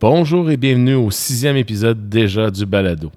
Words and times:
Bonjour 0.00 0.50
et 0.50 0.56
bienvenue 0.56 0.94
au 0.94 1.10
sixième 1.10 1.58
épisode 1.58 2.08
déjà 2.08 2.50
du 2.50 2.64
Balado. 2.64 3.12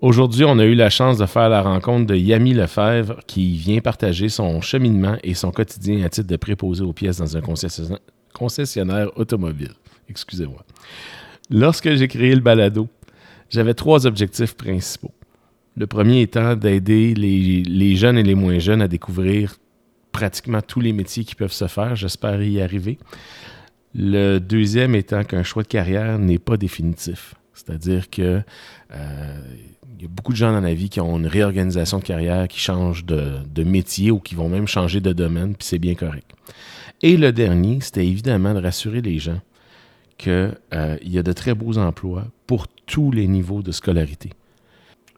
Aujourd'hui, 0.00 0.42
on 0.46 0.58
a 0.58 0.64
eu 0.64 0.74
la 0.74 0.88
chance 0.88 1.18
de 1.18 1.26
faire 1.26 1.50
la 1.50 1.60
rencontre 1.60 2.06
de 2.06 2.16
Yami 2.16 2.54
Lefebvre 2.54 3.20
qui 3.26 3.58
vient 3.58 3.80
partager 3.80 4.30
son 4.30 4.62
cheminement 4.62 5.18
et 5.22 5.34
son 5.34 5.50
quotidien 5.50 6.02
à 6.02 6.08
titre 6.08 6.28
de 6.28 6.36
préposé 6.36 6.82
aux 6.82 6.94
pièces 6.94 7.18
dans 7.18 7.36
un 7.36 7.42
concessionnaire 8.32 9.10
automobile. 9.18 9.72
Excusez-moi. 10.08 10.64
Lorsque 11.50 11.94
j'ai 11.94 12.08
créé 12.08 12.34
le 12.34 12.40
Balado, 12.40 12.88
j'avais 13.50 13.74
trois 13.74 14.06
objectifs 14.06 14.54
principaux. 14.54 15.12
Le 15.76 15.86
premier 15.86 16.22
étant 16.22 16.56
d'aider 16.56 17.12
les, 17.12 17.62
les, 17.64 17.96
jeunes 17.96 18.16
et 18.16 18.22
les 18.22 18.34
moins 18.34 18.58
jeunes 18.58 18.80
à 18.80 18.88
découvrir 18.88 19.56
pratiquement 20.12 20.62
tous 20.62 20.80
les 20.80 20.94
métiers 20.94 21.24
qui 21.24 21.34
peuvent 21.34 21.52
se 21.52 21.66
faire. 21.66 21.96
J'espère 21.96 22.42
y 22.42 22.62
arriver. 22.62 22.98
Le 23.94 24.38
deuxième 24.38 24.94
étant 24.94 25.24
qu'un 25.24 25.42
choix 25.42 25.62
de 25.62 25.68
carrière 25.68 26.18
n'est 26.18 26.38
pas 26.38 26.56
définitif. 26.56 27.34
C'est-à-dire 27.54 28.08
que 28.10 28.42
euh, 28.94 29.40
y 30.00 30.04
a 30.04 30.08
beaucoup 30.08 30.32
de 30.32 30.36
gens 30.36 30.52
dans 30.52 30.60
la 30.60 30.74
vie 30.74 30.88
qui 30.88 31.00
ont 31.00 31.18
une 31.18 31.26
réorganisation 31.26 31.98
de 31.98 32.04
carrière, 32.04 32.48
qui 32.48 32.60
changent 32.60 33.04
de, 33.04 33.38
de 33.52 33.64
métier 33.64 34.10
ou 34.10 34.20
qui 34.20 34.34
vont 34.34 34.48
même 34.48 34.66
changer 34.66 35.00
de 35.00 35.12
domaine, 35.12 35.54
puis 35.54 35.66
c'est 35.66 35.78
bien 35.78 35.94
correct. 35.94 36.30
Et 37.02 37.16
le 37.16 37.32
dernier, 37.32 37.78
c'était 37.80 38.06
évidemment 38.06 38.54
de 38.54 38.60
rassurer 38.60 39.00
les 39.00 39.18
gens 39.18 39.40
qu'il 40.16 40.52
euh, 40.74 40.96
y 41.02 41.18
a 41.18 41.22
de 41.22 41.32
très 41.32 41.54
beaux 41.54 41.78
emplois 41.78 42.24
pour 42.46 42.66
tous 42.86 43.10
les 43.10 43.28
niveaux 43.28 43.62
de 43.62 43.72
scolarité. 43.72 44.30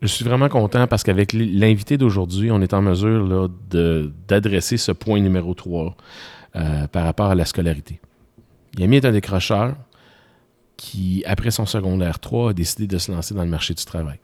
Je 0.02 0.06
suis 0.06 0.24
vraiment 0.24 0.48
content 0.48 0.86
parce 0.86 1.02
qu'avec 1.02 1.32
l'invité 1.32 1.98
d'aujourd'hui, 1.98 2.50
on 2.50 2.60
est 2.62 2.72
en 2.72 2.80
mesure 2.80 3.50
d'adresser 4.28 4.78
ce 4.78 4.92
point 4.92 5.20
numéro 5.20 5.52
3 5.52 5.94
euh, 6.56 6.86
par 6.86 7.04
rapport 7.04 7.26
à 7.26 7.34
la 7.34 7.44
scolarité. 7.44 8.00
Yami 8.78 8.96
est 8.96 9.04
un 9.04 9.12
décrocheur 9.12 9.76
qui, 10.76 11.22
après 11.26 11.50
son 11.50 11.66
secondaire 11.66 12.20
3, 12.20 12.50
a 12.50 12.52
décidé 12.52 12.86
de 12.86 12.98
se 12.98 13.12
lancer 13.12 13.34
dans 13.34 13.44
le 13.44 13.50
marché 13.50 13.74
du 13.74 13.84
travail. 13.84 14.18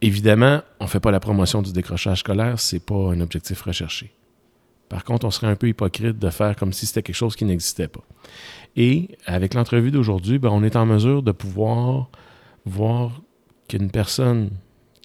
Évidemment, 0.00 0.60
on 0.80 0.84
ne 0.84 0.88
fait 0.88 1.00
pas 1.00 1.10
la 1.10 1.20
promotion 1.20 1.62
du 1.62 1.72
décrochage 1.72 2.20
scolaire, 2.20 2.60
ce 2.60 2.76
n'est 2.76 2.80
pas 2.80 3.12
un 3.12 3.20
objectif 3.20 3.62
recherché. 3.62 4.12
Par 4.88 5.02
contre, 5.02 5.26
on 5.26 5.30
serait 5.30 5.46
un 5.46 5.56
peu 5.56 5.68
hypocrite 5.68 6.18
de 6.18 6.30
faire 6.30 6.56
comme 6.56 6.72
si 6.72 6.86
c'était 6.86 7.02
quelque 7.02 7.16
chose 7.16 7.36
qui 7.36 7.44
n'existait 7.44 7.88
pas. 7.88 8.02
Et 8.76 9.16
avec 9.24 9.54
l'entrevue 9.54 9.90
d'aujourd'hui, 9.90 10.38
ben, 10.38 10.50
on 10.50 10.62
est 10.62 10.76
en 10.76 10.84
mesure 10.84 11.22
de 11.22 11.32
pouvoir 11.32 12.10
voir 12.66 13.22
qu'une 13.68 13.90
personne 13.90 14.50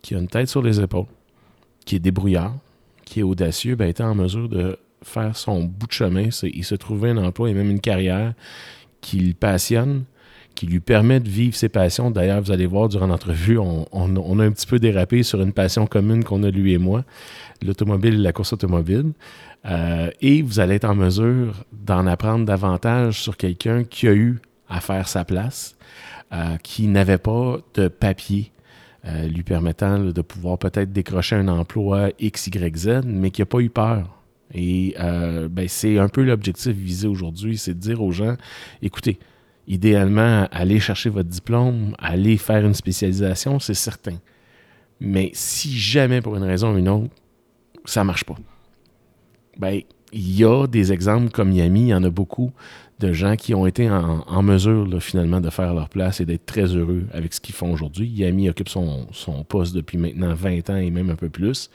qui 0.02 0.16
a 0.16 0.20
une 0.20 0.28
tête 0.28 0.50
sur 0.50 0.62
les 0.62 0.82
épaules, 0.82 1.06
qui 1.86 1.96
est 1.96 2.00
débrouillard, 2.00 2.56
qui 3.06 3.22
est 3.22 3.24
audacieux, 3.24 3.76
ben, 3.76 3.88
est 3.88 4.02
en 4.02 4.16
mesure 4.16 4.50
de 4.50 4.78
faire 5.04 5.36
son 5.36 5.64
bout 5.64 5.88
de 5.88 5.92
chemin, 5.92 6.30
il 6.44 6.64
se 6.64 6.76
trouver 6.76 7.12
un 7.12 7.18
emploi 7.18 7.50
et 7.50 7.54
même 7.54 7.70
une 7.70 7.80
carrière 7.80 8.34
qui 9.02 9.20
le 9.20 9.34
passionne, 9.34 10.04
qui 10.56 10.66
lui 10.66 10.80
permet 10.80 11.20
de 11.20 11.30
vivre 11.30 11.56
ses 11.56 11.70
passions. 11.70 12.12
D'ailleurs, 12.12 12.42
vous 12.42 12.52
allez 12.52 12.66
voir 12.66 12.90
durant 12.90 13.08
l'entrevue, 13.08 13.58
on, 13.58 13.86
a 14.40 14.44
un 14.44 14.52
petit 14.52 14.68
peu 14.68 14.80
dérapé 14.80 15.24
sur 15.24 15.42
une 15.42 15.54
passion 15.54 15.88
commune 15.88 16.24
qu'on 16.24 16.44
a 16.44 16.50
lui 16.50 16.74
et 16.74 16.78
moi, 16.78 17.06
l'automobile 17.66 18.16
et 18.16 18.18
la 18.18 18.34
course 18.34 18.54
automobile. 18.54 19.14
Euh, 19.66 20.10
et 20.22 20.42
vous 20.42 20.60
allez 20.60 20.76
être 20.76 20.86
en 20.86 20.96
mesure 20.96 21.54
d'en 21.72 22.08
apprendre 22.08 22.46
davantage 22.46 23.22
sur 23.22 23.38
quelqu'un 23.38 23.84
qui 23.84 24.08
a 24.08 24.14
eu 24.14 24.40
à 24.68 24.82
faire 24.82 25.08
sa 25.08 25.24
place, 25.26 25.78
euh, 26.34 26.58
qui 26.62 26.88
n'avait 26.88 27.18
pas 27.18 27.58
de 27.74 27.88
papier 27.88 28.52
euh, 29.06 29.28
lui 29.28 29.44
permettant 29.44 29.98
de 30.00 30.22
pouvoir 30.22 30.58
peut-être 30.58 30.92
décrocher 30.92 31.38
un 31.38 31.48
emploi 31.48 32.10
X, 32.20 32.48
Y, 32.48 32.78
Z, 32.78 33.02
mais 33.06 33.32
qui 33.32 33.42
n'a 33.42 33.46
pas 33.46 33.60
eu 33.60 33.70
peur 33.70 34.19
et 34.54 34.96
euh, 35.00 35.48
ben, 35.48 35.68
c'est 35.68 36.00
un 36.00 36.10
peu 36.10 36.24
l'objectif 36.24 36.76
visé 36.76 37.08
aujourd'hui, 37.08 37.58
c'est 37.58 37.74
de 37.74 37.80
dire 37.80 38.02
aux 38.02 38.12
gens, 38.12 38.36
écoutez, 38.82 39.20
idéalement, 39.68 40.48
allez 40.52 40.80
chercher 40.80 41.10
votre 41.10 41.30
diplôme, 41.30 41.96
allez 42.00 42.38
faire 42.38 42.66
une 42.66 42.74
spécialisation, 42.74 43.60
c'est 43.60 43.76
certain. 43.76 44.18
Mais 45.00 45.32
si 45.34 45.78
jamais, 45.78 46.22
pour 46.22 46.36
une 46.36 46.44
raison 46.44 46.74
ou 46.74 46.78
une 46.78 46.90
autre, 46.90 47.14
ça 47.86 48.02
ne 48.02 48.08
marche 48.08 48.24
pas, 48.24 48.36
ben, 49.58 49.82
il 50.12 50.36
y 50.36 50.44
a 50.44 50.66
des 50.66 50.92
exemples 50.92 51.30
comme 51.30 51.52
Yami, 51.52 51.82
il 51.82 51.88
y 51.90 51.94
en 51.94 52.04
a 52.04 52.10
beaucoup 52.10 52.52
de 53.00 53.14
gens 53.14 53.36
qui 53.36 53.54
ont 53.54 53.66
été 53.66 53.90
en, 53.90 54.44
mesure 54.44 55.02
finalement 55.02 55.40
de 55.40 55.50
faire 55.50 55.74
leur 55.74 55.88
place 55.88 56.20
et 56.20 56.26
d'être 56.26 56.46
très 56.46 56.66
heureux 56.76 57.06
avec 57.14 57.34
ce 57.34 57.40
qu'ils 57.40 57.56
font 57.56 57.72
aujourd'hui. 57.72 58.08
Yami 58.08 58.50
occupe 58.50 58.68
son, 58.68 59.08
son, 59.14 59.44
poste 59.46 59.74
depuis 59.74 59.98
maintenant 59.98 60.34
20 60.34 60.70
ans 60.70 60.76
et 60.76 60.90
même 60.90 61.10
un 61.10 61.16
peu 61.16 61.30
plus. 61.30 61.70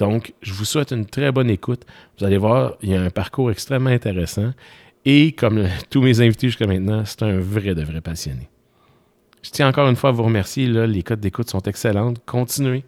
Donc, 0.00 0.32
je 0.40 0.54
vous 0.54 0.64
souhaite 0.64 0.92
une 0.92 1.04
très 1.04 1.30
bonne 1.30 1.50
écoute. 1.50 1.82
Vous 2.18 2.24
allez 2.24 2.38
voir, 2.38 2.76
il 2.82 2.88
y 2.88 2.96
a 2.96 3.02
un 3.02 3.10
parcours 3.10 3.50
extrêmement 3.50 3.90
intéressant. 3.90 4.52
Et 5.04 5.32
comme 5.32 5.68
tous 5.90 6.00
mes 6.00 6.22
invités 6.22 6.48
jusqu'à 6.48 6.66
maintenant, 6.66 7.04
c'est 7.04 7.22
un 7.22 7.38
vrai 7.38 7.74
de 7.74 7.82
vrai 7.82 8.00
passionné. 8.00 8.48
Je 9.42 9.50
tiens 9.50 9.68
encore 9.68 9.88
une 9.90 9.96
fois 9.96 10.08
à 10.08 10.12
vous 10.12 10.22
remercier. 10.22 10.66
les 10.66 11.02
codes 11.02 11.20
d'écoute 11.20 11.50
sont 11.50 11.60
excellentes. 11.60 12.18
Continuez. 12.24 12.82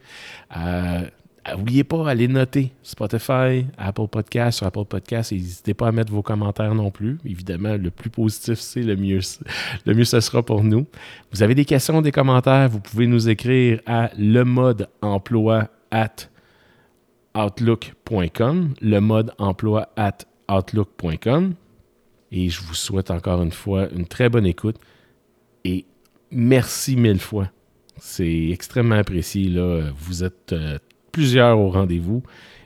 N'oubliez 1.51 1.85
pas, 1.85 2.09
allez 2.09 2.29
noter 2.29 2.73
Spotify, 2.83 3.67
Apple 3.77 4.09
Podcast, 4.11 4.59
sur 4.59 4.67
Apple 4.67 4.85
Podcast. 4.87 5.33
N'hésitez 5.33 5.75
pas 5.75 5.89
à 5.89 5.93
mettre 5.93 6.13
vos 6.13 6.23
commentaires 6.23 6.75
non 6.75 6.91
plus. 6.91 7.19
Évidemment, 7.27 7.77
le 7.77 7.91
plus 7.91 8.11
positif 8.11 8.59
c'est, 8.59 8.83
le 8.83 8.97
mieux, 8.97 9.21
le 9.87 9.95
mieux 9.95 10.05
ce 10.05 10.21
sera 10.21 10.43
pour 10.43 10.65
nous. 10.65 10.87
Vous 11.31 11.43
avez 11.43 11.55
des 11.55 11.67
questions, 11.67 12.01
des 12.01 12.13
commentaires, 12.13 12.71
vous 12.71 12.81
pouvez 12.81 13.07
nous 13.07 13.29
écrire 13.29 13.81
à 13.87 14.11
le 14.17 14.45
mode 14.45 14.89
emploi 15.03 15.69
outlook.com, 17.35 18.75
le 18.81 19.01
mode 19.01 19.33
emploi 19.39 19.89
at 19.97 20.19
outlook.com. 20.51 21.55
Et 22.31 22.49
je 22.49 22.63
vous 22.63 22.75
souhaite 22.75 23.11
encore 23.11 23.43
une 23.43 23.53
fois 23.53 23.89
une 23.91 24.07
très 24.07 24.29
bonne 24.29 24.47
écoute 24.47 24.77
et 25.65 25.85
merci 26.31 26.97
mille 26.97 27.21
fois. 27.21 27.51
C'est 27.99 28.49
extrêmement 28.49 28.97
apprécié. 28.97 29.49
Là. 29.49 29.91
Vous 29.97 30.25
êtes 30.25 30.53
euh, 30.53 30.79
plusieurs 31.13 31.59
au 31.59 31.71
rendez-vous 31.71 32.23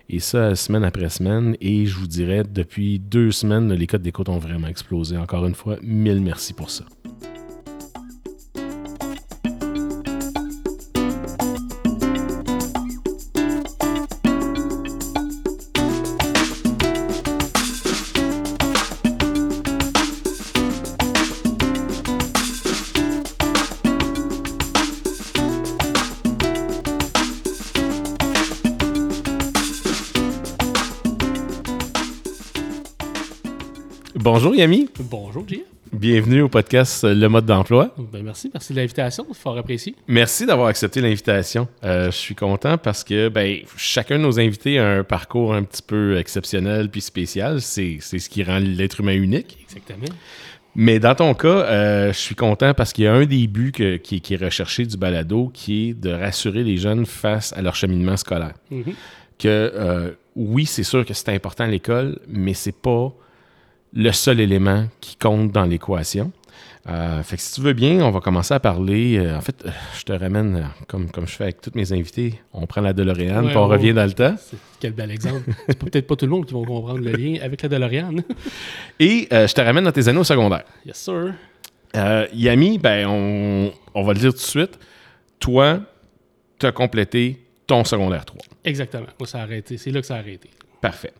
et 0.08 0.20
ça 0.20 0.54
semaine 0.54 0.84
après 0.84 1.08
semaine. 1.08 1.56
Et 1.60 1.86
je 1.86 1.96
vous 1.98 2.06
dirais, 2.06 2.42
depuis 2.44 2.98
deux 2.98 3.32
semaines, 3.32 3.72
les 3.72 3.86
codes 3.86 4.02
d'écoute 4.02 4.28
ont 4.28 4.38
vraiment 4.38 4.68
explosé. 4.68 5.16
Encore 5.16 5.46
une 5.46 5.54
fois, 5.54 5.76
mille 5.82 6.20
merci 6.20 6.52
pour 6.52 6.70
ça. 6.70 6.84
Bonjour 34.28 34.56
Yami. 34.56 34.88
Bonjour 34.98 35.44
Jim. 35.46 35.60
Bienvenue 35.92 36.42
au 36.42 36.48
podcast 36.48 37.04
Le 37.04 37.28
mode 37.28 37.46
d'emploi. 37.46 37.94
Ben 38.12 38.24
merci, 38.24 38.50
merci 38.52 38.72
de 38.72 38.78
l'invitation, 38.78 39.24
fort 39.32 39.56
apprécié. 39.56 39.94
Merci 40.08 40.46
d'avoir 40.46 40.66
accepté 40.66 41.00
l'invitation. 41.00 41.68
Euh, 41.84 42.06
je 42.06 42.16
suis 42.16 42.34
content 42.34 42.76
parce 42.76 43.04
que 43.04 43.28
ben, 43.28 43.60
chacun 43.76 44.18
de 44.18 44.24
nos 44.24 44.40
invités 44.40 44.80
a 44.80 44.88
un 44.88 45.04
parcours 45.04 45.54
un 45.54 45.62
petit 45.62 45.80
peu 45.80 46.18
exceptionnel 46.18 46.90
puis 46.90 47.02
spécial. 47.02 47.60
C'est 47.60 48.00
ce 48.00 48.28
qui 48.28 48.42
rend 48.42 48.58
l'être 48.58 48.98
humain 48.98 49.14
unique. 49.14 49.58
Exactement. 49.62 50.06
Mais 50.74 50.98
dans 50.98 51.14
ton 51.14 51.32
cas, 51.34 51.46
euh, 51.46 52.12
je 52.12 52.18
suis 52.18 52.34
content 52.34 52.74
parce 52.74 52.92
qu'il 52.92 53.04
y 53.04 53.06
a 53.06 53.14
un 53.14 53.26
des 53.26 53.46
buts 53.46 53.70
qui, 54.02 54.22
est 54.28 54.44
recherché 54.44 54.86
du 54.86 54.96
balado 54.96 55.52
qui 55.54 55.90
est 55.90 55.94
de 55.94 56.10
rassurer 56.10 56.64
les 56.64 56.78
jeunes 56.78 57.06
face 57.06 57.52
à 57.52 57.62
leur 57.62 57.76
cheminement 57.76 58.16
scolaire. 58.16 58.54
Mm-hmm. 58.72 58.94
Que 59.38 59.48
euh, 59.72 60.10
oui, 60.34 60.66
c'est 60.66 60.82
sûr 60.82 61.06
que 61.06 61.14
c'est 61.14 61.28
important 61.28 61.62
à 61.62 61.68
l'école, 61.68 62.18
mais 62.26 62.54
c'est 62.54 62.74
pas 62.74 63.14
le 63.92 64.12
seul 64.12 64.40
élément 64.40 64.86
qui 65.00 65.16
compte 65.16 65.52
dans 65.52 65.64
l'équation. 65.64 66.32
Euh, 66.88 67.22
fait 67.24 67.36
que 67.36 67.42
si 67.42 67.54
tu 67.54 67.60
veux 67.62 67.72
bien, 67.72 68.00
on 68.04 68.10
va 68.10 68.20
commencer 68.20 68.54
à 68.54 68.60
parler. 68.60 69.18
Euh, 69.18 69.36
en 69.36 69.40
fait, 69.40 69.56
euh, 69.64 69.70
je 69.98 70.04
te 70.04 70.12
ramène, 70.12 70.68
comme, 70.86 71.10
comme 71.10 71.26
je 71.26 71.32
fais 71.32 71.44
avec 71.44 71.60
tous 71.60 71.72
mes 71.74 71.92
invités, 71.92 72.40
on 72.52 72.66
prend 72.66 72.80
la 72.80 72.92
DeLorean, 72.92 73.44
puis 73.46 73.56
on 73.56 73.66
revient 73.66 73.92
dans 73.92 74.04
le 74.04 74.12
temps. 74.12 74.36
Quel 74.78 74.92
bel 74.92 75.10
exemple. 75.10 75.50
C'est 75.66 75.78
peut-être 75.78 76.06
pas 76.06 76.14
tout 76.14 76.26
le 76.26 76.30
monde 76.30 76.46
qui 76.46 76.54
va 76.54 76.60
comprendre 76.60 77.00
le 77.00 77.12
lien 77.12 77.40
avec 77.42 77.62
la 77.62 77.68
DeLorean. 77.68 78.16
Et 79.00 79.26
je 79.30 79.52
te 79.52 79.60
ramène 79.60 79.84
dans 79.84 79.92
tes 79.92 80.06
années 80.06 80.20
au 80.20 80.24
secondaire. 80.24 80.64
Yes, 80.84 80.96
sir. 80.96 81.34
Yami, 82.32 82.78
ben, 82.78 83.06
on, 83.08 83.72
on, 83.94 84.04
va 84.04 84.12
le 84.12 84.20
dire 84.20 84.30
tout 84.30 84.38
de 84.38 84.42
suite. 84.42 84.78
Toi, 85.40 85.80
tu 86.58 86.66
as 86.66 86.72
complété 86.72 87.40
ton 87.66 87.84
secondaire 87.84 88.24
3. 88.24 88.42
Exactement. 88.64 89.06
Moi, 89.18 89.26
ça 89.26 89.40
a 89.40 89.42
arrêté. 89.42 89.76
C'est 89.76 89.90
là 89.90 90.00
que 90.00 90.06
ça 90.06 90.16
a 90.16 90.18
arrêté. 90.18 90.50
Parfait. 90.80 91.12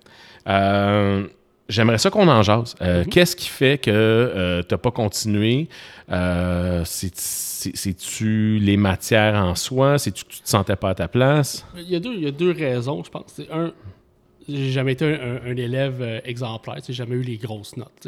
Euh, 0.48 1.26
J'aimerais 1.68 1.98
ça 1.98 2.10
qu'on 2.10 2.28
en 2.28 2.42
jase. 2.42 2.74
Euh, 2.80 3.02
mhm. 3.02 3.10
Qu'est-ce 3.10 3.34
qui 3.34 3.48
fait 3.48 3.78
que 3.78 3.90
euh, 3.90 4.62
tu 4.62 4.72
n'as 4.74 4.78
pas 4.78 4.90
continué? 4.90 5.68
Euh, 6.10 6.82
c'est-tu 6.84 8.58
les 8.60 8.76
matières 8.76 9.34
en 9.34 9.54
soi? 9.54 9.98
C'est-tu 9.98 10.24
que 10.24 10.30
tu 10.30 10.40
te 10.40 10.48
sentais 10.48 10.76
pas 10.76 10.90
à 10.90 10.94
ta 10.94 11.08
place? 11.08 11.66
Il 11.76 11.90
y 11.90 11.96
a 11.96 12.00
deux, 12.00 12.14
il 12.14 12.22
y 12.22 12.26
a 12.26 12.30
deux 12.30 12.52
raisons, 12.52 13.02
je 13.02 13.10
pense. 13.10 13.40
Un, 13.50 13.72
j'ai 14.48 14.70
jamais 14.70 14.92
été 14.92 15.04
un, 15.04 15.56
élève 15.56 16.22
exemplaire. 16.24 16.78
J'ai 16.86 16.92
jamais 16.92 17.16
eu 17.16 17.22
les 17.22 17.36
grosses 17.36 17.76
notes. 17.76 18.06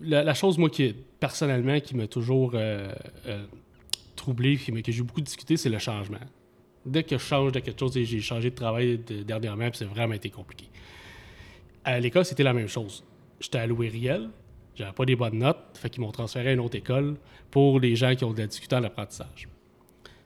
la, 0.00 0.24
la 0.24 0.34
chose, 0.34 0.56
moi, 0.56 0.70
qui 0.70 0.94
personnellement, 1.20 1.80
qui 1.80 1.96
m'a 1.96 2.06
toujours 2.06 2.52
euh, 2.54 2.92
euh, 3.26 3.44
troublé, 4.16 4.56
qui 4.56 4.72
que 4.82 4.92
j'ai 4.92 5.02
beaucoup 5.02 5.20
discuté, 5.20 5.56
c'est 5.56 5.68
le 5.68 5.78
changement. 5.78 6.18
Dès 6.86 7.02
que 7.02 7.18
je 7.18 7.22
change 7.22 7.52
de 7.52 7.60
quelque 7.60 7.78
chose, 7.78 7.96
et 7.96 8.04
j'ai 8.04 8.20
changé 8.20 8.50
de 8.50 8.54
travail 8.54 8.98
de- 8.98 9.22
dernièrement, 9.22 9.68
puis 9.68 9.78
c'est 9.78 9.84
vraiment 9.84 10.14
été 10.14 10.30
compliqué. 10.30 10.66
À 11.88 12.00
l'école, 12.00 12.24
c'était 12.24 12.42
la 12.42 12.52
même 12.52 12.68
chose. 12.68 13.04
J'étais 13.40 13.58
à 13.58 13.66
l'OERIEL, 13.66 14.28
j'avais 14.74 14.92
pas 14.92 15.04
des 15.04 15.16
bonnes 15.16 15.38
notes, 15.38 15.58
fait 15.74 15.88
qu'ils 15.90 16.02
m'ont 16.02 16.10
transféré 16.12 16.50
à 16.50 16.52
une 16.52 16.60
autre 16.60 16.76
école 16.76 17.16
pour 17.50 17.80
les 17.80 17.96
gens 17.96 18.14
qui 18.14 18.24
ont 18.24 18.32
de 18.32 18.40
la 18.40 18.46
difficulté 18.46 18.76
en 18.76 18.84
apprentissage. 18.84 19.48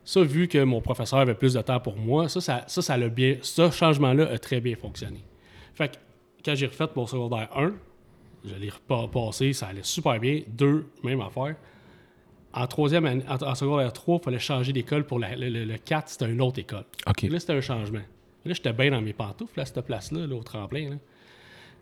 Ça, 0.05 0.23
vu 0.23 0.49
que 0.49 0.63
mon 0.65 0.81
professeur 0.81 1.21
avait 1.21 1.35
plus 1.35 1.55
de 1.55 1.61
temps 1.61 1.79
pour 1.79 1.97
moi, 1.97 2.29
ça, 2.29 2.41
ça, 2.41 2.65
ça, 2.67 2.83
ça 2.83 2.97
l'a 2.97 3.09
bien, 3.09 3.37
ce 3.43 3.71
changement-là 3.71 4.29
a 4.31 4.39
très 4.39 4.61
bien 4.61 4.75
fonctionné. 4.75 5.21
Fait 5.75 5.89
que 5.93 5.97
quand 6.45 6.55
j'ai 6.57 6.67
refait 6.67 6.87
mon 6.97 7.07
secondaire 7.07 7.49
1, 7.57 7.73
je 8.45 8.55
l'ai 8.57 8.71
repassé, 8.71 9.53
ça 9.53 9.69
allait 9.69 9.85
super 9.85 10.19
bien. 10.19 10.41
Deux, 10.49 10.87
même 11.05 11.21
affaire. 11.21 11.55
En 12.53 12.67
troisième 12.67 13.07
année, 13.07 13.25
en, 13.29 13.37
en 13.41 13.55
secondaire 13.55 13.93
3, 13.93 14.19
il 14.21 14.25
fallait 14.25 14.39
changer 14.41 14.73
d'école 14.73 15.05
pour 15.07 15.21
la- 15.21 15.37
le, 15.37 15.49
le- 15.49 15.65
le 15.65 15.79
4, 15.79 16.09
c'était 16.09 16.29
une 16.29 16.41
autre 16.43 16.59
école. 16.59 16.85
OK. 17.07 17.23
Là, 17.23 17.39
c'était 17.39 17.53
un 17.55 17.61
changement. 17.61 18.01
Là, 18.45 18.53
j'étais 18.55 18.73
bien 18.73 18.91
dans 18.91 19.01
mes 19.01 19.13
pantoufles, 19.13 19.61
à 19.61 19.65
cette 19.65 19.81
place-là, 19.83 20.27
là, 20.27 20.35
au 20.35 20.43
tremplin. 20.43 20.91
là. 20.91 20.97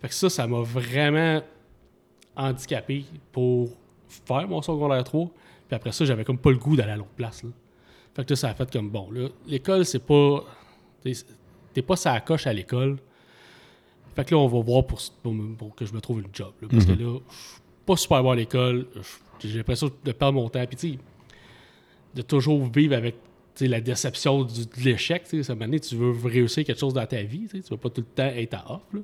Fait 0.01 0.09
que 0.09 0.15
ça, 0.15 0.31
ça 0.31 0.47
m'a 0.47 0.61
vraiment 0.61 1.43
handicapé 2.37 3.05
pour 3.33 3.71
faire 4.09 4.49
mon 4.49 4.63
secondaire 4.63 5.05
3. 5.05 5.27
Puis 5.69 5.77
après 5.77 5.93
ça, 5.93 6.05
j'avais 6.05 6.25
comme 6.25 6.39
pas 6.39 6.51
le 6.51 6.57
goût 6.57 6.77
d'aller 6.77 6.93
à 6.93 6.97
l'autre 6.97 7.11
place. 7.11 7.43
Là. 7.43 7.51
Fait 8.15 8.25
que 8.25 8.31
là, 8.31 8.37
ça 8.37 8.49
a 8.51 8.55
fait 8.55 8.71
comme 8.73 8.91
bon. 8.91 9.11
Là, 9.11 9.29
l'école, 9.47 9.85
c'est 9.85 10.05
pas. 10.05 10.45
T'es 11.73 11.83
pas 11.83 11.97
ça 11.97 12.19
coche 12.21 12.47
à 12.47 12.53
l'école. 12.53 12.99
Fait 14.17 14.25
que 14.25 14.35
là, 14.35 14.41
on 14.41 14.49
va 14.49 14.61
voir 14.61 14.85
pour, 14.87 15.01
pour, 15.57 15.75
que 15.77 15.87
je 15.87 15.93
me 15.95 16.01
trouve 16.01 16.21
une 16.21 16.29
job. 16.33 16.53
là. 16.61 16.69
parce 16.71 16.85
que 16.85 16.91
là, 16.93 17.19
je 17.31 17.35
suis 17.37 17.61
pas 17.87 17.97
super 17.97 18.23
bon 18.23 18.31
à 18.33 18.37
l'école. 18.37 18.87
J'ai 19.39 19.59
l'impression 19.59 19.91
de 20.05 20.13
perdre 20.13 20.35
mon 20.35 20.49
temps. 20.49 20.67
Puis 20.67 20.77
tu 20.77 20.99
de 22.15 22.23
toujours 22.23 22.67
vivre 22.67 22.97
avec 22.97 23.15
la 23.61 23.81
déception 23.81 24.43
du- 24.43 24.67
de 24.67 24.81
l'échec. 24.85 25.25
Ça 25.43 25.55
donné, 25.55 25.79
tu 25.79 25.95
veux 25.95 26.11
réussir 26.29 26.65
quelque 26.65 26.81
chose 26.81 26.95
dans 26.95 27.07
ta 27.07 27.23
vie. 27.23 27.47
Tu 27.49 27.61
veux 27.71 27.77
pas 27.77 27.91
tout 27.91 28.01
le 28.01 28.07
temps 28.07 28.27
être 28.27 28.55
à 28.55 28.73
off. 28.75 28.83
là. 28.93 29.01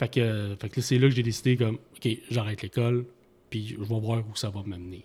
Fait 0.00 0.08
que, 0.08 0.20
euh, 0.20 0.54
c'est 0.78 0.98
là 0.98 1.08
que 1.10 1.14
j'ai 1.14 1.22
décidé 1.22 1.58
comme, 1.58 1.74
OK, 1.74 2.08
j'arrête 2.30 2.62
l'école, 2.62 3.04
puis 3.50 3.68
je 3.68 3.76
vais 3.78 4.00
voir 4.00 4.20
où 4.20 4.34
ça 4.34 4.48
va 4.48 4.62
m'amener. 4.64 5.04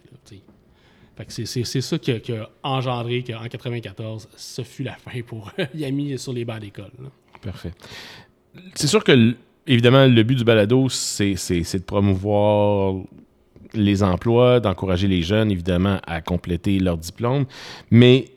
Fait 1.17 1.25
que 1.25 1.31
c'est- 1.33 1.81
ça 1.81 1.97
qui 1.99 2.11
a, 2.11 2.19
qui 2.21 2.31
a 2.31 2.49
engendré 2.63 3.21
qu'en 3.21 3.45
94, 3.45 4.29
ce 4.37 4.61
fut 4.61 4.83
la 4.83 4.95
fin 4.95 5.21
pour 5.21 5.51
Yami 5.75 6.17
sur 6.17 6.31
les 6.31 6.45
bancs 6.45 6.61
d'école. 6.61 6.91
Parfait. 7.41 7.73
C'est 8.73 8.87
sûr 8.87 9.03
que, 9.03 9.35
évidemment, 9.67 10.07
le 10.07 10.23
but 10.23 10.35
du 10.35 10.45
balado, 10.45 10.87
c'est 10.87 11.33
de 11.33 11.83
promouvoir 11.83 12.95
les 13.73 14.01
emplois, 14.01 14.61
d'encourager 14.61 15.09
les 15.09 15.23
jeunes, 15.23 15.51
évidemment, 15.51 15.99
à 16.07 16.21
compléter 16.21 16.79
leur 16.79 16.97
diplôme. 16.97 17.45
Mais 17.91 18.29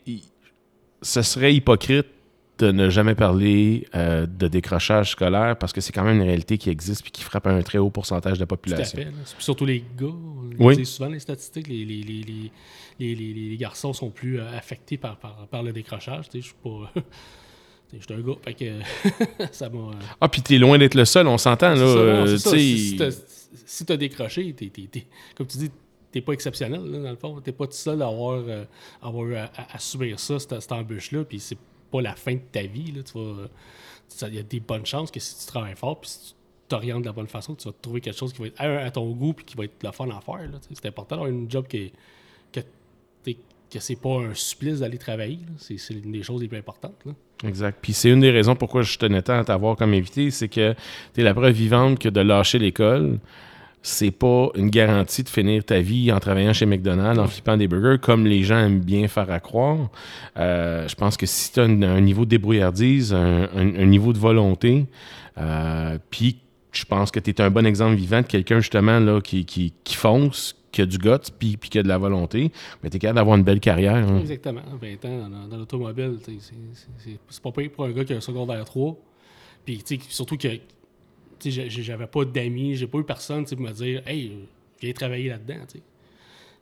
ce 1.02 1.22
serait 1.22 1.54
hypocrite 1.54 2.06
de 2.58 2.72
ne 2.72 2.90
jamais 2.90 3.14
parler 3.14 3.86
euh, 3.94 4.26
de 4.26 4.48
décrochage 4.48 5.12
scolaire 5.12 5.56
parce 5.58 5.72
que 5.72 5.80
c'est 5.80 5.92
quand 5.92 6.04
même 6.04 6.16
une 6.16 6.22
réalité 6.26 6.58
qui 6.58 6.70
existe 6.70 7.06
et 7.06 7.10
qui 7.10 7.22
frappe 7.22 7.46
un 7.46 7.62
très 7.62 7.78
haut 7.78 7.90
pourcentage 7.90 8.34
de 8.34 8.40
la 8.40 8.46
Tout 8.46 8.54
à 8.54 8.56
population. 8.56 8.98
fait. 8.98 9.08
Surtout 9.38 9.64
les 9.64 9.80
gars. 9.98 10.06
on 10.06 10.66
Oui. 10.66 10.84
souvent 10.84 11.08
les 11.10 11.20
statistiques, 11.20 11.68
les, 11.68 13.56
garçons 13.56 13.92
sont 13.92 14.10
plus 14.10 14.40
euh, 14.40 14.56
affectés 14.56 14.96
par, 14.96 15.16
par, 15.18 15.46
par 15.48 15.62
le 15.62 15.72
décrochage. 15.72 16.28
Tu 16.28 16.38
sais, 16.38 16.40
Je 16.40 16.46
suis 16.46 16.56
pas. 16.62 16.92
Je 17.90 18.02
suis 18.04 18.12
un 18.12 18.20
gars, 18.20 18.34
fait 18.44 18.52
que 18.52 19.44
ça 19.52 19.70
m'a. 19.70 19.78
euh, 19.78 19.92
Ah, 20.20 20.28
puis 20.28 20.42
t'es 20.42 20.58
loin 20.58 20.76
d'être 20.76 20.94
le 20.94 21.06
seul, 21.06 21.26
on 21.26 21.38
s'entend, 21.38 21.74
là. 21.74 22.26
Ça, 22.36 22.50
ça. 22.50 22.56
Si, 22.58 23.86
t'as- 23.86 23.96
décroché, 23.96 24.54
comme 25.34 25.46
tu 25.46 25.56
dis, 25.56 25.70
t'es 26.12 26.20
pas 26.20 26.32
exceptionnel, 26.34 26.82
là, 26.84 26.98
dans 26.98 27.10
le 27.10 27.16
fond. 27.16 27.40
T'es 27.40 27.52
pas 27.52 27.66
tout 27.66 27.72
seul 27.72 28.02
à 28.02 28.08
avoir, 28.08 28.42
euh, 28.46 28.64
avoir 29.00 29.48
à 29.56 29.78
subir 29.78 30.20
ça, 30.20 30.38
cette, 30.38 30.60
cette 30.60 30.72
embûche-là, 30.72 31.24
puis 31.24 31.40
c'est 31.40 31.56
pas 31.90 32.00
la 32.00 32.14
fin 32.14 32.34
de 32.34 32.40
ta 32.52 32.62
vie. 32.62 32.92
Là, 32.92 33.02
tu 33.02 33.18
il 34.26 34.34
y 34.34 34.38
a 34.38 34.42
des 34.42 34.60
bonnes 34.60 34.86
chances 34.86 35.10
que 35.10 35.20
si 35.20 35.38
tu 35.38 35.46
travailles 35.46 35.76
fort, 35.76 36.00
puis 36.00 36.10
si 36.10 36.28
tu 36.30 36.34
t'orientes 36.68 37.02
de 37.02 37.06
la 37.06 37.12
bonne 37.12 37.26
façon, 37.26 37.54
tu 37.54 37.68
vas 37.68 37.74
trouver 37.80 38.00
quelque 38.00 38.18
chose 38.18 38.32
qui 38.32 38.40
va 38.40 38.46
être 38.46 38.60
à, 38.60 38.90
ton 38.90 39.10
goût, 39.10 39.32
puis 39.34 39.44
qui 39.44 39.56
va 39.56 39.64
être 39.64 39.82
le 39.82 39.92
fun 39.92 40.08
à 40.08 40.20
faire. 40.20 40.48
c'est 40.72 40.86
important 40.86 41.16
d'avoir 41.16 41.30
une 41.30 41.50
job 41.50 41.66
qui 41.66 41.76
est- 41.76 41.92
c'est 43.78 44.00
pas 44.00 44.20
un 44.20 44.34
supplice 44.34 44.80
d'aller 44.80 44.98
travailler. 44.98 45.40
c'est 45.58 45.76
une 45.90 46.12
des 46.12 46.22
choses 46.22 46.40
les 46.40 46.48
plus 46.48 46.58
importantes. 46.58 46.96
là. 47.04 47.12
Exact. 47.44 47.78
Puis 47.80 47.92
c'est 47.92 48.10
une 48.10 48.20
des 48.20 48.30
raisons 48.30 48.56
pourquoi 48.56 48.82
je 48.82 48.98
tenais 48.98 49.22
tant 49.22 49.38
à 49.38 49.44
t'avoir 49.44 49.76
comme 49.76 49.92
invité, 49.92 50.30
c'est 50.30 50.48
que 50.48 50.74
tu 51.14 51.20
es 51.20 51.24
la 51.24 51.34
preuve 51.34 51.52
vivante 51.52 51.98
que 51.98 52.08
de 52.08 52.20
lâcher 52.20 52.58
l'école, 52.58 53.18
c'est 53.88 54.10
pas 54.10 54.50
une 54.54 54.68
garantie 54.70 55.22
de 55.22 55.28
finir 55.28 55.64
ta 55.64 55.80
vie 55.80 56.12
en 56.12 56.20
travaillant 56.20 56.52
chez 56.52 56.66
McDonald's, 56.66 57.18
en 57.18 57.26
flippant 57.26 57.56
des 57.56 57.68
burgers, 57.68 57.98
comme 58.00 58.26
les 58.26 58.42
gens 58.42 58.58
aiment 58.58 58.80
bien 58.80 59.08
faire 59.08 59.30
à 59.30 59.40
croire. 59.40 59.88
Euh, 60.36 60.86
je 60.86 60.94
pense 60.94 61.16
que 61.16 61.24
si 61.26 61.52
tu 61.52 61.60
as 61.60 61.64
un, 61.64 62.00
niveau 62.00 62.24
de 62.24 62.30
débrouillardise, 62.30 63.14
un, 63.14 63.46
niveau 63.86 64.12
de 64.12 64.18
volonté, 64.18 64.86
euh, 65.38 65.98
puis 66.10 66.36
je 66.72 66.84
pense 66.84 67.10
que 67.10 67.18
tu 67.18 67.30
es 67.30 67.40
un 67.40 67.50
bon 67.50 67.64
exemple 67.64 67.94
vivant 67.96 68.20
de 68.20 68.26
quelqu'un 68.26 68.60
justement 68.60 69.00
là, 69.00 69.20
qui, 69.20 69.44
qui, 69.46 69.72
qui 69.84 69.96
fonce, 69.96 70.54
qui 70.70 70.82
a 70.82 70.86
du 70.86 70.98
guts, 70.98 71.32
puis, 71.38 71.56
qui 71.58 71.78
a 71.78 71.82
de 71.82 71.88
la 71.88 71.96
volonté, 71.98 72.52
mais 72.82 72.90
tu 72.90 72.96
es 72.96 73.00
capable 73.00 73.16
d'avoir 73.16 73.36
une 73.38 73.42
belle 73.44 73.60
carrière. 73.60 73.96
hein. 73.96 74.18
Exactement. 74.20 74.60
20 74.80 75.04
ans 75.06 75.28
dans, 75.30 75.48
dans 75.48 75.56
l'automobile, 75.56 76.18
c'est- 76.22 77.40
pas 77.42 77.52
pire 77.52 77.70
pour 77.74 77.86
un 77.86 77.92
gars 77.92 78.04
qui 78.04 78.12
a 78.12 78.16
un 78.16 78.20
secondaire 78.20 78.64
3. 78.66 78.96
Puis, 79.64 79.82
surtout 80.10 80.36
j'ai- 80.38 80.50
j'ai- 80.50 80.62
j'avais 81.44 82.06
pas 82.06 82.24
d'amis, 82.24 82.76
j'ai 82.76 82.86
pas 82.86 82.98
eu 82.98 83.04
personne 83.04 83.44
pour 83.44 83.60
me 83.60 83.72
dire 83.72 84.02
Hey, 84.06 84.32
viens 84.80 84.92
travailler 84.92 85.28
là-dedans. 85.30 85.64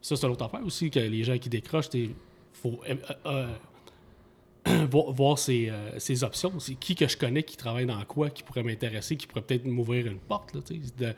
Ça, 0.00 0.16
c'est 0.16 0.26
une 0.26 0.32
autre 0.32 0.44
affaire 0.44 0.64
aussi, 0.64 0.90
que 0.90 1.00
les 1.00 1.24
gens 1.24 1.36
qui 1.38 1.48
décrochent, 1.48 1.88
il 1.94 2.10
faut 2.52 2.80
euh, 2.88 2.94
euh, 3.26 4.86
voir, 4.90 5.12
voir 5.12 5.38
ses, 5.38 5.68
euh, 5.70 5.98
ses 5.98 6.22
options. 6.24 6.58
C'est 6.60 6.74
qui 6.74 6.94
que 6.94 7.08
je 7.08 7.16
connais 7.16 7.42
qui 7.42 7.56
travaille 7.56 7.86
dans 7.86 8.04
quoi, 8.04 8.30
qui 8.30 8.42
pourrait 8.42 8.62
m'intéresser, 8.62 9.16
qui 9.16 9.26
pourrait 9.26 9.42
peut-être 9.42 9.64
m'ouvrir 9.64 10.06
une 10.06 10.18
porte. 10.18 10.54
Là. 10.54 10.60
De- 10.98 11.14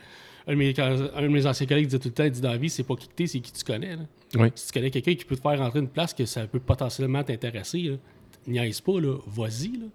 un, 0.46 0.52
de 0.52 0.56
mes, 0.56 0.74
un 0.80 1.22
de 1.22 1.28
mes 1.28 1.44
anciens 1.46 1.66
collègues 1.66 1.86
disait 1.86 1.98
tout 1.98 2.08
le 2.08 2.14
temps 2.14 2.24
il 2.24 2.30
dit 2.30 2.40
dans 2.40 2.50
la 2.52 2.56
vie, 2.56 2.70
c'est 2.70 2.82
pas 2.82 2.96
qui 2.96 3.08
que 3.08 3.12
t'es, 3.14 3.26
c'est 3.26 3.40
qui 3.40 3.52
tu 3.52 3.64
connais. 3.64 3.96
là. 3.96 4.02
Oui. 4.36 4.48
Si 4.54 4.68
tu 4.68 4.72
connais 4.72 4.90
quelqu'un 4.90 5.14
qui 5.14 5.24
peut 5.26 5.36
te 5.36 5.42
faire 5.42 5.58
rentrer 5.58 5.80
une 5.80 5.88
place 5.88 6.14
que 6.14 6.24
ça 6.24 6.46
peut 6.46 6.60
potentiellement 6.60 7.22
t'intéresser, 7.22 7.98
niaise 8.46 8.80
pas, 8.80 8.92
vas-y. 9.26 9.72
là. 9.76 9.86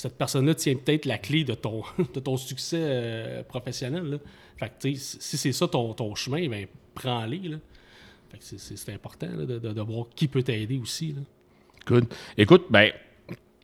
Cette 0.00 0.16
personne-là 0.16 0.54
tient 0.54 0.76
peut-être 0.76 1.06
la 1.06 1.18
clé 1.18 1.42
de 1.42 1.54
ton, 1.54 1.82
de 2.14 2.20
ton 2.20 2.36
succès 2.36 2.78
euh, 2.80 3.42
professionnel. 3.42 4.04
Là. 4.04 4.16
Fait 4.56 4.68
que, 4.68 4.96
si 4.96 5.36
c'est 5.36 5.50
ça 5.52 5.66
ton, 5.66 5.92
ton 5.92 6.14
chemin, 6.14 6.48
ben, 6.48 6.66
prends-les. 6.94 7.40
c'est- 8.38 8.92
important 8.92 9.26
là, 9.36 9.44
de, 9.44 9.58
de- 9.58 9.72
de 9.72 9.80
voir 9.80 10.06
qui 10.14 10.28
peut 10.28 10.44
t'aider 10.44 10.78
aussi. 10.78 11.08
Là. 11.16 11.22
Good. 11.88 12.04
Écoute, 12.36 12.66
ben, 12.70 12.92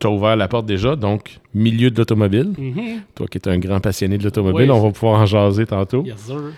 tu 0.00 0.06
as 0.08 0.10
ouvert 0.10 0.34
la 0.34 0.48
porte 0.48 0.66
déjà, 0.66 0.96
donc 0.96 1.38
milieu 1.54 1.90
de 1.92 1.98
l'automobile. 1.98 2.52
Mhm. 2.58 3.02
Toi 3.14 3.28
qui 3.28 3.38
es 3.38 3.48
un 3.48 3.58
grand 3.58 3.78
passionné 3.80 4.18
de 4.18 4.24
l'automobile, 4.24 4.72
on 4.72 4.80
va 4.80 4.90
pouvoir 4.90 5.20
en 5.20 5.26
jaser 5.26 5.66
tantôt. 5.66 6.04
Yes, 6.04 6.18
sir. 6.18 6.52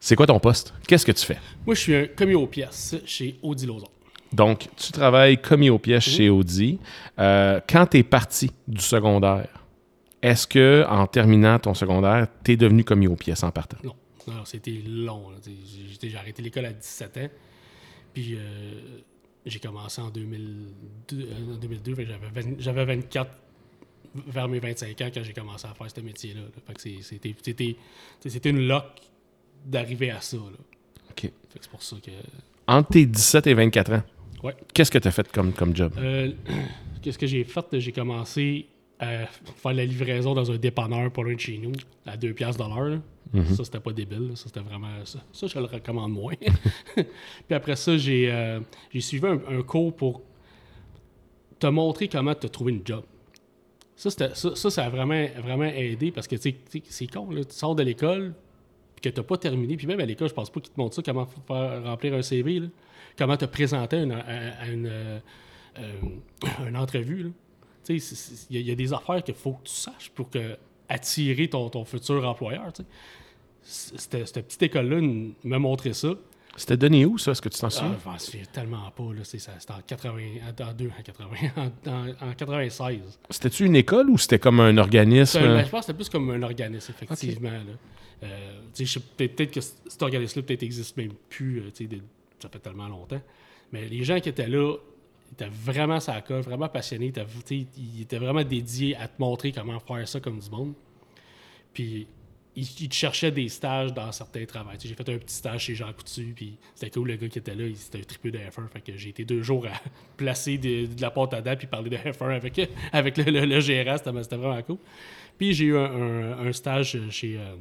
C'est 0.00 0.16
quoi 0.16 0.26
ton 0.26 0.38
poste? 0.38 0.74
Qu'est-ce 0.86 1.06
que 1.06 1.12
tu 1.12 1.24
fais? 1.24 1.38
Moi, 1.64 1.74
je 1.74 1.80
suis 1.80 1.94
un 1.96 2.06
commis 2.08 2.34
aux 2.34 2.46
pièces 2.46 2.94
chez 3.06 3.38
Audi 3.42 3.64
Lauson. 3.66 3.88
Donc, 4.32 4.68
tu 4.76 4.92
travailles 4.92 5.40
commis 5.40 5.70
aux 5.70 5.78
pièces 5.78 6.04
chez 6.04 6.28
Audi. 6.28 6.78
Euh, 7.18 7.60
quand 7.68 7.86
tu 7.86 7.98
es 7.98 8.02
parti 8.02 8.50
du 8.66 8.80
secondaire, 8.80 9.48
est-ce 10.22 10.46
que 10.46 10.84
en 10.88 11.06
terminant 11.06 11.58
ton 11.58 11.74
secondaire, 11.74 12.26
tu 12.44 12.52
es 12.52 12.56
devenu 12.56 12.84
commis 12.84 13.06
aux 13.06 13.16
pièces 13.16 13.42
en 13.44 13.50
partant? 13.50 13.78
Non, 13.84 13.94
non 14.26 14.44
c'était 14.44 14.82
long. 14.86 15.30
j'ai- 16.00 16.16
arrêté 16.16 16.42
l'école 16.42 16.66
à 16.66 16.72
17 16.72 17.16
ans. 17.18 17.28
Puis 18.12 18.34
euh, 18.36 18.72
j'ai 19.44 19.58
commencé 19.60 20.00
en 20.00 20.10
2002. 20.10 21.16
euh, 21.20 21.54
en 21.54 21.56
2002 21.56 21.94
fait 21.94 22.04
que 22.04 22.10
j'avais 22.10 22.42
20 22.42 22.56
j'avais 22.58 22.84
24 22.84 23.30
vers 24.26 24.48
mes 24.48 24.58
25 24.58 25.00
ans 25.02 25.08
quand 25.12 25.22
j'ai 25.22 25.32
commencé 25.32 25.66
à 25.66 25.74
faire 25.74 25.90
ce 25.94 26.00
métier-là. 26.00 26.40
c'était 26.78 28.50
une 28.50 28.66
lock 28.66 28.84
d'arriver 29.64 30.10
à 30.10 30.20
ça. 30.20 30.36
Là. 30.38 30.58
OK. 31.10 31.30
C'est 31.60 31.70
pour 31.70 31.82
ça 31.82 31.96
que... 32.02 32.10
Entre 32.66 32.90
tes 32.90 33.06
17 33.06 33.46
et 33.46 33.54
24 33.54 33.92
ans, 33.92 34.02
Ouais. 34.46 34.54
qu'est-ce 34.74 34.90
que 34.90 34.98
tu 34.98 35.08
as 35.08 35.10
fait 35.12 35.30
comme, 35.32 35.52
comme 35.52 35.74
job? 35.74 35.92
Euh, 35.98 36.30
Qu'est-ce 37.02 37.18
que 37.18 37.26
j'ai 37.26 37.44
fait? 37.44 37.64
J'ai 37.78 37.92
commencé 37.92 38.66
à 38.98 39.26
faire 39.26 39.72
la 39.74 39.84
livraison 39.84 40.34
dans 40.34 40.50
un 40.50 40.56
dépanneur 40.56 41.12
pas 41.12 41.22
loin 41.22 41.34
de 41.34 41.40
chez 41.40 41.58
nous, 41.58 41.72
à 42.06 42.16
2 42.16 42.32
piastres 42.32 42.66
l'heure. 42.68 42.88
là. 42.88 43.44
Ça, 43.54 43.64
c'était 43.64 43.80
pas 43.80 43.92
débile. 43.92 44.28
là. 44.30 44.36
Ça, 44.36 44.44
c'était 44.46 44.60
vraiment... 44.60 44.88
Ça, 45.04 45.18
ça, 45.32 45.46
je 45.46 45.58
le 45.58 45.66
recommande 45.66 46.12
moins. 46.12 46.34
Puis 46.94 47.54
après 47.54 47.76
ça, 47.76 47.96
j'ai 47.98 48.30
euh, 48.32 48.60
suivi 48.98 49.26
un, 49.26 49.40
un 49.48 49.62
cours 49.62 49.94
pour 49.94 50.22
te 51.58 51.66
montrer 51.66 52.08
comment 52.08 52.34
te 52.34 52.46
trouver 52.46 52.72
une 52.72 52.82
job. 52.84 53.04
Ça, 53.94 54.10
ça, 54.10 54.34
ça, 54.34 54.70
ça 54.70 54.84
a 54.84 54.88
vraiment, 54.90 55.26
vraiment 55.42 55.64
aidé 55.64 56.10
parce 56.10 56.26
que 56.26 56.36
tu 56.36 56.50
sais, 56.68 56.82
c'est 56.88 57.06
con. 57.06 57.30
Là, 57.30 57.44
tu 57.44 57.54
sors 57.54 57.74
de 57.74 57.82
l'école 57.82 58.34
puis 58.94 59.02
que 59.10 59.14
tu 59.14 59.20
n'as 59.20 59.26
pas 59.26 59.36
terminé. 59.38 59.76
Puis 59.76 59.86
même 59.86 60.00
à 60.00 60.04
l'école, 60.06 60.28
je 60.28 60.34
pense 60.34 60.50
pas 60.50 60.60
qu'ils 60.60 60.72
te 60.72 60.80
montrent 60.80 60.94
ça, 60.96 61.02
comment 61.02 61.26
faire 61.26 61.82
remplir 61.84 62.14
un 62.14 62.22
CV, 62.22 62.60
là. 62.60 62.66
Comment 63.18 63.36
te 63.36 63.44
présenter 63.46 63.96
à 63.96 64.02
une, 64.02 64.12
à- 64.12 64.60
à 64.60 64.68
une, 64.68 64.86
euh, 64.86 65.18
euh, 65.78 65.92
une 66.68 66.76
entrevue. 66.76 67.32
il 67.88 67.96
y, 67.96 67.98
a- 67.98 68.60
il 68.60 68.66
y 68.66 68.70
a 68.70 68.74
des 68.74 68.92
affaires 68.92 69.22
qu'il 69.22 69.34
faut 69.34 69.52
que 69.54 69.64
tu 69.68 69.74
saches 69.74 70.10
pour 70.14 70.30
que 70.30 70.56
attirer 70.88 71.48
ton, 71.48 71.68
ton 71.68 71.84
futur 71.84 72.26
employeur. 72.28 72.72
cette, 73.62 74.10
petite 74.46 74.62
école-là 74.62 75.00
m'a 75.44 75.58
montré 75.58 75.92
ça. 75.92 76.10
C'était 76.58 76.76
donné 76.78 77.04
où, 77.04 77.18
ça? 77.18 77.32
Est-ce 77.32 77.42
que 77.42 77.50
tu 77.50 77.58
t'en 77.58 77.66
Ah, 77.66 77.70
souviens? 77.70 77.96
je 78.02 78.08
m'en 78.08 78.18
souviens 78.18 78.44
tellement 78.50 78.90
pas. 78.92 79.12
là. 79.12 79.20
C'est 79.24 79.38
ça, 79.38 79.52
C'était 79.58 79.74
en 79.74 79.80
80, 79.86 80.12
en, 80.46 80.48
en 80.48 81.02
80, 81.02 81.28
en, 81.56 81.90
en- 81.90 82.30
en 82.30 82.34
96. 82.34 83.00
C'était-tu 83.28 83.66
une 83.66 83.76
école 83.76 84.08
ou 84.08 84.16
c'était 84.16 84.38
comme 84.38 84.60
un 84.60 84.78
organisme? 84.78 85.38
Un- 85.38 85.56
ben, 85.56 85.64
je 85.64 85.70
pense 85.70 85.80
que 85.80 85.86
c'était 85.92 85.96
plus 85.96 86.08
comme 86.08 86.30
un 86.30 86.42
organisme, 86.42 86.94
effectivement. 86.96 87.50
Euh, 88.22 88.60
peut-être 89.18 89.50
que 89.50 89.60
cet 89.60 90.02
organisme-là 90.02 90.46
peut-être 90.46 90.62
existe 90.62 90.96
même 90.96 91.12
plus. 91.28 91.60
euh, 91.60 91.86
de- 91.86 92.00
ça 92.38 92.48
fait 92.48 92.58
tellement 92.58 92.88
longtemps. 92.88 93.20
Mais 93.72 93.88
les 93.88 94.04
gens 94.04 94.20
qui 94.20 94.28
étaient 94.28 94.48
là, 94.48 94.76
ils 95.28 95.32
étaient 95.32 95.50
vraiment 95.50 96.00
sa 96.00 96.20
colle, 96.20 96.42
vraiment 96.42 96.68
passionnés. 96.68 97.12
Ils 97.72 98.02
étaient, 98.02 98.18
vraiment 98.18 98.44
dédiés 98.44 98.96
à 98.96 99.08
te 99.08 99.14
montrer 99.18 99.52
comment 99.52 99.78
faire 99.80 100.06
ça 100.06 100.20
comme 100.20 100.38
du 100.38 100.50
monde. 100.50 100.74
Puis 101.72 102.06
ils, 102.54 102.88
te 102.88 102.94
cherchaient 102.94 103.32
des 103.32 103.48
stages 103.48 103.92
dans 103.92 104.10
certains 104.12 104.44
sais, 104.46 104.88
J'ai 104.88 104.94
fait 104.94 105.08
un 105.08 105.18
petit 105.18 105.34
stage 105.34 105.64
chez 105.64 105.74
Jean 105.74 105.92
Coutu, 105.92 106.32
puis 106.34 106.56
c'était 106.74 106.90
cool, 106.90 107.08
le 107.08 107.16
gars 107.16 107.28
qui 107.28 107.38
était 107.38 107.54
là, 107.54 107.64
c'était 107.74 107.98
un 107.98 108.02
triple 108.02 108.30
de 108.30 108.38
F1. 108.38 108.68
Fait 108.68 108.80
que 108.80 108.96
j'ai 108.96 109.10
été 109.10 109.24
deux 109.24 109.42
jours 109.42 109.66
à 109.66 109.78
placer 110.16 110.56
de, 110.56 110.88
la 111.00 111.10
pâte 111.10 111.34
à 111.34 111.42
dents 111.42 111.56
puis 111.56 111.66
parler 111.66 111.90
de 111.90 111.96
F1 111.96 112.30
avec, 112.92 113.16
le, 113.18 113.24
le-. 113.30 113.60
C'était 113.60 114.36
vraiment 114.36 114.62
cool. 114.62 114.78
Puis 115.36 115.52
j'ai 115.52 115.66
eu 115.66 115.76
un 115.76 116.52
stage 116.52 116.98
chez 117.10 117.36
euh, 117.36 117.56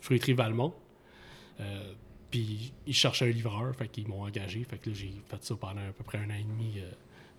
Fruiterie 0.00 0.32
Valmont. 0.32 0.72
Euh, 1.60 1.92
puis 2.30 2.72
ils 2.86 2.94
cherchaient 2.94 3.26
un 3.28 3.32
livreur, 3.32 3.74
fait 3.76 3.88
qu'ils 3.88 4.08
m'ont 4.08 4.22
engagé. 4.22 4.64
Fait 4.64 4.78
que 4.78 4.90
là, 4.90 4.96
j'ai 4.96 5.12
fait 5.28 5.44
ça 5.44 5.54
pendant 5.56 5.80
à 5.88 5.92
peu 5.92 6.04
près 6.04 6.18
un 6.18 6.30
an 6.30 6.34
et 6.38 6.42
demi. 6.42 6.80
euh, 6.80 6.90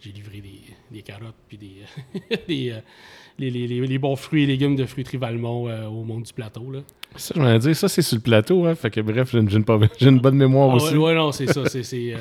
j'ai 0.01 0.11
livré 0.11 0.41
des, 0.41 0.61
des 0.91 1.01
carottes 1.01 1.35
puis 1.47 1.57
des, 1.57 1.75
des, 2.47 2.71
euh, 2.71 2.79
les, 3.37 3.49
les- 3.49 3.67
les- 3.67 3.87
les 3.87 3.97
bons 3.97 4.15
fruits 4.15 4.43
et 4.43 4.45
légumes 4.45 4.75
de 4.75 4.85
Fruiterie 4.85 5.17
Valmont 5.17 5.67
euh, 5.67 5.85
au 5.87 6.03
monde 6.03 6.23
du 6.23 6.33
plateau. 6.33 6.71
Là. 6.71 6.79
Ça, 7.15 7.33
je 7.35 7.41
m'en 7.41 7.57
dire, 7.57 7.75
ça, 7.75 7.87
c'est 7.87 8.03
sur 8.03 8.17
le 8.17 8.21
plateau, 8.21 8.65
hein? 8.65 8.75
Fait 8.75 8.91
que 8.91 9.01
bref, 9.01 9.31
j'ai 9.31 9.39
une, 9.39 9.49
j'ai 9.49 10.07
une 10.09 10.19
bonne 10.21 10.35
mémoire 10.35 10.69
Ah 10.71 10.75
aussi. 10.75 10.93
ouais, 10.95 11.05
ouais, 11.05 11.15
non, 11.15 11.31
c'est 11.31 11.47
ça. 11.47 11.65
C'est, 11.69 11.83
c'est, 11.83 12.13
euh, 12.13 12.17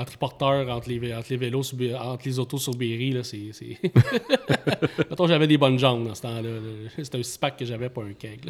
entre 0.00 0.12
les 0.12 0.18
porteurs, 0.18 0.68
entre 0.68 0.88
les, 0.88 1.14
entre 1.14 1.26
les 1.30 1.36
vélos, 1.36 1.62
sur 1.62 1.76
entre 2.04 2.22
les 2.26 2.38
autos 2.38 2.58
sur 2.58 2.74
Berry, 2.74 3.10
là, 3.12 3.22
c'est. 3.22 3.50
c'est... 3.52 3.78
J'avais 5.28 5.46
des 5.46 5.58
bonnes 5.58 5.78
jambes 5.78 6.06
dans 6.08 6.14
ce 6.14 6.22
temps-là. 6.22 6.42
là. 6.42 6.58
C'était 7.02 7.18
un 7.18 7.22
six-pack 7.22 7.56
que 7.58 7.64
j'avais, 7.64 7.88
pas 7.88 8.02
un 8.02 8.12
keg. 8.12 8.40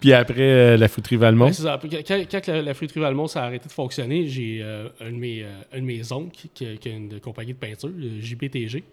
Puis 0.00 0.12
après, 0.12 0.76
la 0.76 0.88
fouterie 0.88 1.16
Valmont? 1.16 1.46
Ouais, 1.46 1.52
c'est 1.52 1.62
ça. 1.62 1.78
Quand, 1.82 2.16
quand 2.30 2.46
la, 2.46 2.62
la 2.62 2.74
fruiterie 2.74 3.00
Valmont 3.00 3.26
ça 3.26 3.42
a 3.42 3.46
arrêté 3.46 3.66
de 3.68 3.72
fonctionner, 3.72 4.26
j'ai 4.28 4.62
un, 4.62 5.10
de 5.10 5.16
mes, 5.16 5.44
un 5.72 5.78
de 5.78 5.84
mes 5.84 6.12
oncles 6.12 6.48
qui, 6.54 6.78
qui 6.78 6.88
a 6.88 6.92
une 6.92 7.01
compagnie 7.18 7.52
de 7.52 7.58
peinture, 7.58 7.90
le 7.94 8.20
JPTG. 8.20 8.84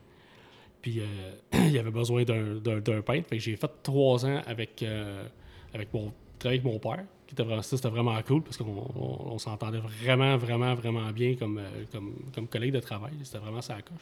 Puis 0.82 1.00
euh, 1.02 1.06
il 1.70 1.78
avait 1.78 1.92
besoin 1.92 2.24
d'un, 2.24 2.56
peintre. 3.02 3.28
J'ai 3.34 3.56
fait 3.56 3.72
trois 3.84 4.26
ans 4.26 4.42
avec, 4.46 4.82
euh, 4.84 5.26
avec 5.74 5.94
mon 5.94 6.12
avec 6.44 6.64
mon 6.64 6.80
père. 6.80 7.04
Qui 7.28 7.36
était 7.36 7.44
vraiment, 7.44 7.62
c'était 7.62 7.90
vraiment 7.90 8.20
cool 8.24 8.42
parce 8.42 8.58
qu'on 8.58 8.66
on- 8.66 9.34
on 9.34 9.38
s'entendait 9.38 9.78
vraiment, 10.02 10.36
vraiment, 10.38 10.74
vraiment 10.74 11.12
bien 11.12 11.36
comme, 11.36 11.60
euh, 11.60 11.84
comme, 11.92 12.16
comme 12.34 12.48
collègue 12.48 12.74
de 12.74 12.80
travail. 12.80 13.12
C'était 13.24 13.38
vraiment 13.38 13.62
ça 13.62 13.76
coche. 13.82 14.00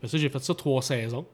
Fait 0.00 0.06
que 0.06 0.08
ça, 0.08 0.18
j'ai 0.18 0.28
fait 0.28 0.40
ça 0.40 0.54
trois 0.54 0.82
saisons. 0.82 1.24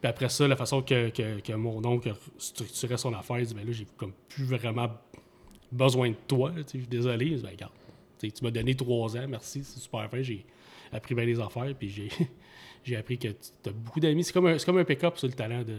Puis 0.00 0.08
après 0.08 0.28
ça, 0.28 0.46
la 0.46 0.54
façon 0.56 0.80
que, 0.82 1.08
que- 1.10 1.40
que 1.40 1.52
mon 1.54 1.84
oncle 1.84 2.14
structurait 2.38 2.98
son 2.98 3.12
affaire, 3.14 3.40
il 3.40 3.46
dit 3.46 3.54
ben 3.54 3.66
là, 3.66 3.72
j'ai 3.72 3.86
comme 3.96 4.12
plus 4.28 4.44
vraiment 4.44 4.90
besoin 5.72 6.10
de 6.10 6.16
toi. 6.28 6.52
Je 6.56 6.62
suis 6.78 6.86
désolé. 6.86 7.30
Je 7.30 7.34
dis, 7.36 7.42
ben, 7.42 8.30
tu 8.30 8.44
m'as 8.44 8.50
donné 8.50 8.74
trois 8.74 9.16
ans, 9.16 9.26
merci, 9.28 9.64
c'est 9.64 9.80
super 9.80 10.08
appris 10.92 11.14
bien 11.14 11.24
les 11.24 11.38
affaires, 11.40 11.72
puis 11.78 11.88
j'ai, 11.88 12.08
j'ai 12.84 12.96
appris 12.96 13.18
que 13.18 13.28
tu 13.28 13.68
as 13.68 13.72
beaucoup 13.72 14.00
d'amis. 14.00 14.24
C'est 14.24 14.32
comme 14.32 14.46
un, 14.46 14.58
c'est 14.58 14.66
comme 14.66 14.78
un 14.78 14.84
pick-up 14.84 15.16
sur 15.18 15.28
le 15.28 15.34
talent 15.34 15.60
de. 15.62 15.76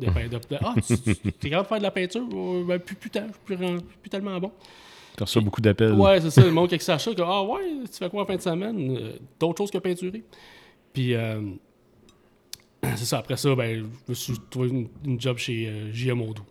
de, 0.00 0.06
de- 0.06 0.28
de- 0.28 0.56
ah, 0.62 0.74
tu, 0.86 0.96
tu- 0.98 1.32
t'es 1.32 1.50
capable 1.50 1.64
de 1.64 1.68
faire 1.68 1.78
de 1.78 1.82
la 1.82 1.90
peinture? 1.90 2.28
Euh, 2.32 2.64
Ben, 2.64 2.78
plus, 2.78 2.94
plus, 2.96 3.10
plus, 3.44 4.10
tellement 4.10 4.38
bon. 4.40 4.52
Tu 5.16 5.22
reçois 5.22 5.42
beaucoup 5.42 5.60
d'appels. 5.60 5.92
Ouais, 5.92 6.20
c'est 6.20 6.30
ça. 6.30 6.42
Le 6.44 6.50
monde 6.50 6.68
qui 6.68 6.78
sache 6.80 7.04
ça, 7.04 7.14
que, 7.14 7.22
ah 7.22 7.42
ouais, 7.44 7.60
tu 7.90 7.98
fais 7.98 8.10
quoi 8.10 8.22
en 8.22 8.26
fin 8.26 8.34
de 8.36 8.40
semaine? 8.42 8.96
Euh, 8.96 9.12
D'autres 9.38 9.58
choses 9.58 9.70
que 9.70 9.78
peinturer. 9.78 10.24
Puis, 10.92 11.14
euh, 11.14 11.40
c'est 12.96 13.04
ça. 13.04 13.18
Après 13.18 13.36
ça, 13.36 13.54
ben, 13.54 13.78
je 14.06 14.10
me 14.10 14.14
suis 14.14 14.34
trouvé 14.50 14.68
une, 14.70 14.88
une 15.04 15.20
job 15.20 15.38
chez 15.38 15.68
euh, 15.68 15.92
JM 15.92 16.20
Audou. 16.20 16.42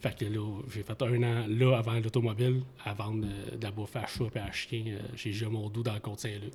Fait 0.00 0.16
que 0.16 0.24
là, 0.26 0.60
j'ai 0.72 0.82
fait 0.84 1.02
un 1.02 1.22
an 1.24 1.46
là 1.48 1.76
avant 1.78 1.94
l'automobile 1.94 2.62
à 2.84 2.94
vendre 2.94 3.26
euh, 3.26 3.56
de 3.56 3.64
la 3.64 3.70
bouffe 3.72 3.96
à 3.96 4.06
chat 4.06 4.24
et 4.34 4.38
à 4.38 4.52
chien 4.52 4.84
euh, 4.88 4.98
chez 5.16 5.32
Audou 5.44 5.82
dans 5.82 5.94
le 5.94 6.00
Côte-Saint-Luc. 6.00 6.52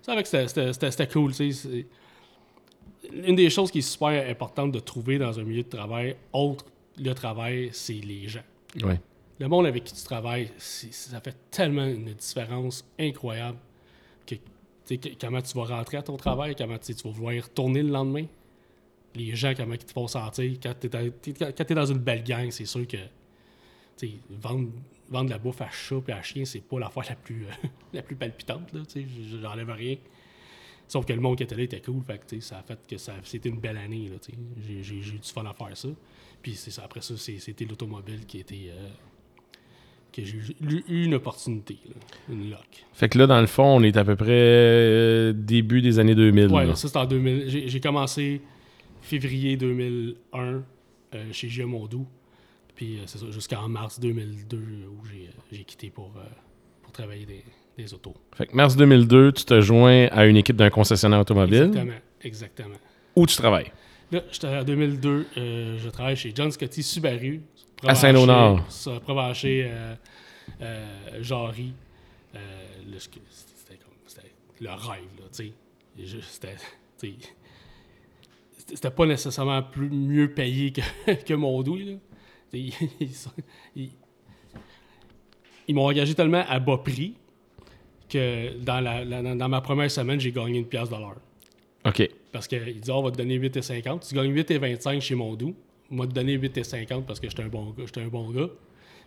Ça, 0.00 0.12
avec, 0.12 0.26
c'était- 0.26 1.06
cool, 1.08 1.32
tu 1.34 1.52
sais. 1.52 1.68
c'est- 1.68 1.86
Une 3.12 3.36
des 3.36 3.50
choses 3.50 3.70
qui 3.70 3.78
est 3.78 3.82
super 3.82 4.28
importante 4.30 4.72
de 4.72 4.78
trouver 4.80 5.18
dans 5.18 5.38
un 5.38 5.42
milieu 5.44 5.62
de 5.62 5.68
travail, 5.68 6.16
autre 6.32 6.64
le 6.98 7.12
travail, 7.12 7.68
c'est 7.72 7.92
les 7.92 8.26
gens 8.28 8.40
Ouais. 8.82 8.98
le 9.38 9.48
monde 9.48 9.66
avec 9.66 9.84
qui 9.84 9.92
tu 9.94 10.02
travailles, 10.02 10.50
ça 10.56 11.20
fait 11.20 11.36
tellement 11.50 11.84
une 11.84 12.14
différence 12.14 12.84
incroyable 12.98 13.58
que, 14.26 14.34
comment 15.20 15.42
tu 15.42 15.54
vas 15.56 15.64
rentrer 15.64 15.98
à 15.98 16.02
ton 16.02 16.16
travail, 16.16 16.54
comment 16.56 16.78
tu 16.78 16.92
vas 16.94 17.10
vouloir 17.10 17.34
y 17.34 17.40
retourner 17.40 17.82
le 17.82 17.90
lendemain. 17.90 18.24
Les 19.16 19.34
gens, 19.34 19.52
comment 19.56 19.74
ils 19.74 19.78
te 19.78 19.90
font 19.92 20.06
sentir. 20.06 20.52
Quand 20.62 20.74
tu 20.78 20.88
es, 20.88 21.74
dans 21.74 21.86
une 21.86 21.98
belle 21.98 22.22
gang, 22.22 22.50
c'est 22.50 22.66
sûr 22.66 22.86
que 22.86 22.96
vendre, 24.30 24.68
vendre 25.08 25.26
de 25.26 25.30
la 25.30 25.38
bouffe 25.38 25.60
à 25.62 25.70
chat 25.70 25.96
et 26.08 26.12
à 26.12 26.22
chien, 26.22 26.44
c'est 26.44 26.60
pas 26.60 26.78
l'affaire 26.78 27.04
la 27.08 27.14
plus, 27.16 27.44
euh, 27.44 27.68
la 27.94 28.02
plus 28.02 28.16
palpitante. 28.16 28.70
J'enlève 29.42 29.70
rien. 29.70 29.96
Sauf 30.88 31.04
que 31.04 31.12
le 31.12 31.20
monde 31.20 31.36
qui 31.36 31.42
était 31.42 31.56
là 31.56 31.62
était 31.62 31.80
cool. 31.80 32.02
Fait 32.06 32.20
que, 32.24 32.38
ça 32.40 32.58
a 32.58 32.62
fait 32.62 32.78
que 32.88 32.96
c'était 33.24 33.48
une 33.48 33.58
belle 33.58 33.76
année. 33.78 34.10
J'ai 34.82 34.96
eu 34.96 35.00
du 35.00 35.18
fun 35.22 35.44
à 35.46 35.52
faire 35.54 35.76
ça. 35.76 35.88
Puis 36.42 36.54
c'est 36.54 36.70
ça, 36.70 36.82
après 36.84 37.00
ça, 37.00 37.16
c'est- 37.16 37.38
c'était 37.40 37.64
l'automobile 37.64 38.24
qui 38.26 38.38
était. 38.38 38.68
euh, 38.70 38.88
que 40.12 40.24
j'ai 40.24 40.38
eu- 40.38 40.84
une 40.88 41.12
opportunité, 41.14 41.76
là, 41.86 41.94
une 42.30 42.48
lock. 42.50 42.64
Fait 42.94 43.06
que 43.08 43.18
là, 43.18 43.26
dans 43.26 43.38
le 43.40 43.46
fond, 43.46 43.64
on 43.64 43.82
est 43.82 43.98
à 43.98 44.04
peu 44.04 44.16
près 44.16 44.28
euh, 44.30 45.32
début 45.34 45.82
des 45.82 45.98
années 45.98 46.14
2000. 46.14 46.46
Ouais, 46.48 46.64
là. 46.66 46.74
ça 46.74 46.86
c'était 46.88 46.98
en 46.98 47.04
2000. 47.04 47.44
J'ai 47.50 47.68
j'ai 47.68 47.80
commencé 47.80 48.40
février 49.06 49.56
2001 49.56 50.62
euh, 51.14 51.32
chez 51.32 51.48
GM 51.48 51.66
Mondou. 51.66 52.06
Puis 52.74 52.98
euh, 52.98 53.02
c'est 53.06 53.18
ça, 53.18 53.30
jusqu'en 53.30 53.68
mars 53.68 53.98
2002 54.00 54.56
où 54.58 55.06
j'ai 55.06 55.28
euh, 55.28 55.40
j'ai 55.50 55.64
quitté 55.64 55.90
pour, 55.90 56.12
euh, 56.16 56.20
pour 56.82 56.92
travailler 56.92 57.24
des, 57.24 57.42
des 57.78 57.94
autos. 57.94 58.14
Fait 58.34 58.46
que 58.46 58.54
mars 58.54 58.76
2002, 58.76 59.32
tu 59.32 59.44
te 59.44 59.60
joins 59.60 60.06
à 60.08 60.26
une 60.26 60.36
équipe 60.36 60.56
d'un 60.56 60.70
concessionnaire 60.70 61.20
automobile. 61.20 61.62
Exactement, 61.62 61.92
exactement. 62.22 62.76
Où 63.14 63.26
tu 63.26 63.36
travailles? 63.36 63.72
Là, 64.12 64.20
en 64.44 64.64
2002, 64.64 65.26
euh, 65.36 65.78
je 65.78 65.88
travaille 65.88 66.16
chez 66.16 66.32
John 66.34 66.50
Scotty 66.50 66.82
Subaru. 66.82 67.40
À 67.86 67.94
Saint-Léonard. 67.94 68.64
Ça, 68.70 69.00
Provencher, 69.00 69.70
euh, 70.60 70.84
Jarry. 71.22 71.72
Euh, 72.34 72.38
c'était 72.98 73.76
comme 73.76 73.92
c'était 74.06 74.32
le 74.60 74.70
rêve, 74.70 75.02
là, 75.18 75.24
tu 75.32 75.52
sais. 76.02 77.14
C'était, 78.66 78.90
pas 78.90 79.06
nécessairement 79.06 79.62
plus, 79.62 79.88
mieux 79.90 80.32
payé 80.34 80.72
que, 80.72 81.12
que 81.24 81.34
mon 81.34 81.62
douille, 81.62 81.84
là. 81.84 81.92
Tu 82.52 82.70
sais, 82.70 82.88
Ils, 83.00 83.10
ils- 83.84 83.90
ils 85.68 85.74
m'ont 85.74 85.86
engagé 85.88 86.14
tellement 86.14 86.44
à 86.48 86.60
bas 86.60 86.78
prix 86.78 87.14
que 88.08 88.56
dans, 88.58 88.80
la, 88.80 89.04
la- 89.04 89.34
dans 89.34 89.48
ma 89.48 89.60
première 89.60 89.90
semaine, 89.90 90.20
j'ai 90.20 90.30
gagné 90.32 90.58
une 90.58 90.66
pièce 90.66 90.88
de 90.88 90.94
l'heure. 90.94 91.16
OK. 91.84 92.08
Parce 92.32 92.46
qu'il 92.46 92.80
dit, 92.80 92.90
Ah, 92.90 92.96
on 92.98 93.02
va 93.02 93.10
te 93.10 93.16
donner 93.18 93.38
8,50. 93.38 94.08
Tu 94.08 94.14
gagnes 94.14 94.32
8,25 94.32 95.00
chez 95.00 95.14
Mondou. 95.16 95.54
On 95.90 95.96
va 95.96 96.06
te 96.06 96.12
donner 96.12 96.36
8,50 96.38 97.02
parce 97.04 97.18
que 97.20 97.28
j'étais 97.28 97.42
un 97.42 97.48
bon 97.48 97.70
gars. 97.70 97.84
J'étais 97.86 98.00
un 98.02 98.08
bon 98.08 98.30
gars. 98.30 98.48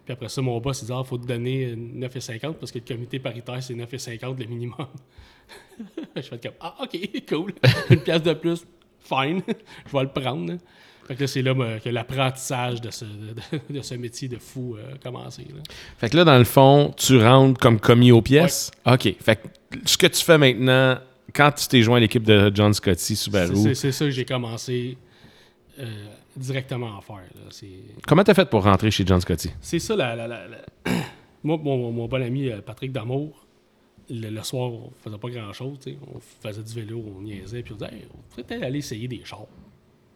Puis 0.05 0.13
après 0.13 0.27
ça, 0.29 0.41
mon 0.41 0.59
boss, 0.59 0.81
il 0.81 0.85
dit, 0.87 0.91
ah, 0.93 1.03
faut 1.05 1.17
te 1.17 1.25
donner 1.27 1.75
9,50 1.75 2.53
parce 2.55 2.71
que 2.71 2.79
le 2.79 2.85
comité 2.85 3.19
paritaire, 3.19 3.61
c'est 3.63 3.73
9,50 3.75 4.37
le 4.39 4.45
minimum. 4.45 4.75
je 6.15 6.21
fais 6.21 6.39
comme, 6.39 6.53
ah, 6.59 6.75
OK, 6.81 6.97
cool. 7.27 7.53
Une 7.89 7.99
pièce 8.01 8.23
de 8.23 8.33
plus, 8.33 8.65
fine. 9.01 9.41
je 9.87 9.91
vais 9.97 10.03
le 10.03 10.09
prendre. 10.09 10.53
Fait 11.07 11.15
que 11.15 11.21
là, 11.21 11.27
c'est 11.27 11.41
là 11.41 11.53
moi, 11.55 11.79
que 11.83 11.89
l'apprentissage 11.89 12.81
de 12.81 12.91
ce, 12.91 13.03
de, 13.05 13.33
de 13.77 13.81
ce 13.81 13.95
métier 13.95 14.27
de 14.27 14.37
fou 14.37 14.75
euh, 14.77 14.93
a 14.93 14.97
commencé. 14.99 15.41
là. 15.43 15.61
Fait 15.97 16.09
que 16.09 16.15
là, 16.17 16.23
dans 16.23 16.37
le 16.37 16.43
fond, 16.43 16.93
tu 16.95 17.17
rentres 17.19 17.59
comme 17.59 17.79
commis 17.79 18.11
aux 18.11 18.21
pièces? 18.21 18.69
OK. 18.85 19.15
Fait 19.19 19.37
que 19.37 19.47
ce 19.85 19.97
que 19.97 20.05
tu 20.07 20.23
fais 20.23 20.37
maintenant, 20.37 20.99
quand 21.33 21.51
tu 21.51 21.67
t'es 21.67 21.81
joint 21.81 21.97
à 21.97 21.99
l'équipe 21.99 22.23
de 22.23 22.51
John 22.53 22.73
Scotty 22.73 23.15
Subaru, 23.15 23.73
C'est 23.73 23.91
ça 23.91 24.05
que 24.05 24.11
j'ai 24.11 24.25
commencé 24.25 24.97
euh, 25.79 25.85
directement 26.37 26.97
à 26.97 27.01
faire. 27.01 27.15
là. 27.35 27.67
Comment 28.07 28.23
t'as 28.23 28.33
fait 28.35 28.47
pour 28.49 28.63
rentrer 28.63 28.91
chez 28.91 29.03
John 29.05 29.19
Scotty? 29.21 29.49
C'est 29.61 29.79
ça, 29.79 29.95
la, 29.95 30.15
la- 30.15 30.47
moi, 31.43 31.57
mon, 31.57 31.91
mon 31.91 32.07
bon 32.07 32.21
ami 32.21 32.49
euh, 32.49 32.61
Patrick 32.61 32.91
Damour, 32.91 33.47
le, 34.09 34.29
le 34.29 34.43
soir, 34.43 34.71
on 34.71 34.91
faisait 35.03 35.17
pas 35.17 35.29
grand-chose. 35.29 35.77
On 36.13 36.19
faisait 36.19 36.63
du 36.63 36.73
vélo, 36.73 37.03
on 37.17 37.21
niaisait, 37.21 37.63
puis 37.63 37.73
on 37.73 37.77
disait, 37.77 37.93
Hey, 37.93 38.05
on 38.13 38.17
pourrait 38.29 38.43
peut-être 38.43 38.63
aller 38.63 38.79
essayer 38.79 39.07
des 39.07 39.23
chars. 39.23 39.41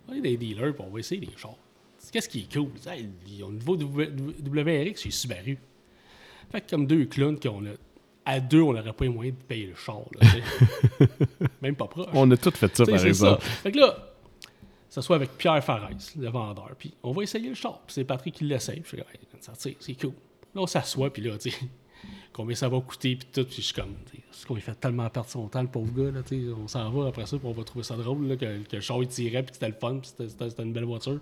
On 0.07 0.11
va 0.11 0.13
aller 0.17 0.21
des 0.21 0.37
dealers, 0.37 0.73
puis 0.73 0.83
on 0.87 0.91
va 0.91 0.99
essayer 0.99 1.21
des 1.21 1.35
chars. 1.37 1.57
Qu'est-ce 2.11 2.27
qui 2.29 2.41
est 2.41 2.53
cool? 2.53 2.69
On 2.85 2.89
Hey, 2.91 3.09
le 3.39 3.51
nouveau 3.51 3.75
WRX 3.77 5.01
chez 5.01 5.11
Subaru. 5.11 5.57
Fait 6.51 6.61
que 6.61 6.69
comme 6.69 6.85
deux 6.85 7.05
clowns, 7.05 7.39
qu'on 7.39 7.65
a, 7.65 7.71
à 8.25 8.39
deux, 8.39 8.61
on 8.61 8.73
n'aurait 8.73 8.93
pas 8.93 9.05
les 9.05 9.11
moyens 9.11 9.37
de 9.37 9.43
payer 9.43 9.67
le 9.67 9.75
char. 9.75 10.01
là. 10.19 11.07
Même 11.61 11.75
pas 11.75 11.87
proche. 11.87 12.07
On 12.13 12.29
a 12.31 12.37
tout 12.37 12.51
fait 12.51 12.75
ça, 12.75 12.85
par 12.85 13.05
exemple. 13.05 13.41
ça. 13.41 13.49
Fait 13.49 13.71
que 13.71 13.79
là, 13.79 14.13
ça 14.89 15.01
soit 15.01 15.15
avec 15.15 15.37
Pierre 15.37 15.63
Farès, 15.63 16.15
le 16.15 16.29
vendeur. 16.29 16.71
Puis 16.77 16.93
on 17.03 17.11
va 17.11 17.23
essayer 17.23 17.49
le 17.49 17.55
char. 17.55 17.81
Puis 17.85 17.93
c'est 17.95 18.03
Patrick 18.03 18.35
qui 18.35 18.43
l'essaye. 18.43 18.81
Puis 18.81 19.01
c'est 19.79 19.95
cool. 19.99 20.13
Là, 20.53 20.61
on 20.61 20.67
s'assoit, 20.67 21.11
puis 21.11 21.23
là, 21.23 21.37
tu 21.37 21.49
sais, 21.49 21.57
combien 22.31 22.55
ça 22.55 22.69
va 22.69 22.79
coûter, 22.81 23.15
puis 23.15 23.27
tout. 23.31 23.43
Puis 23.45 23.57
je 23.57 23.61
suis 23.61 23.73
comme, 23.73 23.93
c'est 24.31 24.47
qu'on 24.47 24.55
lui 24.55 24.61
fait 24.61 24.75
tellement 24.75 25.09
perdre 25.09 25.29
son 25.29 25.47
temps, 25.47 25.61
le 25.61 25.67
pauvre 25.67 25.91
gars, 25.93 26.11
là, 26.11 26.21
on 26.61 26.67
s'en 26.67 26.89
va 26.91 27.07
après 27.07 27.25
ça, 27.25 27.37
puis 27.37 27.47
on 27.47 27.51
va 27.53 27.63
trouver 27.63 27.83
ça 27.83 27.95
drôle, 27.95 28.27
là, 28.27 28.35
que, 28.35 28.63
que 28.63 28.75
le 28.75 28.81
char 28.81 29.01
il 29.01 29.07
tirait, 29.07 29.43
puis 29.43 29.53
c'était 29.53 29.69
le 29.69 29.75
fun, 29.79 29.99
puis 29.99 30.11
c'était- 30.27 30.63
une 30.63 30.73
belle 30.73 30.85
voiture. 30.85 31.19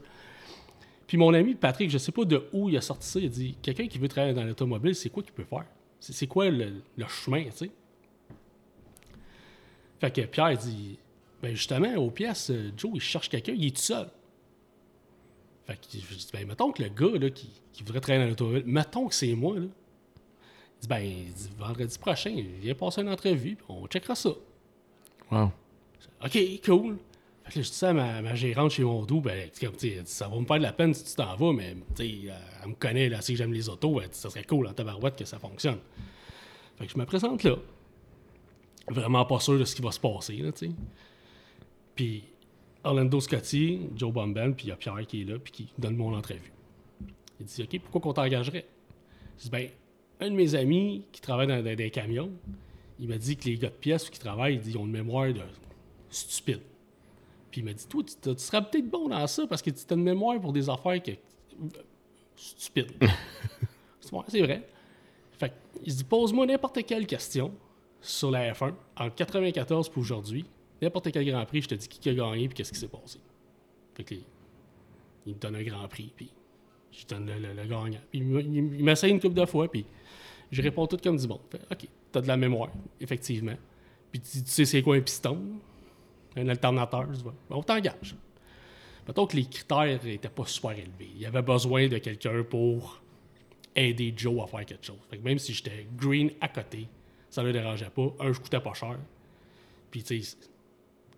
Puis 1.07 1.17
mon 1.17 1.33
ami 1.33 1.55
Patrick, 1.55 1.89
je 1.89 1.97
sais 1.97 2.11
pas 2.13 2.23
de 2.23 2.47
où 2.53 2.69
il 2.69 2.77
a 2.77 2.81
sorti 2.81 3.07
ça, 3.07 3.19
il 3.19 3.25
a 3.25 3.29
dit, 3.29 3.57
quelqu'un 3.61 3.87
qui 3.87 3.97
veut 3.97 4.07
travailler 4.07 4.33
dans 4.33 4.43
l'automobile, 4.45 4.95
c'est 4.95 5.09
quoi 5.09 5.23
qu'il 5.23 5.33
peut 5.33 5.43
faire? 5.43 5.65
C'est 5.99 6.27
quoi 6.27 6.49
le, 6.49 6.81
le 6.95 7.07
chemin, 7.07 7.43
tu 7.45 7.51
sais? 7.51 7.71
Fait 9.99 10.11
que 10.11 10.21
Pierre 10.21 10.57
dit, 10.57 10.97
ben 11.43 11.55
justement, 11.55 11.93
aux 11.95 12.09
pièces, 12.09 12.49
euh, 12.49 12.71
Joe, 12.75 12.91
il 12.95 13.01
cherche 13.01 13.29
quelqu'un, 13.29 13.53
il 13.55 13.67
est 13.67 13.75
tout 13.75 13.81
seul. 13.83 14.07
Fait 15.65 15.75
que 15.75 15.81
je 15.93 16.15
dis, 16.15 16.27
ben 16.33 16.47
mettons 16.47 16.71
que 16.71 16.81
le 16.81 16.89
gars 16.89 17.19
là, 17.19 17.29
qui, 17.29 17.49
qui 17.71 17.83
voudrait 17.83 17.99
travailler 18.01 18.23
dans 18.25 18.29
l'automobile, 18.29 18.63
mettons 18.65 19.07
que 19.07 19.13
c'est 19.13 19.33
moi, 19.35 19.59
là. 19.59 19.67
Il 20.81 20.87
dit, 20.87 20.87
ben, 20.87 20.99
il 20.99 21.31
dit, 21.31 21.49
vendredi 21.59 21.99
prochain, 21.99 22.43
viens 22.59 22.73
passer 22.73 23.01
une 23.01 23.09
entrevue, 23.09 23.55
puis 23.55 23.65
on 23.69 23.85
checkera 23.85 24.15
ça. 24.15 24.31
Wow. 25.31 25.51
OK, 26.25 26.39
cool. 26.65 26.97
Fait 27.43 27.53
que 27.53 27.59
là, 27.59 27.63
je 27.63 27.69
dis 27.69 27.75
ça 27.75 27.89
à 27.89 27.93
ma, 27.93 28.21
ma 28.21 28.33
gérante 28.33 28.71
chez 28.71 28.83
Mondou, 28.83 29.21
ben, 29.21 29.49
tu 29.49 29.59
sais, 29.59 29.65
comme, 29.65 30.05
ça 30.05 30.27
va 30.27 30.39
me 30.39 30.45
faire 30.45 30.57
de 30.57 30.63
la 30.63 30.73
peine 30.73 30.93
si 30.93 31.03
tu 31.03 31.15
t'en 31.15 31.35
vas, 31.35 31.53
mais 31.53 31.75
tu 31.95 32.03
sais, 32.03 32.33
elle 32.63 32.69
me 32.69 32.73
connaît, 32.75 33.09
là, 33.09 33.21
si 33.21 33.35
j'aime 33.35 33.53
les 33.53 33.69
autos, 33.69 34.01
elle 34.01 34.09
ça 34.11 34.29
serait 34.29 34.43
cool 34.43 34.67
en 34.67 34.73
tabarouette 34.73 35.15
que 35.15 35.25
ça 35.25 35.37
fonctionne. 35.37 35.79
Fait 36.77 36.87
que 36.87 36.93
je 36.93 36.97
me 36.97 37.05
présente 37.05 37.43
là. 37.43 37.55
Vraiment 38.87 39.25
pas 39.25 39.39
sûr 39.39 39.59
de 39.59 39.65
ce 39.65 39.75
qui 39.75 39.83
va 39.83 39.91
se 39.91 39.99
passer, 39.99 40.37
là, 40.37 40.51
tu 40.51 40.67
sais. 40.67 40.71
Puis 41.95 42.23
Orlando 42.83 43.19
Scotty, 43.19 43.89
Joe 43.95 44.11
Bomben, 44.11 44.55
puis 44.55 44.65
il 44.65 44.69
y 44.69 44.71
a 44.71 44.75
Pierre 44.75 45.05
qui 45.07 45.21
est 45.21 45.25
là, 45.25 45.37
puis 45.37 45.51
qui 45.51 45.67
donne 45.77 45.95
mon 45.95 46.15
entrevue. 46.15 46.51
Il 47.39 47.45
dit, 47.45 47.63
OK, 47.63 47.79
pourquoi 47.81 48.01
qu'on 48.01 48.13
t'engagerait? 48.13 48.65
Je 49.37 49.43
dis, 49.43 49.49
ben, 49.49 49.69
un 50.21 50.29
de 50.29 50.35
mes 50.35 50.55
amis 50.55 51.03
qui 51.11 51.19
travaille 51.21 51.47
dans, 51.47 51.61
dans 51.63 51.75
des 51.75 51.89
camions, 51.91 52.31
il 52.99 53.07
m'a 53.09 53.17
dit 53.17 53.35
que 53.35 53.45
les 53.45 53.57
gars 53.57 53.69
de 53.69 53.73
pièces 53.73 54.09
qui 54.09 54.19
travaillent, 54.19 54.61
ils 54.65 54.77
ont 54.77 54.85
une 54.85 54.91
mémoire 54.91 55.33
de 55.33 55.41
stupide. 56.09 56.61
Puis 57.49 57.61
il 57.61 57.65
m'a 57.65 57.73
dit, 57.73 57.85
toi, 57.87 58.03
tu, 58.03 58.13
tu 58.15 58.39
serais 58.41 58.61
peut-être 58.63 58.89
bon 58.89 59.09
dans 59.09 59.25
ça 59.27 59.45
parce 59.47 59.61
que 59.61 59.69
tu 59.71 59.81
as 59.89 59.93
une 59.95 60.03
mémoire 60.03 60.39
pour 60.39 60.53
des 60.53 60.69
affaires 60.69 61.01
que... 61.01 61.11
stupides. 62.35 62.91
c'est 63.99 64.13
ouais, 64.13 64.23
c'est 64.27 64.41
vrai. 64.41 64.67
Fait 65.33 65.49
que, 65.49 65.53
il 65.83 65.91
se 65.91 65.97
dit, 65.97 66.03
pose-moi 66.03 66.45
n'importe 66.45 66.85
quelle 66.85 67.05
question 67.07 67.51
sur 67.99 68.31
la 68.31 68.53
F1 68.53 68.73
en 68.97 69.09
94 69.09 69.89
pour 69.89 70.01
aujourd'hui. 70.01 70.45
N'importe 70.81 71.11
quel 71.11 71.25
Grand 71.25 71.45
Prix, 71.45 71.63
je 71.63 71.67
te 71.69 71.75
dis 71.75 71.87
qui 71.87 72.09
a 72.09 72.13
gagné 72.13 72.47
puis 72.47 72.55
qu'est-ce 72.55 72.71
qui 72.71 72.79
s'est 72.79 72.87
passé. 72.87 73.19
Fait 73.95 74.03
que, 74.03 74.15
il 75.25 75.33
me 75.35 75.39
donne 75.39 75.55
un 75.55 75.63
Grand 75.63 75.87
Prix, 75.87 76.11
puis 76.15 76.31
je 76.91 77.05
donne 77.05 77.27
le, 77.27 77.33
le- 77.39 77.53
le 77.53 77.65
gagnant. 77.67 77.99
Puis 78.09 78.19
il 78.19 78.23
me- 78.25 78.41
il 78.41 78.55
il 78.75 78.83
m'essaye 78.83 79.11
une 79.11 79.19
couple 79.19 79.35
de 79.35 79.45
fois, 79.45 79.69
puis 79.69 79.85
je 80.51 80.61
réponds 80.61 80.85
tout 80.87 80.97
comme 80.97 81.17
du 81.17 81.27
bon. 81.27 81.39
Fait, 81.49 81.61
OK, 81.71 81.87
t'as 82.11 82.21
de 82.21 82.27
la 82.27 82.37
mémoire, 82.37 82.69
effectivement. 82.99 83.55
Puis 84.11 84.21
tu, 84.21 84.43
tu 84.43 84.49
sais 84.49 84.65
c'est 84.65 84.81
quoi 84.81 84.95
un 84.95 85.01
piston, 85.01 85.39
un 86.35 86.47
alternateur, 86.49 87.07
tu 87.13 87.23
vois. 87.23 87.35
Ben, 87.49 87.55
on 87.55 87.63
t'engage. 87.63 88.15
Mettons 89.07 89.25
que 89.25 89.35
les 89.35 89.45
critères 89.45 90.03
n'étaient 90.03 90.29
pas 90.29 90.45
super 90.45 90.71
élevés. 90.71 91.09
Il 91.15 91.21
y 91.21 91.25
avait 91.25 91.41
besoin 91.41 91.87
de 91.87 91.97
quelqu'un 91.97 92.43
pour 92.43 93.01
aider 93.75 94.13
Joe 94.15 94.43
à 94.43 94.47
faire 94.47 94.65
quelque 94.65 94.85
chose. 94.85 94.99
Fait 95.09 95.17
que 95.17 95.23
même 95.23 95.39
si 95.39 95.53
j'étais 95.53 95.87
green 95.95 96.31
à 96.41 96.47
côté, 96.49 96.87
ça 97.29 97.41
ne 97.41 97.47
le 97.47 97.53
dérangeait 97.53 97.89
pas. 97.89 98.13
Un, 98.19 98.33
je 98.33 98.39
coûtais 98.39 98.59
pas 98.59 98.73
cher. 98.73 98.97
Puis, 99.89 100.03
tu 100.03 100.21
sais, 100.21 100.37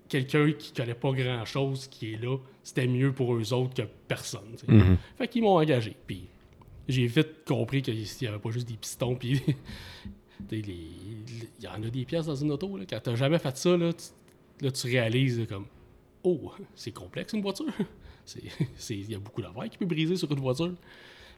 quelqu'un 0.08 0.52
qui 0.52 0.72
connaît 0.72 0.94
pas 0.94 1.12
grand-chose 1.12 1.88
qui 1.88 2.14
est 2.14 2.24
là, 2.24 2.38
c'était 2.64 2.88
mieux 2.88 3.12
pour 3.12 3.36
eux 3.36 3.54
autres 3.54 3.74
que 3.74 3.88
personne. 4.08 4.56
Mhm. 4.68 4.98
Fait 5.18 5.28
qu'ils 5.28 5.44
m'ont 5.44 5.58
engagé. 5.58 5.96
Puis 6.06 6.28
j'ai 6.88 7.08
vite 7.08 7.46
compris 7.46 7.82
qu'il 7.82 7.96
n'y 8.22 8.28
avait 8.28 8.40
pas 8.40 8.52
juste 8.52 8.68
des 8.68 8.78
pistons. 8.78 9.16
Puis 9.16 9.42
il 10.52 10.76
y 11.62 11.68
en 11.68 11.82
a 11.84 11.90
des 11.90 12.06
pièces 12.06 12.26
dans 12.26 12.36
une 12.36 12.52
auto. 12.52 12.78
Là. 12.78 12.86
Quand 12.90 13.00
tu 13.00 13.10
n'as 13.10 13.16
jamais 13.16 13.40
fait 13.40 13.56
ça, 13.58 13.78
là, 13.78 13.94
tu, 13.94 14.66
là, 14.66 14.72
tu 14.72 14.88
réalises 14.88 15.40
là, 15.40 15.46
comme 15.46 15.66
Oh, 16.24 16.52
c'est 16.76 16.92
complexe 16.92 17.34
une 17.34 17.42
voiture. 17.42 17.66
Il 18.90 19.12
y 19.12 19.16
a 19.16 19.20
beaucoup 19.20 19.42
d'affaires 19.42 19.70
qui 19.70 19.78
peut 19.78 19.86
briser 19.86 20.16
sur 20.16 20.32
une 20.32 20.40
voiture. 20.40 20.74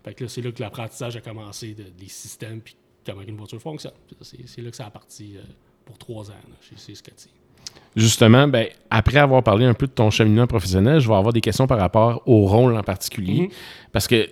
Fait 0.04 0.14
que 0.14 0.24
là, 0.24 0.30
c'est 0.30 0.42
là 0.42 0.52
que 0.52 0.62
l'apprentissage 0.62 1.16
a 1.16 1.22
commencé 1.22 1.74
de- 1.74 1.90
des 1.98 2.08
systèmes 2.08 2.62
puis 2.62 2.76
comment 3.04 3.22
une 3.22 3.38
voiture 3.38 3.60
fonctionne. 3.60 3.94
C'est 4.22 4.62
là 4.62 4.70
que 4.70 4.76
ça 4.76 4.86
a 4.86 4.92
parti 4.92 5.36
euh, 5.36 5.42
pour 5.84 5.98
trois 5.98 6.30
ans 6.30 6.36
là, 6.48 6.56
chez, 6.78 6.94
Scotty. 6.94 7.30
Justement, 7.96 8.48
ben, 8.48 8.68
après 8.92 9.18
avoir 9.18 9.42
parlé 9.42 9.66
un 9.66 9.74
peu 9.74 9.88
de 9.88 9.92
ton 9.92 10.12
cheminement 10.12 10.46
professionnel, 10.46 11.00
je 11.00 11.08
vais 11.08 11.16
avoir 11.16 11.34
des 11.34 11.42
questions 11.42 11.66
par 11.66 11.80
rapport 11.80 12.22
au 12.28 12.46
rôle 12.46 12.76
en 12.76 12.84
particulier. 12.84 13.42
Mhm. 13.42 13.50
Parce 13.92 14.08
que, 14.08 14.30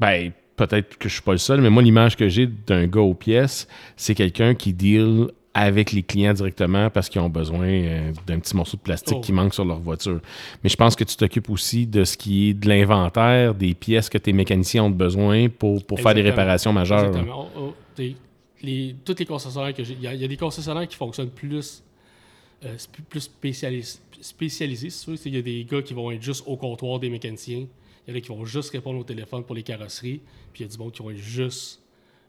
ben, 0.00 0.32
peut-être 0.56 0.98
que 0.98 1.08
je 1.08 1.14
suis 1.14 1.22
pas 1.22 1.32
le 1.32 1.38
seul, 1.38 1.60
mais 1.60 1.70
moi, 1.70 1.82
l'image 1.82 2.16
que 2.16 2.28
j'ai 2.28 2.46
d'un 2.46 2.86
gars 2.86 3.00
aux 3.00 3.14
pièces, 3.14 3.66
c'est 3.96 4.14
quelqu'un 4.14 4.54
qui 4.54 4.72
deal 4.72 5.28
avec 5.54 5.92
les 5.92 6.02
clients 6.02 6.32
directement 6.32 6.88
parce 6.88 7.10
qu'ils 7.10 7.20
ont 7.20 7.28
besoin 7.28 7.66
euh, 7.68 8.12
d'un 8.26 8.38
petit 8.38 8.56
morceau 8.56 8.78
de 8.78 8.82
plastique 8.82 9.18
Oh. 9.18 9.20
qui 9.20 9.32
manque 9.32 9.52
sur 9.52 9.66
leur 9.66 9.80
voiture. 9.80 10.18
Mais 10.64 10.70
je 10.70 10.76
pense 10.76 10.96
que 10.96 11.04
tu 11.04 11.14
t'occupes 11.14 11.50
aussi 11.50 11.86
de 11.86 12.04
ce 12.04 12.16
qui 12.16 12.48
est 12.50 12.54
de 12.54 12.66
l'inventaire, 12.68 13.54
des 13.54 13.74
pièces 13.74 14.08
que 14.08 14.16
tes 14.16 14.32
mécaniciens 14.32 14.84
ont 14.84 14.90
besoin 14.90 15.48
pour, 15.50 15.84
pour 15.84 16.00
faire 16.00 16.14
des 16.14 16.22
réparations 16.22 16.72
majeures. 16.72 17.04
Exactement. 17.08 17.48
Oh, 17.54 17.74
oh, 17.98 18.02
les, 18.62 18.96
tous 19.04 19.16
les 19.18 19.26
concessionnaires 19.26 19.74
que 19.74 19.84
j'ai. 19.84 19.92
Il 19.94 20.00
y, 20.02 20.06
a- 20.06 20.14
il 20.14 20.20
y 20.22 20.24
a 20.24 20.28
des 20.28 20.36
concessionnaires 20.38 20.88
qui 20.88 20.96
fonctionnent 20.96 21.28
plus, 21.30 21.82
euh, 22.64 22.74
plus 23.10 23.20
spécialis- 23.20 23.98
spécialisés. 24.22 24.88
tu 24.88 25.10
veux. 25.10 25.16
Il 25.26 25.34
y 25.34 25.38
a 25.38 25.42
des 25.42 25.66
gars 25.70 25.82
qui 25.82 25.92
vont 25.92 26.10
être 26.12 26.22
juste 26.22 26.44
au 26.46 26.56
comptoir 26.56 26.98
des 26.98 27.10
mécaniciens. 27.10 27.66
Il 28.06 28.10
y 28.10 28.14
en 28.14 28.18
a 28.18 28.20
qui 28.20 28.28
vont 28.28 28.44
juste 28.44 28.70
répondre 28.70 28.98
au 28.98 29.04
téléphone 29.04 29.44
pour 29.44 29.54
les 29.54 29.62
carrosseries. 29.62 30.20
Puis 30.52 30.62
il 30.62 30.66
y 30.66 30.68
a 30.68 30.72
du 30.72 30.78
monde 30.78 30.92
qui 30.92 31.02
vont 31.02 31.10
être 31.10 31.16
juste 31.16 31.82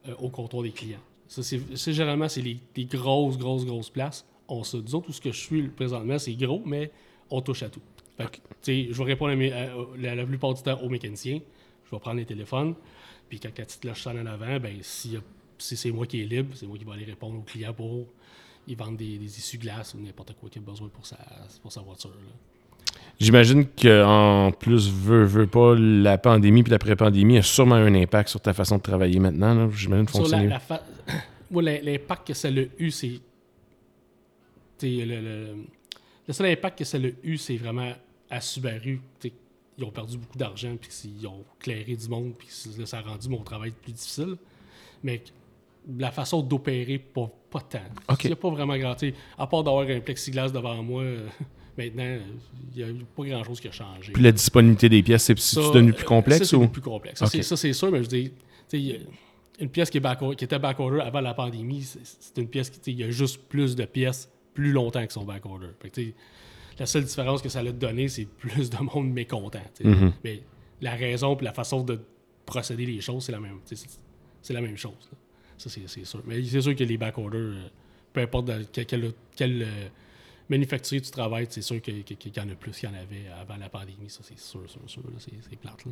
euh, 0.08 0.16
au 0.20 0.30
comptoir 0.30 0.64
des 0.64 0.72
clients. 0.72 1.02
Ça, 1.28 1.42
c'est, 1.42 1.60
généralement, 1.94 2.30
c'est 2.30 2.42
les 2.42 2.60
grosses, 2.86 3.38
grosses, 3.38 3.66
grosses 3.66 3.90
places. 3.90 4.26
On 4.48 4.64
se, 4.64 4.78
disons, 4.78 5.02
tout 5.02 5.14
ce 5.14 5.22
que 5.22 5.32
je 5.32 5.40
suis 5.40 5.68
présentement, 5.70 6.20
c'est 6.20 6.34
gros, 6.34 6.62
mais 6.66 6.92
on 7.30 7.42
touche 7.42 7.64
à 7.64 7.70
tout. 7.70 7.82
Je 8.68 8.94
vais 8.94 9.04
répondre 9.04 9.34
la, 9.98 10.26
plupart 10.26 10.54
du 10.54 10.62
temps 10.62 10.80
aux 10.82 10.90
mécaniciens. 10.90 11.40
Je 11.86 11.92
vais 11.92 12.00
prendre 12.00 12.18
les 12.18 12.26
téléphones. 12.26 12.76
Puis 13.30 13.40
quand 13.40 13.58
la 13.58 13.66
petite 13.66 13.82
cloche 13.82 14.02
sonne 14.02 14.20
en 14.20 14.26
avant, 14.28 14.60
ben, 14.60 14.78
si 14.82 15.18
c'est 15.58 15.92
moi 15.92 16.06
qui 16.06 16.22
est 16.22 16.26
libre, 16.26 16.56
c'est 16.56 16.68
moi 16.68 16.78
qui 16.78 16.84
vais 16.84 16.92
aller 16.92 17.06
répondre 17.06 17.40
aux 17.40 17.44
clients 17.44 17.74
pour 17.74 18.06
ils 18.68 18.78
vendent 18.78 18.98
des, 18.98 19.18
des 19.18 19.26
essuie-glaces 19.26 19.94
ou 19.94 20.00
n'importe 20.00 20.34
quoi 20.34 20.50
qu'il 20.50 20.62
a 20.62 20.66
besoin 20.66 20.90
pour 20.90 21.06
sa, 21.06 21.18
voiture. 21.82 22.12
J'imagine 23.20 23.66
qu'en 23.68 24.52
plus, 24.58 24.90
veut, 24.92 25.24
veut 25.24 25.48
pas, 25.48 25.76
la 25.76 26.18
pandémie 26.18 26.64
puis 26.64 26.72
l'après-pandémie 26.72 27.38
a 27.38 27.42
sûrement 27.42 27.76
un 27.76 27.94
impact 27.96 28.30
sur 28.30 28.42
ta 28.42 28.54
façon 28.54 28.78
de 28.78 28.82
travailler 28.82 29.20
maintenant. 29.20 29.70
J'imagine 29.72 30.06
la, 30.06 30.12
fonctionner. 30.12 30.48
la 30.48 30.60
Moi, 31.52 31.62
l'im- 31.62 31.80
l'impact 31.84 32.28
que 32.28 32.34
ça 32.34 32.48
a 32.50 32.52
eu, 32.52 32.92
c'est. 32.92 33.20
Le, 34.82 35.06
le, 35.06 35.56
le 36.28 36.34
seul 36.34 36.48
impact 36.48 36.80
que 36.80 36.86
ça 36.86 36.98
a 36.98 37.02
eu, 37.24 37.38
c'est 37.38 37.56
vraiment 37.56 37.94
à 38.30 38.42
Subaru. 38.42 39.00
Ils 39.78 39.84
ont 39.84 39.92
perdu 39.92 40.18
beaucoup 40.18 40.38
d'argent, 40.38 40.76
puis 40.80 40.90
ils 41.20 41.26
ont 41.28 41.44
clairé 41.60 41.96
du 41.96 42.08
monde, 42.10 42.34
puis 42.38 42.48
ça 42.50 42.98
a 42.98 43.02
rendu 43.02 43.30
mon 43.30 43.42
travail 43.44 43.72
plus 43.72 43.94
difficile. 43.94 44.36
Mais 45.04 45.24
la 45.98 46.12
façon 46.12 46.42
d'opérer, 46.42 46.98
pas, 46.98 47.30
pas 47.50 47.62
tant. 47.62 47.80
Ok. 48.10 48.26
Il 48.26 48.28
n'y 48.28 48.34
a 48.34 48.38
pas 48.38 48.50
vraiment 48.50 48.78
grand. 48.78 48.96
À 49.38 49.48
part 49.48 49.64
d'avoir 49.64 49.88
un 49.88 50.00
plexiglas 50.02 50.50
devant 50.50 50.82
moi, 50.84 51.04
euh, 51.04 51.28
maintenant, 51.78 52.18
il 52.76 52.86
n'y 52.86 52.90
a 52.90 52.94
pas 53.16 53.24
grand-chose 53.24 53.60
qui 53.60 53.68
a 53.68 53.72
changé. 53.72 54.12
Puis 54.14 54.24
la 54.24 54.32
disponibilité 54.32 54.90
des 54.90 55.04
pièces, 55.04 55.24
c'est 55.24 55.38
c'est 55.40 55.60
devenu 55.60 55.94
plus 55.94 56.04
euh, 56.04 56.08
complexe 56.08 56.40
ça, 56.40 56.46
c'est 56.46 56.56
ou? 56.56 56.68
plus 56.68 56.82
complexe. 56.82 57.20
Ça, 57.20 57.28
c'est- 57.28 57.44
Ça, 57.44 57.58
c'est 57.58 57.74
sûr, 57.74 57.92
mais 57.92 58.04
je 58.04 58.10
a 58.96 58.98
une 59.60 59.70
pièce 59.70 59.90
qui, 59.90 59.98
est 59.98 60.02
back 60.02 60.20
qui 60.36 60.44
était 60.46 60.58
backorder 60.60 61.00
avant 61.02 61.22
la 61.22 61.34
pandémie, 61.34 61.84
c'est 61.84 62.42
une 62.42 62.48
pièce 62.48 62.70
qui, 62.70 62.92
il 62.92 63.00
y 63.00 63.04
a 63.04 63.12
juste 63.12 63.42
plus 63.48 63.76
de 63.76 63.86
pièces 63.86 64.30
plus 64.54 64.72
longtemps 64.72 65.06
que 65.06 65.14
son 65.14 65.24
backorder. 65.24 65.68
La 66.80 66.86
seule 66.86 67.04
différence 67.04 67.42
que 67.42 67.50
ça 67.50 67.60
a 67.60 67.64
donné, 67.72 68.08
c'est 68.08 68.26
plus 68.26 68.70
de 68.70 68.78
monde 68.78 69.12
mécontent. 69.12 69.60
Mhm. 69.84 70.14
Mais 70.24 70.42
la 70.82 70.96
raison 70.96 71.38
et 71.38 71.44
la 71.44 71.54
façon 71.54 71.84
de 71.84 72.00
procéder 72.46 72.86
les 72.86 73.00
choses, 73.02 73.26
c'est 73.26 73.32
la 73.32 73.40
même. 73.40 73.60
C'est 74.42 74.54
la 74.54 74.62
même 74.62 74.78
chose. 74.78 74.94
là. 75.12 75.18
Ça, 75.58 75.70
c'est 75.70 76.06
sûr. 76.06 76.22
Mais 76.26 76.44
c'est 76.44 76.62
sûr 76.62 76.76
que 76.76 76.84
les 76.84 76.98
backorders, 76.98 77.40
euh, 77.40 77.68
peu 78.12 78.22
importe 78.22 78.50
quel, 78.74 79.14
quel, 79.36 79.62
euh, 79.62 79.88
manufacturier 80.50 81.02
tu 81.02 81.12
travailles, 81.12 81.48
c'est 81.50 81.62
sûr 81.62 81.82
qu'il 81.82 82.04
y 82.04 82.40
en 82.40 82.50
a 82.50 82.56
plus 82.56 82.72
qu'il 82.72 82.90
y 82.90 82.92
en 82.92 82.96
avait 82.96 83.28
avant 83.40 83.58
la 83.58 83.70
pandémie. 83.70 84.10
Ça, 84.10 84.20
c'est 84.24 84.40
sûr, 84.40 84.62
sûr, 84.70 84.82
sûr. 84.86 85.02
C'est 85.20 85.56
plate. 85.58 85.86
Là. 85.86 85.92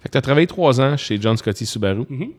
Fait 0.00 0.08
que 0.08 0.12
tu 0.12 0.18
as 0.18 0.22
travaillé 0.22 0.46
trois 0.46 0.80
ans 0.80 0.96
chez 0.96 1.20
John 1.20 1.36
Scotty 1.36 1.66
Subaru. 1.66 2.04
Mhm. 2.08 2.32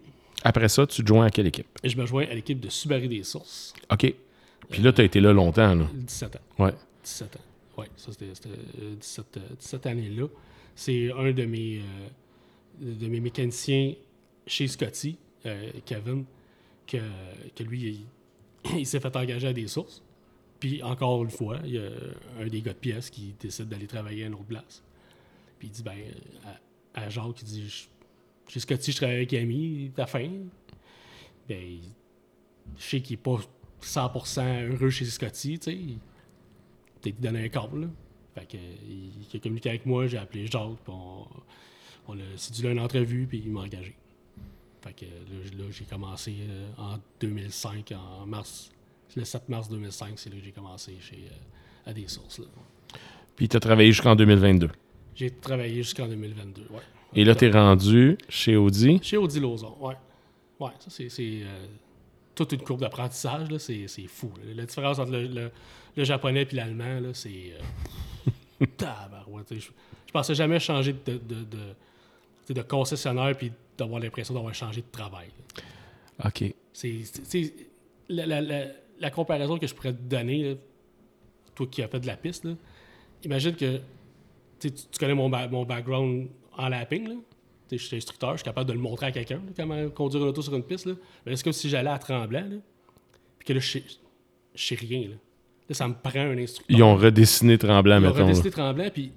Après 0.43 0.69
ça, 0.69 0.87
tu 0.87 1.03
te 1.03 1.07
joins 1.07 1.25
à 1.25 1.29
quelle 1.29 1.47
équipe? 1.47 1.67
Je 1.83 1.97
me 1.97 2.05
joins 2.05 2.23
à 2.25 2.33
l'équipe 2.33 2.59
de 2.59 2.69
Subaru 2.69 3.07
des 3.07 3.23
Sources, 3.23 3.73
OK. 3.91 4.13
Puis 4.69 4.81
là, 4.81 4.93
tu 4.93 5.01
as 5.01 5.03
été 5.03 5.19
là 5.19 5.33
longtemps. 5.33 5.73
Là. 5.73 5.87
17 5.93 6.35
ans. 6.35 6.63
Ouais. 6.63 6.73
17 7.03 7.35
ans. 7.35 7.39
Oui, 7.77 7.85
ça, 7.95 8.11
c'était 8.11 8.33
c'était, 8.33 8.49
euh, 8.81 8.95
17, 8.99 9.37
euh, 9.37 9.55
17 9.59 9.85
années-là. 9.85 10.27
C'est 10.75 11.11
un 11.11 11.31
de 11.31 11.45
mes, 11.45 11.79
euh, 11.79 12.93
de 12.95 13.07
mes 13.07 13.19
mécaniciens 13.19 13.93
chez 14.45 14.67
Scotty, 14.67 15.17
euh, 15.45 15.71
Kevin, 15.85 16.25
que, 16.87 16.97
que 17.55 17.63
lui, 17.63 18.05
il, 18.65 18.79
il 18.79 18.85
s'est 18.85 18.99
fait 18.99 19.15
engager 19.15 19.47
à 19.47 19.53
des 19.53 19.67
sources. 19.67 20.01
Puis, 20.59 20.83
encore 20.83 21.23
une 21.23 21.29
fois, 21.29 21.59
il 21.63 21.71
y 21.71 21.77
a 21.77 21.89
un 22.39 22.47
des 22.47 22.61
gars 22.61 22.73
de 22.73 22.77
pièces 22.77 23.09
qui 23.09 23.33
décide 23.39 23.69
d'aller 23.69 23.87
travailler 23.87 24.23
à 24.23 24.27
une 24.27 24.33
autre 24.33 24.45
place. 24.45 24.83
Puis 25.57 25.67
il 25.67 25.71
dit, 25.71 25.83
ben, 25.83 25.97
à, 26.93 27.09
Jacques, 27.09 27.41
il 27.41 27.45
dit, 27.45 27.87
chez 28.47 28.59
Scotty, 28.59 28.91
je 28.91 28.97
travaille 28.97 29.17
avec 29.17 29.33
Ami, 29.33 29.91
t'as 29.95 30.05
faim? 30.05 30.31
Ben, 31.47 31.79
je 32.77 32.83
sais 32.83 33.01
qu'il 33.01 33.15
est 33.15 33.17
pas 33.17 33.39
100% 33.81 34.71
heureux 34.71 34.89
chez 34.89 35.05
Scotty, 35.05 35.59
tu 35.59 35.71
sais. 35.71 35.77
Peut-être 37.01 37.19
donne 37.21 37.37
un 37.37 37.49
câble. 37.49 37.89
Fait 38.35 38.45
que, 38.45 38.57
il, 38.57 39.25
a 39.33 39.39
communiqué 39.39 39.69
avec 39.69 39.85
moi, 39.85 40.07
j'ai 40.07 40.17
appelé 40.17 40.47
Jacques, 40.47 40.77
puis 40.83 40.93
on, 40.93 41.25
on 42.07 42.17
a 42.17 42.37
séduit 42.37 42.69
une 42.69 42.79
entrevue, 42.79 43.27
puis 43.27 43.41
il 43.45 43.51
m'a 43.51 43.61
engagé. 43.61 43.95
Fait 44.81 44.93
que 44.93 45.05
là, 45.05 45.65
j'ai 45.69 45.85
commencé 45.85 46.35
euh, 46.41 46.69
en 46.77 46.97
2005, 47.19 47.93
en 47.93 48.25
mars, 48.25 48.71
le 49.15 49.25
7 49.25 49.49
mars 49.49 49.69
2005, 49.69 50.13
c'est 50.17 50.29
là 50.29 50.35
que 50.37 50.43
j'ai 50.45 50.51
commencé 50.51 50.95
chez 50.99 51.27
euh, 51.31 51.89
à 51.89 51.93
des 51.93 52.07
sources. 52.07 52.39
Là. 52.39 52.45
Puis 53.35 53.47
tu 53.47 53.57
as 53.57 53.59
travaillé 53.59 53.91
jusqu'en 53.91 54.15
2022. 54.15 54.69
J'ai 55.15 55.29
travaillé 55.31 55.75
jusqu'en 55.83 56.07
2022, 56.07 56.61
ouais. 56.71 56.81
Et 57.15 57.23
là, 57.23 57.33
tu 57.35 57.45
es 57.45 57.51
rendu 57.51 58.17
chez 58.29 58.55
Audi? 58.55 58.99
Chez 59.01 59.17
Audi 59.17 59.39
Lauson, 59.39 59.75
ouais. 59.79 59.95
Ouais, 60.59 60.71
ça, 60.79 60.89
c'est, 60.89 61.09
euh, 61.21 61.65
toute 62.35 62.51
une 62.51 62.61
courbe 62.61 62.81
d'apprentissage, 62.81 63.47
c'est, 63.57 63.87
fou. 64.07 64.31
là. 64.37 64.53
La 64.53 64.65
différence 64.65 64.99
entre 64.99 65.11
le, 65.11 65.27
le- 65.27 65.51
le 65.97 66.03
japonais 66.03 66.47
et 66.49 66.55
l'allemand, 66.55 67.01
c'est... 67.13 67.53
Euh, 68.59 68.65
tabarouette, 68.77 69.53
je, 69.55 69.59
je 70.07 70.11
pensais 70.11 70.35
jamais 70.35 70.59
changer 70.59 70.93
de, 70.93 71.13
de, 71.13 71.43
de, 72.47 72.53
de 72.53 72.61
concessionnaire 72.61 73.35
puis 73.37 73.51
d'avoir 73.77 73.99
l'impression 73.99 74.33
d'avoir 74.33 74.53
changé 74.53 74.81
de 74.81 74.87
travail. 74.91 75.29
là. 76.19 76.27
OK. 76.27 76.53
C'est, 76.73 76.99
c'est- 77.03 77.25
c'est- 77.25 77.53
la, 78.09 78.25
la- 78.25 78.41
la- 78.41 78.65
la 78.99 79.09
comparaison 79.11 79.57
que 79.57 79.67
je 79.67 79.73
pourrais 79.73 79.93
te 79.93 80.01
donner, 80.01 80.43
là, 80.49 80.55
toi 81.55 81.67
qui 81.67 81.81
as 81.81 81.87
fait 81.87 81.99
de 81.99 82.07
la 82.07 82.17
piste, 82.17 82.45
là, 82.45 82.53
imagine 83.23 83.55
que 83.55 83.79
tu, 84.59 84.69
connais 84.99 85.13
mon, 85.13 85.29
ba- 85.29 85.47
mon 85.47 85.63
background 85.65 86.27
en 86.57 86.69
lapping. 86.69 87.07
Là. 87.07 87.15
Je 87.71 87.77
suis 87.77 87.95
instructeur, 87.97 88.31
je 88.31 88.37
suis 88.37 88.43
capable 88.45 88.67
de 88.67 88.73
le 88.73 88.79
montrer 88.79 89.07
à 89.07 89.11
quelqu'un, 89.11 89.41
comment 89.55 89.89
conduire 89.89 90.23
une 90.23 90.29
auto 90.29 90.41
sur 90.41 90.55
une 90.55 90.63
piste. 90.63 90.85
Là. 90.87 90.93
Mais 91.25 91.35
c'est 91.35 91.43
comme 91.43 91.53
si 91.53 91.69
j'allais 91.69 91.89
à 91.91 91.99
Tremblant, 91.99 92.49
puis 93.37 93.45
que 93.45 93.53
là, 93.53 93.59
je 93.59 93.79
sais, 94.55 94.75
rien. 94.75 95.01
Là. 95.01 95.15
Là, 95.69 95.75
ça 95.75 95.87
me 95.87 95.93
prend 95.93 96.19
un 96.19 96.37
instructeur. 96.37 96.75
Ils 96.77 96.81
ont 96.83 96.95
redessiné 96.95 97.57
Tremblant, 97.57 97.97
Ils 97.97 98.05
ont 98.05 98.09
mettons. 98.09 98.17
là. 98.19 98.23
redessiné 98.25 98.49
Tremblant, 98.49 98.89
puis 98.91 99.11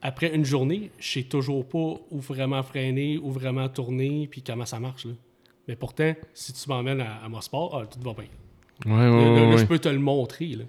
après 0.00 0.34
une 0.34 0.44
journée, 0.44 0.90
je 0.98 1.06
sais 1.12 1.22
toujours 1.24 1.68
pas 1.68 2.00
où 2.10 2.18
vraiment 2.20 2.62
freiner, 2.62 3.18
où 3.18 3.30
vraiment 3.30 3.68
tourner, 3.68 4.26
puis 4.30 4.42
comment 4.42 4.64
ça 4.64 4.80
marche. 4.80 5.04
Là. 5.04 5.12
Mais 5.68 5.76
pourtant, 5.76 6.14
si 6.32 6.52
tu 6.54 6.68
m'emmènes 6.68 7.02
à, 7.02 7.16
à 7.22 7.28
Mosport, 7.28 7.78
ah, 7.82 7.86
tout 7.86 8.00
va 8.00 8.14
bien. 8.14 8.28
Ouais, 8.86 8.92
ouais, 8.92 9.00
Là, 9.08 9.40
là, 9.40 9.50
là, 9.50 9.56
je 9.56 9.64
peux 9.64 9.78
te 9.78 9.88
le 9.88 9.98
montrer. 9.98 10.48
Là. 10.48 10.64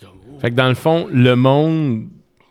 Comme, 0.00 0.10
oh. 0.28 0.38
Fait 0.40 0.50
que 0.50 0.56
dans 0.56 0.68
le 0.68 0.74
fond, 0.74 1.06
le 1.10 1.34
monde 1.34 2.08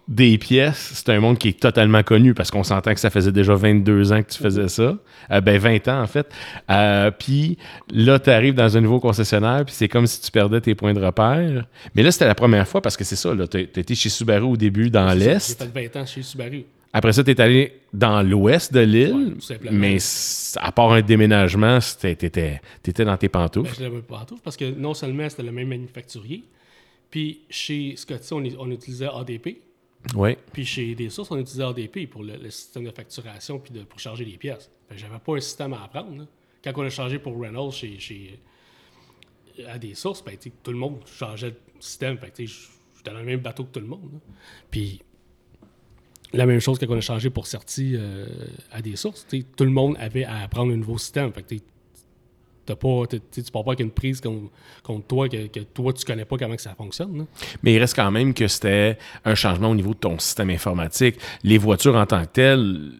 des 0.08 0.38
pièces, 0.38 0.92
c'est 0.96 1.10
un 1.10 1.20
monde 1.20 1.38
qui 1.38 1.50
est 1.50 1.60
totalement 1.60 2.04
connu 2.04 2.34
parce 2.34 2.52
qu'on 2.52 2.64
s'entend 2.64 2.94
que 2.94 3.00
ça 3.00 3.10
faisait 3.10 3.32
déjà 3.32 3.56
22 3.56 4.12
ans 4.12 4.22
que 4.22 4.30
tu 4.30 4.38
faisais 4.38 4.68
ça. 4.68 4.98
Euh, 5.32 5.42
ben 5.42 5.58
20 5.58 5.88
ans 5.88 6.02
en 6.02 6.08
fait. 6.08 6.28
Euh, 6.70 7.10
puis 7.12 7.58
là, 7.90 8.20
tu 8.20 8.30
arrives 8.30 8.54
dans 8.54 8.76
un 8.76 8.82
nouveau 8.82 9.00
concessionnaire, 9.00 9.64
puis 9.66 9.74
c'est 9.74 9.88
comme 9.88 10.06
si 10.06 10.20
tu 10.20 10.30
perdais 10.30 10.60
tes 10.60 10.76
points 10.76 10.94
de 10.94 11.04
repère. 11.04 11.66
Mais 11.96 12.04
là, 12.04 12.12
c'était 12.12 12.28
la 12.28 12.36
première 12.36 12.68
fois 12.68 12.82
parce 12.82 12.98
que 12.98 13.04
c'est 13.04 13.16
ça, 13.16 13.32
tu 13.50 13.60
étais 13.60 13.96
chez 13.96 14.10
Subaru 14.10 14.46
au 14.46 14.58
début 14.58 14.90
dans 14.90 15.14
l'Est. 15.14 15.58
J'ai 15.60 15.66
fait 15.66 15.90
20 15.92 16.02
ans 16.02 16.06
chez 16.06 16.22
Subaru. 16.22 16.66
Après 16.96 17.12
ça, 17.12 17.24
tu 17.24 17.32
es 17.32 17.42
allé 17.42 17.82
dans 17.92 18.22
l'ouest 18.22 18.72
de 18.72 18.80
l'île. 18.82 19.36
mais 19.72 19.98
à 20.58 20.72
part 20.72 20.92
un 20.92 21.02
déménagement, 21.02 21.80
tu 22.00 22.08
étais, 22.08 22.62
dans 23.04 23.18
tes 23.18 23.28
Ben, 23.28 23.32
pantoufles. 23.32 23.76
je 23.76 23.84
l'avais 23.84 24.02
tout, 24.28 24.38
parce 24.44 24.56
que 24.56 24.70
non 24.72 24.94
seulement 24.94 25.28
c'était 25.28 25.44
le 25.44 25.52
même 25.52 25.70
manufacturier, 25.70 26.44
puis 27.10 27.42
chez 27.50 27.96
Scotty, 27.96 28.34
on, 28.34 28.44
on 28.60 28.70
utilisait 28.72 29.08
ADP, 29.08 29.58
Oui. 30.16 30.38
puis 30.52 30.66
chez 30.66 30.94
des 30.96 31.10
sources, 31.10 31.32
on 31.32 31.40
utilisait 31.40 31.64
ADP 31.64 32.08
pour 32.10 32.24
le, 32.24 32.36
le 32.38 32.50
système 32.52 32.84
de 32.86 32.92
facturation 32.92 33.58
puis 33.60 33.74
de, 33.74 33.84
pour 33.84 34.00
charger 34.00 34.26
les 34.26 34.38
pièces. 34.38 34.70
Que 34.90 34.96
j'avais 34.98 35.18
pas 35.20 35.36
un 35.36 35.40
système 35.40 35.74
à 35.74 35.84
apprendre. 35.86 36.18
là. 36.18 36.26
Quand 36.64 36.74
on 36.78 36.86
a 36.86 36.90
changé 36.90 37.18
pour 37.20 37.40
Reynolds 37.40 37.72
chez, 37.74 37.98
chez 38.00 38.40
à 39.68 39.78
des 39.80 39.96
sources, 39.96 40.24
ben, 40.24 40.36
tout 40.38 40.72
le 40.72 40.78
monde 40.78 41.00
changeait 41.06 41.52
de 41.52 41.58
système. 41.80 42.18
Fait 42.18 42.32
sais, 42.36 42.46
J'étais 42.98 43.12
dans 43.12 43.20
le 43.20 43.26
même 43.26 43.40
bateau 43.40 43.64
que 43.66 43.72
tout 43.72 43.80
le 43.80 43.88
monde. 43.88 44.20
Puis 44.72 45.02
la 46.34 46.46
même 46.46 46.60
chose 46.60 46.80
quand 46.80 46.88
on 46.90 46.98
a 46.98 47.02
changé 47.02 47.30
pour 47.30 47.48
Certi 47.48 47.94
euh, 47.96 48.26
à 48.72 48.82
des 48.82 48.96
sources. 48.96 49.26
Tout 49.30 49.64
le 49.64 49.70
monde 49.72 49.96
avait 50.00 50.26
à 50.26 50.40
apprendre 50.44 50.74
un 50.74 50.78
nouveau 50.78 50.98
système. 50.98 51.32
Fait 51.32 51.44
que, 51.44 51.56
t'as 52.66 52.76
pas, 52.76 53.04
t'as- 53.10 53.18
tu 53.18 53.24
sais, 53.32 53.44
tu 53.44 53.52
pars 53.52 53.64
pas 53.64 53.72
avec 53.72 53.82
une 53.82 53.92
prise 53.92 54.20
contre, 54.22 54.50
contre 54.84 55.06
toi 55.08 55.30
que, 55.30 55.48
que 55.48 55.60
toi, 55.60 55.94
tu 55.94 56.06
connais 56.06 56.26
pas 56.26 56.38
comment 56.38 56.56
que 56.56 56.62
ça 56.62 56.74
fonctionne. 56.76 57.18
là. 57.20 57.24
Mais 57.62 57.74
il 57.74 57.80
reste 57.80 57.96
quand 57.96 58.10
même 58.12 58.34
que 58.34 58.48
c'était 58.48 58.98
un 59.26 59.36
changement 59.36 59.70
au 59.72 59.76
niveau 59.76 59.94
de 59.94 60.00
ton 60.00 60.18
système 60.20 60.50
informatique. 60.50 61.16
Les 61.44 61.58
voitures 61.58 61.96
en 61.96 62.06
tant 62.06 62.22
que 62.24 62.30
telles, 62.32 62.92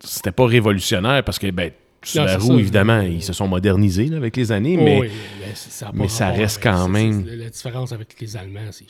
c'était 0.00 0.32
pas 0.32 0.46
révolutionnaire 0.46 1.22
parce 1.24 1.38
que, 1.38 1.50
ben, 1.50 1.70
Subaru, 2.02 2.40
ça. 2.48 2.52
évidemment, 2.54 3.00
ils 3.00 3.22
se 3.22 3.32
sont 3.32 3.48
modernisés 3.48 4.06
là, 4.08 4.18
avec 4.18 4.36
les 4.36 4.52
années, 4.52 4.76
Oh, 4.78 4.84
mais, 4.84 5.00
oui, 5.00 5.08
mais 5.40 5.54
ça, 5.54 5.90
mais 5.94 6.08
ça 6.08 6.28
reste 6.30 6.62
quand 6.62 6.86
même- 6.88 7.24
c'est- 7.26 7.36
La 7.36 7.48
différence 7.50 7.92
avec 7.92 8.20
les 8.20 8.36
Allemands, 8.36 8.70
c'est 8.72 8.84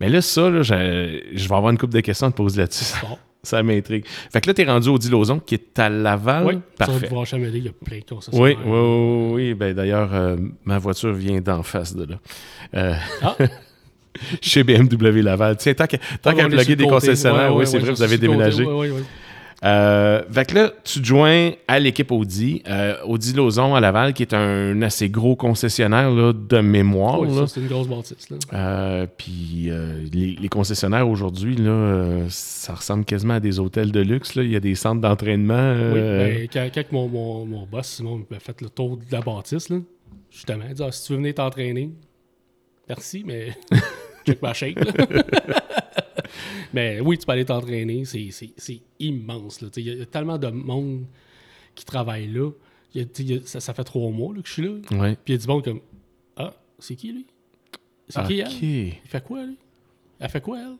mais 0.00 0.08
là, 0.08 0.20
ça, 0.22 0.48
là, 0.50 0.62
je, 0.62 1.20
je 1.34 1.48
vais 1.48 1.54
avoir 1.54 1.70
une 1.70 1.78
couple 1.78 1.94
de 1.94 2.00
questions 2.00 2.26
à 2.26 2.30
te 2.30 2.36
poser 2.36 2.60
là-dessus. 2.60 2.94
Ça 3.42 3.62
m'intrigue. 3.62 4.04
Fait 4.32 4.40
que 4.40 4.46
là, 4.48 4.54
t'es 4.54 4.64
rendu 4.64 4.88
au 4.88 4.98
Dilozon, 4.98 5.38
qui 5.40 5.54
est 5.54 5.78
à 5.78 5.88
Laval. 5.88 6.46
oui, 6.46 6.58
Parfait. 6.76 7.08
Il 7.08 7.64
y 7.64 7.68
a 7.68 7.72
plein 7.72 7.96
de 7.98 8.02
Oui, 8.02 8.04
concessionnaires. 8.08 8.58
oui, 8.66 8.78
oui, 8.78 9.30
oui. 9.48 9.54
Ben, 9.54 9.74
D'ailleurs, 9.74 10.12
euh, 10.14 10.36
ma 10.64 10.78
voiture 10.78 11.12
vient 11.12 11.40
d'en 11.40 11.62
face 11.62 11.94
de 11.94 12.04
là. 12.04 12.16
Euh, 12.74 12.94
Ah, 13.22 13.36
chez 14.40 14.64
BMW 14.64 15.22
Laval. 15.22 15.56
Tiens, 15.56 15.74
tant 15.74 15.86
qu'à 15.86 15.98
sur 15.98 16.32
plugger 16.48 16.70
le 16.70 16.76
des 16.76 16.86
concessionnaires, 16.86 17.54
oui, 17.54 17.66
c'est 17.66 17.78
vrai, 17.78 17.90
vous 17.92 18.02
avez 18.02 18.16
côté. 18.16 18.26
déménagé. 18.28 18.64
Ouais, 18.64 18.72
ouais, 18.72 18.90
ouais. 18.90 19.02
Euh, 19.64 20.22
fait 20.30 20.44
que 20.46 20.54
là, 20.54 20.70
tu 20.84 21.00
te 21.00 21.04
joins 21.04 21.50
à 21.66 21.80
l'équipe 21.80 22.12
Audi, 22.12 22.62
euh, 22.68 22.94
Audi 23.04 23.32
Lauson 23.32 23.74
à 23.74 23.80
Laval, 23.80 24.14
qui 24.14 24.22
est 24.22 24.32
un 24.32 24.80
assez 24.82 25.08
gros 25.08 25.34
concessionnaire 25.34 26.10
là, 26.10 26.32
de 26.32 26.60
mémoire. 26.60 27.20
C'est 27.48 27.60
une 27.60 27.66
grosse 27.66 27.88
bâtisse. 27.88 28.28
Euh, 28.52 29.06
puis 29.16 29.66
euh, 29.68 30.04
les, 30.12 30.36
les 30.40 30.48
concessionnaires 30.48 31.08
aujourd'hui, 31.08 31.56
euh, 31.58 32.26
ça 32.28 32.74
ressemble 32.74 33.04
quasiment 33.04 33.34
à 33.34 33.40
des 33.40 33.58
hôtels 33.58 33.90
de 33.90 34.00
luxe. 34.00 34.36
Là. 34.36 34.44
Il 34.44 34.50
y 34.50 34.56
a 34.56 34.60
des 34.60 34.76
centres 34.76 35.00
d'entraînement. 35.00 35.74
Oui, 35.74 36.00
ben, 36.00 36.48
quand, 36.52 36.68
quand 36.72 36.92
mon, 36.92 37.08
mon, 37.08 37.44
mon 37.44 37.66
boss, 37.66 37.88
Simon, 37.88 38.24
m'a 38.30 38.38
fait 38.38 38.60
le 38.60 38.68
tour 38.68 38.96
de 38.96 39.04
la 39.10 39.20
bâtisse, 39.20 39.70
là, 39.70 39.78
justement, 40.30 40.64
il 40.68 40.74
dit 40.74 40.82
ah, 40.84 40.92
si 40.92 41.04
tu 41.04 41.12
veux 41.12 41.18
venir 41.18 41.34
t'entraîner, 41.34 41.90
merci, 42.88 43.24
mais 43.26 43.56
check 44.24 44.40
ma 44.40 44.54
shape. 44.54 44.78
mais 46.72 47.00
oui, 47.00 47.18
tu 47.18 47.26
peux 47.26 47.32
aller 47.32 47.44
t'entraîner, 47.44 48.04
c'est, 48.04 48.30
immense. 48.98 49.60
Il 49.76 49.82
y 49.98 50.00
a 50.02 50.06
tellement 50.06 50.38
de 50.38 50.48
monde 50.48 51.04
qui 51.74 51.84
travaille 51.84 52.26
là. 52.28 52.50
Y 52.94 53.00
a- 53.00 53.22
y 53.22 53.34
a- 53.34 53.40
ça, 53.46 53.60
ça 53.60 53.74
fait 53.74 53.84
trois 53.84 54.10
mois 54.10 54.34
là, 54.34 54.40
que 54.42 54.48
je 54.48 54.52
suis 54.54 54.62
là. 54.62 54.70
ouais. 54.98 55.14
Puis 55.24 55.32
il 55.32 55.32
y 55.32 55.34
a 55.34 55.38
du 55.38 55.46
monde 55.46 55.64
comme 55.64 55.80
Ah, 56.36 56.54
c'est 56.78 56.94
qui 56.96 57.12
lui? 57.12 57.26
C'est 58.08 58.22
qui 58.26 58.38
elle? 58.40 58.48
Il 59.04 59.08
fait 59.08 59.22
quoi 59.24 59.44
lui? 59.44 59.56
Elle 60.20 60.28
fait 60.30 60.40
quoi 60.40 60.58
elle? 60.60 60.76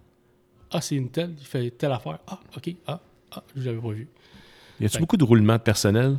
Ah, 0.71 0.81
c'est 0.81 0.97
une 0.97 1.11
telle, 1.11 1.35
il 1.39 1.47
fait 1.47 1.71
telle 1.71 1.93
affaire. 1.93 2.19
Ah, 2.27 2.41
ok, 2.57 2.75
ah, 2.87 3.01
ah, 3.33 3.43
je 3.57 3.63
l'avais 3.71 3.81
pas 3.81 3.91
vu. 3.91 4.09
Y 4.81 4.85
a-tu 4.87 4.99
beaucoup 4.99 5.17
de 5.17 5.25
roulement 5.25 5.55
de 5.57 5.63
personnel? 5.63 6.19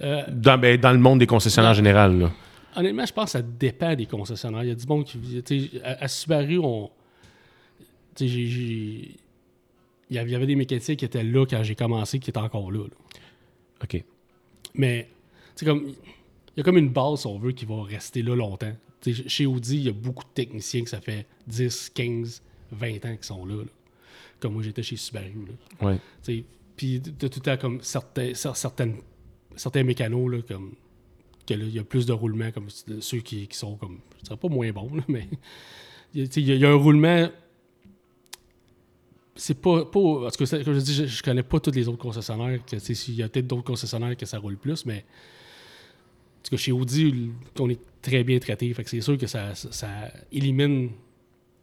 Euh, 0.00 0.22
dans, 0.30 0.58
ben, 0.58 0.78
dans 0.78 0.92
le 0.92 0.98
monde 0.98 1.18
des 1.20 1.26
concessionnaires 1.26 1.70
en 1.70 1.74
général? 1.74 2.18
Là. 2.18 2.32
Honnêtement, 2.76 3.06
je 3.06 3.12
pense 3.12 3.26
que 3.26 3.30
ça 3.32 3.42
dépend 3.42 3.94
des 3.94 4.06
concessionnaires. 4.06 4.62
Il 4.64 4.68
y 4.68 4.72
a 4.72 4.74
du 4.74 4.86
monde 4.86 5.04
qui. 5.04 5.70
À, 5.84 6.04
à 6.04 6.08
Subaru, 6.08 6.58
on. 6.58 6.90
tu 7.78 7.84
sais, 7.84 7.84
j'ai- 7.84 7.84
j'ai- 7.84 8.03
Il 8.20 9.16
y 10.10 10.18
avait 10.18 10.46
des 10.46 10.56
mécaniciens 10.56 10.96
qui 10.96 11.04
étaient 11.04 11.24
là 11.24 11.46
quand 11.46 11.62
j'ai 11.62 11.74
commencé, 11.74 12.18
qui 12.18 12.30
étaient 12.30 12.38
encore 12.38 12.70
là. 12.70 12.84
là. 12.84 12.96
OK. 13.82 14.02
Mais, 14.74 15.08
c'est 15.54 15.64
comme. 15.64 15.88
Il 16.56 16.58
y 16.58 16.60
a 16.60 16.62
comme 16.62 16.78
une 16.78 16.90
base, 16.90 17.20
si 17.20 17.26
on 17.26 17.38
veut, 17.38 17.52
qui 17.52 17.64
va 17.64 17.82
rester 17.82 18.22
là 18.22 18.36
longtemps. 18.36 18.72
Tu 19.00 19.28
chez 19.28 19.44
Audi, 19.44 19.76
il 19.76 19.82
y 19.82 19.88
a 19.88 19.92
beaucoup 19.92 20.22
de 20.22 20.30
techniciens 20.34 20.84
que 20.84 20.90
ça 20.90 21.00
fait 21.00 21.26
10, 21.48 21.90
15, 21.90 22.42
20 22.70 23.04
ans 23.06 23.16
qui 23.16 23.26
sont 23.26 23.44
là. 23.44 23.56
là. 23.56 23.70
Comme 24.38 24.54
moi, 24.54 24.62
j'étais 24.62 24.82
chez 24.82 24.96
Subaru. 24.96 25.46
là. 25.48 25.88
Ouais. 25.88 25.98
Tu 26.22 26.44
Puis 26.76 27.00
de 27.00 27.28
tout 27.28 27.40
le 27.40 27.42
temps, 27.42 27.56
comme 27.56 27.80
certains, 27.80 28.34
certaines, 28.34 28.96
certains 29.56 29.82
mécanos, 29.82 30.30
là, 30.30 30.42
comme 30.46 30.74
que 31.46 31.54
il 31.54 31.74
y 31.74 31.78
a 31.78 31.84
plus 31.84 32.06
de 32.06 32.12
roulement, 32.12 32.50
comme 32.52 32.68
ceux 32.70 33.18
qui, 33.18 33.46
qui 33.48 33.56
sont 33.56 33.76
comme, 33.76 33.98
je 34.18 34.24
dirais 34.24 34.36
pas 34.36 34.48
moins 34.48 34.70
bons, 34.72 34.94
là, 34.94 35.02
mais 35.08 35.28
y, 36.14 36.28
tu 36.28 36.40
il 36.40 36.56
y 36.56 36.64
a 36.64 36.70
un 36.70 36.76
roulement. 36.76 37.28
C'est 39.36 39.60
pas, 39.60 39.84
pas. 39.84 39.98
En 39.98 40.30
tout 40.30 40.36
cas, 40.38 40.46
c'est- 40.46 40.62
comme 40.64 40.74
je 40.74 40.80
dis, 40.80 40.94
je, 40.94 41.06
je 41.06 41.22
connais 41.22 41.42
pas 41.42 41.58
tous 41.60 41.72
les 41.72 41.88
autres 41.88 41.98
concessionnaires. 41.98 42.60
s'il 42.78 43.14
y 43.14 43.22
a 43.22 43.28
peut-être 43.28 43.46
d'autres 43.48 43.64
concessionnaires 43.64 44.16
que 44.16 44.26
ça 44.26 44.38
roule 44.38 44.56
plus, 44.56 44.86
mais. 44.86 44.98
En 44.98 46.42
tout 46.44 46.50
cas, 46.50 46.56
chez 46.56 46.72
Audi, 46.72 47.30
on 47.58 47.68
est 47.70 47.80
très 48.02 48.22
bien 48.22 48.38
traité. 48.38 48.72
Fait 48.74 48.84
que 48.84 48.90
c'est 48.90 49.00
sûr 49.00 49.16
que 49.16 49.26
ça, 49.26 49.54
ça, 49.54 49.72
ça 49.72 49.88
élimine 50.30 50.90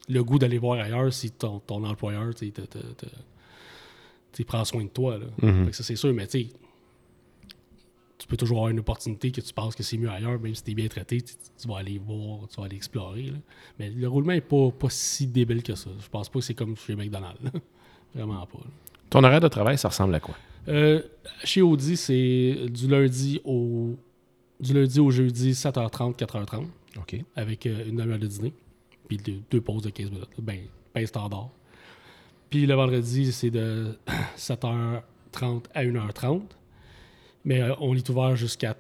le 0.10 0.24
goût 0.24 0.40
d'aller 0.40 0.58
voir 0.58 0.80
ailleurs 0.80 1.14
si 1.14 1.30
ton, 1.32 1.60
ton 1.60 1.84
employeur 1.84 2.34
tu 2.34 2.48
sais, 2.48 2.52
te- 2.52 2.62
te- 2.62 2.80
te- 2.80 3.06
tu 3.06 3.12
sais, 4.34 4.44
prend 4.44 4.66
soin 4.66 4.84
de 4.84 4.90
toi. 4.90 5.18
Là. 5.20 5.26
Mhm. 5.42 5.66
Fait 5.66 5.72
que 5.72 5.78
ça, 5.78 5.84
c'est 5.84 5.96
sûr, 5.96 6.14
mais 6.14 6.26
tu 6.28 6.42
sais, 6.42 6.48
tu 8.22 8.28
peux 8.28 8.38
toujours 8.38 8.58
avoir 8.60 8.70
une 8.70 8.80
opportunité 8.80 9.32
que 9.32 9.42
tu 9.42 9.52
penses 9.52 9.76
que 9.76 9.82
c'est 9.82 9.98
mieux 9.98 10.10
ailleurs, 10.10 10.40
même 10.40 10.54
si 10.54 10.64
tu 10.64 10.72
es 10.72 10.74
bien 10.76 10.88
traité, 10.88 11.20
tu, 11.22 11.34
tu 11.60 11.68
vas 11.68 11.78
aller 11.80 11.98
voir, 11.98 12.48
tu 12.48 12.58
vas 12.58 12.66
aller 12.68 12.76
explorer. 12.76 13.24
là. 13.24 13.38
Mais 13.80 13.90
le 13.90 14.08
roulement 14.08 14.34
n'est 14.34 14.42
pas, 14.42 14.70
pas 14.70 14.92
si 14.92 15.26
débile 15.26 15.64
que 15.64 15.74
ça. 15.74 15.90
Je 16.00 16.08
pense 16.08 16.30
pas 16.30 16.38
que 16.38 16.46
c'est 16.46 16.54
comme 16.54 16.78
chez 16.78 16.96
McDonald's. 16.96 17.42
là. 17.44 17.50
Vraiment 18.14 18.46
pas. 18.46 18.60
là. 18.60 18.70
Ton 19.10 19.24
horaire 19.24 19.42
de 19.42 19.48
travail, 19.48 19.80
ça 19.80 19.88
ressemble 19.88 20.14
à 20.14 20.20
quoi? 20.20 20.36
Euh, 20.68 21.02
chez 21.44 21.64
Audi, 21.64 21.98
c'est 21.98 22.68
du 22.70 22.88
lundi 22.88 23.42
au 23.44 23.96
du 24.60 24.76
lundi 24.76 25.00
au 25.00 25.10
jeudi, 25.10 25.54
7h30, 25.54 26.16
4h30, 26.16 26.66
OK. 27.00 27.16
avec 27.36 27.66
euh, 27.66 27.84
une 27.88 27.96
demi-heure 27.96 28.20
de 28.20 28.28
dîner, 28.28 28.54
puis 29.08 29.18
deux, 29.18 29.42
deux 29.50 29.62
pauses 29.62 29.82
de 29.82 29.90
15 29.90 30.12
minutes. 30.12 30.30
Ben, 30.38 30.60
ben 30.94 31.08
standard. 31.08 31.50
Puis 32.52 32.68
le 32.68 32.76
vendredi, 32.76 33.32
c'est 33.32 33.50
de 33.50 33.98
7h30 34.38 35.64
à 35.74 35.84
1h30, 35.84 36.42
mais 37.46 37.62
euh, 37.62 37.74
on 37.80 37.96
est 37.96 38.08
ouvert 38.10 38.36
jusqu'à 38.36 38.76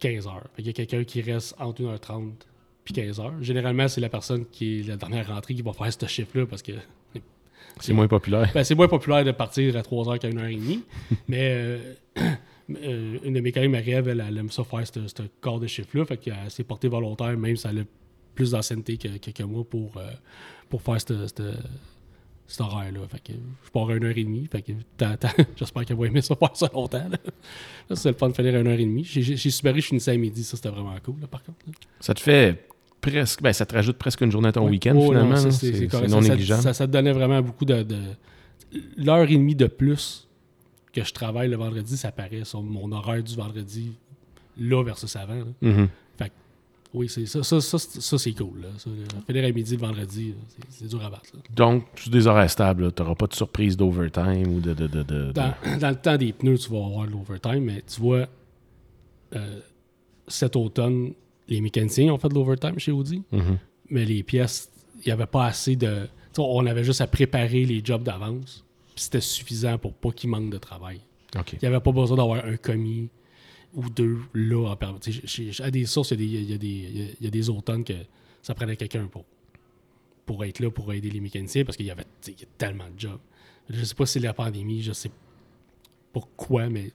15h. 0.00 0.32
Fait 0.56 0.62
qu'il 0.62 0.66
y 0.66 0.70
a 0.70 0.72
quelqu'un 0.72 1.04
qui 1.04 1.20
reste 1.22 1.54
entre 1.58 1.82
1h30 1.82 2.32
puis 2.84 2.94
15h. 2.94 3.40
Généralement, 3.42 3.86
c'est 3.88 4.00
la 4.00 4.08
personne 4.08 4.44
qui 4.46 4.80
est 4.80 4.82
la 4.88 4.96
dernière 4.96 5.28
rentrée 5.28 5.54
qui 5.54 5.62
va 5.62 5.72
faire 5.72 5.92
ce 5.92 6.06
chiffre-là 6.06 6.46
parce 6.46 6.62
que 6.62 6.72
C'est 7.80 7.92
moins 7.92 8.08
populaire. 8.08 8.50
ben, 8.52 8.64
c'est 8.64 8.74
moins 8.74 8.88
populaire 8.88 9.24
de 9.24 9.30
partir 9.32 9.76
à 9.76 9.80
3h 9.82 10.18
qu'à 10.18 10.28
1h30. 10.30 10.80
mais 11.28 11.50
euh, 11.52 11.94
euh, 12.82 13.18
une 13.24 13.34
de 13.34 13.40
mes 13.40 13.52
collègues, 13.52 13.70
Marie-Ève, 13.70 14.08
elle, 14.08 14.24
elle 14.28 14.36
aime 14.38 14.50
ça 14.50 14.64
faire 14.64 14.84
ce 14.86 15.22
corps 15.40 15.60
de 15.60 15.66
chiffre-là. 15.68 16.04
Fait 16.04 16.16
qu'elle 16.16 16.50
s'est 16.50 16.64
portée 16.64 16.88
volontaire, 16.88 17.36
même 17.38 17.56
si 17.56 17.66
elle 17.68 17.78
a 17.80 17.84
plus 18.34 18.50
d'ancienneté 18.50 18.96
que, 18.98 19.16
que, 19.18 19.30
que 19.30 19.42
moi 19.44 19.62
pour, 19.62 19.96
euh, 19.98 20.10
pour 20.68 20.82
faire 20.82 21.00
ce- 21.00 21.26
ce- 21.28 21.54
cet 22.46 22.60
horaire-là. 22.62 23.00
Fait 23.10 23.18
que 23.20 23.32
je 23.64 23.70
pars 23.70 23.88
à 23.88 23.94
1h30. 23.94 24.48
Fait 24.50 24.62
que 24.62 24.72
j'espère 25.56 25.84
qu'elle 25.84 25.96
va 25.96 26.06
aimer 26.06 26.20
ça 26.22 26.34
faire 26.38 26.56
ça 26.56 26.68
longtemps. 26.72 27.08
là. 27.08 27.96
C'est 27.96 28.10
le 28.10 28.16
fun 28.16 28.28
de 28.28 28.34
finir 28.34 28.54
à 28.54 28.58
1h30. 28.62 29.04
Chez, 29.04 29.22
chez- 29.22 29.36
chez 29.36 29.50
Subaru, 29.50 29.80
je 29.80 29.86
finissais 29.86 30.10
à 30.12 30.16
midi. 30.16 30.44
Ça, 30.44 30.56
c'était 30.56 30.68
vraiment 30.70 30.94
cool, 31.04 31.16
là, 31.20 31.26
par 31.26 31.42
contre. 31.42 31.58
là. 31.66 31.72
Ça 32.00 32.14
te 32.14 32.20
fait 32.20 32.66
presque. 33.00 33.42
Ben, 33.42 33.52
ça 33.52 33.66
te 33.66 33.74
rajoute 33.74 33.96
presque 33.98 34.20
une 34.20 34.30
journée 34.30 34.48
à 34.48 34.52
ton 34.52 34.64
Ouais. 34.64 34.70
week-end, 34.72 34.94
Oh, 34.96 35.08
finalement. 35.08 35.36
c'est- 35.36 35.88
non 36.08 36.20
ça- 36.22 36.28
négligeable. 36.30 36.62
Ça, 36.62 36.72
ça 36.74 36.86
te 36.86 36.92
donnait 36.92 37.12
vraiment 37.12 37.40
beaucoup 37.42 37.64
de. 37.64 37.82
de- 37.82 37.96
L'heure 38.96 39.30
et 39.30 39.36
demie 39.36 39.54
de 39.54 39.66
plus 39.66 40.26
que 40.92 41.04
je 41.04 41.12
travaille 41.12 41.48
le 41.48 41.56
vendredi, 41.56 41.96
ça 41.96 42.10
paraît 42.12 42.44
sur 42.44 42.62
mon 42.62 42.90
horaire 42.92 43.22
du 43.22 43.34
vendredi, 43.34 43.92
là 44.58 44.82
versus 44.82 45.14
avant. 45.16 45.34
là. 45.34 45.44
Mhm. 45.62 45.88
Oui, 46.94 47.08
c'est 47.08 47.24
ça, 47.26 47.42
ça, 47.42 47.60
ça, 47.60 47.78
c'est- 47.78 48.00
ça, 48.02 48.18
c'est 48.18 48.32
cool. 48.32 48.60
Là. 48.62 48.68
Ça, 48.76 48.90
là, 48.90 49.20
finir 49.26 49.44
à 49.46 49.50
midi 49.52 49.72
le 49.76 49.80
vendredi, 49.80 50.34
c'est- 50.68 50.86
dur 50.88 51.02
à 51.02 51.08
battre. 51.08 51.30
là. 51.34 51.40
Donc, 51.54 51.84
c'est 51.96 52.10
des 52.10 52.26
horaires 52.26 52.50
stables. 52.50 52.92
Tu 52.92 53.02
n'auras 53.02 53.14
pas 53.14 53.26
de 53.26 53.34
surprise 53.34 53.76
d'overtime 53.76 54.46
ou 54.54 54.60
de. 54.60 54.74
de, 54.74 54.86
de, 54.86 55.02
de- 55.02 55.32
Dans, 55.32 55.54
dans 55.80 55.88
le 55.90 55.96
temps 55.96 56.16
des 56.18 56.32
pneus, 56.34 56.58
tu 56.58 56.70
vas 56.70 56.84
avoir 56.84 57.06
de 57.06 57.12
l'overtime, 57.12 57.64
mais 57.64 57.82
tu 57.82 58.00
vois, 58.00 58.26
euh, 59.34 59.60
cet 60.28 60.56
automne, 60.56 61.12
les 61.48 61.60
mécaniciens 61.60 62.12
ont 62.12 62.18
fait 62.18 62.28
de 62.28 62.34
l'overtime 62.34 62.78
chez 62.78 62.92
Audi, 62.92 63.22
Mhm. 63.32 63.58
mais 63.90 64.04
les 64.04 64.22
pièces, 64.22 64.70
il 65.00 65.06
n'y 65.06 65.12
avait 65.12 65.26
pas 65.26 65.46
assez 65.46 65.76
de. 65.76 66.08
tu 66.34 66.40
on 66.40 66.64
avait 66.66 66.84
juste 66.84 67.00
à 67.02 67.06
préparer 67.06 67.64
les 67.64 67.82
jobs 67.84 68.02
d'avance, 68.02 68.64
c'était 68.96 69.20
suffisant 69.20 69.76
pour 69.78 69.92
pas 69.94 70.10
qu'il 70.12 70.30
manque 70.30 70.50
de 70.50 70.58
travail. 70.58 71.00
Il 71.34 71.58
n'y 71.62 71.68
avait 71.68 71.80
pas 71.80 71.92
besoin 71.92 72.16
d'avoir 72.18 72.44
un 72.44 72.56
commis 72.56 73.08
ou 73.74 73.88
deux 73.88 74.18
là 74.34 74.70
en 74.70 74.76
permanence. 74.76 75.08
À 75.60 75.70
des 75.70 75.86
sources, 75.86 76.10
il 76.12 76.22
y, 76.24 76.52
a 76.54 76.58
des- 76.58 76.66
il 77.20 77.24
y 77.24 77.26
a 77.26 77.30
des- 77.30 77.50
automnes 77.50 77.84
que 77.84 77.94
ça 78.42 78.54
prenait 78.54 78.76
quelqu'un 78.76 79.06
pour, 79.06 79.24
pour 80.26 80.44
être 80.44 80.60
là, 80.60 80.70
pour 80.70 80.92
aider 80.92 81.10
les 81.10 81.20
mécaniciens, 81.20 81.64
parce 81.64 81.76
qu'il 81.76 81.86
y 81.86 81.90
avait 81.90 82.06
tellement 82.58 82.88
de 82.90 82.98
jobs. 82.98 83.20
Je 83.70 83.82
sais 83.84 83.94
pas 83.94 84.06
si 84.06 84.14
c'est 84.14 84.20
la 84.20 84.34
pandémie, 84.34 84.82
je 84.82 84.92
sais 84.92 85.10
pourquoi, 86.12 86.68
mais 86.68 86.92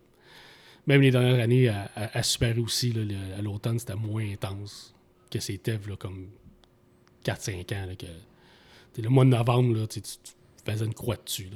même 0.85 1.01
les 1.01 1.11
dernières 1.11 1.41
années 1.43 1.69
à, 1.69 2.23
Subaru 2.23 2.61
aussi, 2.61 2.91
là, 2.93 3.01
à 3.37 3.41
l'automne, 3.41 3.79
c'était 3.79 3.95
moins 3.95 4.29
intense 4.31 4.93
que 5.31 5.39
c'était 5.39 5.77
comme 5.97 6.27
4-5 7.23 7.73
ans. 7.73 7.87
Le 8.97 9.09
mois 9.09 9.25
de 9.25 9.29
novembre, 9.29 9.75
là, 9.75 9.87
tu- 9.87 10.01
tu 10.01 10.09
faisais 10.71 10.85
une 10.85 10.93
croix 10.93 11.15
dessus. 11.23 11.49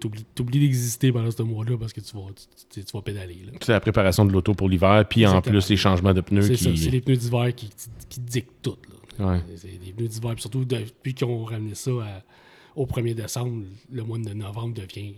T'ou- 0.00 0.10
T'oublies 0.34 0.60
d'exister 0.60 1.12
pendant 1.12 1.30
ce 1.30 1.42
mois-là 1.42 1.76
parce 1.78 1.92
que 1.92 2.00
tu 2.00 2.14
vas, 2.16 2.22
tu, 2.70 2.80
vas 2.92 3.02
pédaler. 3.02 3.38
C'est 3.60 3.72
la 3.72 3.80
préparation 3.80 4.24
de 4.24 4.32
l'auto 4.32 4.54
pour 4.54 4.68
l'hiver, 4.68 5.04
puis 5.08 5.26
en 5.26 5.40
plus 5.42 5.68
les 5.68 5.76
changements 5.76 6.14
de 6.14 6.20
pneus 6.20 6.42
C'est 6.42 6.54
qui. 6.54 6.64
ça, 6.64 6.70
c'est 6.84 6.90
les 6.90 7.00
pneus 7.00 7.16
d'hiver 7.16 7.54
qui, 7.54 7.70
qui 8.08 8.20
dictent 8.20 8.52
tout. 8.62 8.76
Là. 9.18 9.32
Ouais. 9.32 9.40
C'est 9.56 9.78
des 9.78 9.92
pneus 9.92 10.08
d'hiver, 10.08 10.34
surtout 10.38 10.64
depuis 10.64 11.14
qu'ils 11.14 11.26
ont 11.26 11.44
ramené 11.44 11.74
ça 11.74 11.90
à- 11.90 12.22
au 12.76 12.86
1er 12.86 13.14
décembre, 13.14 13.64
le 13.90 14.02
mois 14.04 14.18
de 14.18 14.32
novembre 14.32 14.74
devient 14.74 15.14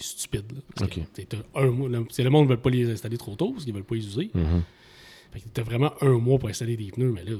stupide. 0.00 0.44
Le, 0.80 0.86
c'est 2.10 2.22
le 2.24 2.30
monde 2.30 2.44
ne 2.48 2.50
veut 2.54 2.60
pas 2.60 2.70
les 2.70 2.90
installer 2.90 3.16
trop 3.18 3.34
tôt 3.36 3.52
parce 3.52 3.64
qu'ils 3.64 3.72
ne 3.72 3.78
veulent 3.78 3.86
pas 3.86 3.94
les 3.96 4.06
user. 4.06 4.30
Mhm. 4.34 4.62
Fait 5.32 5.40
que 5.40 5.48
t'as 5.52 5.62
vraiment 5.62 5.92
un 6.00 6.18
mois 6.18 6.38
pour 6.38 6.48
installer 6.48 6.76
des 6.76 6.90
pneus, 6.92 7.12
mais 7.12 7.24
là, 7.24 7.32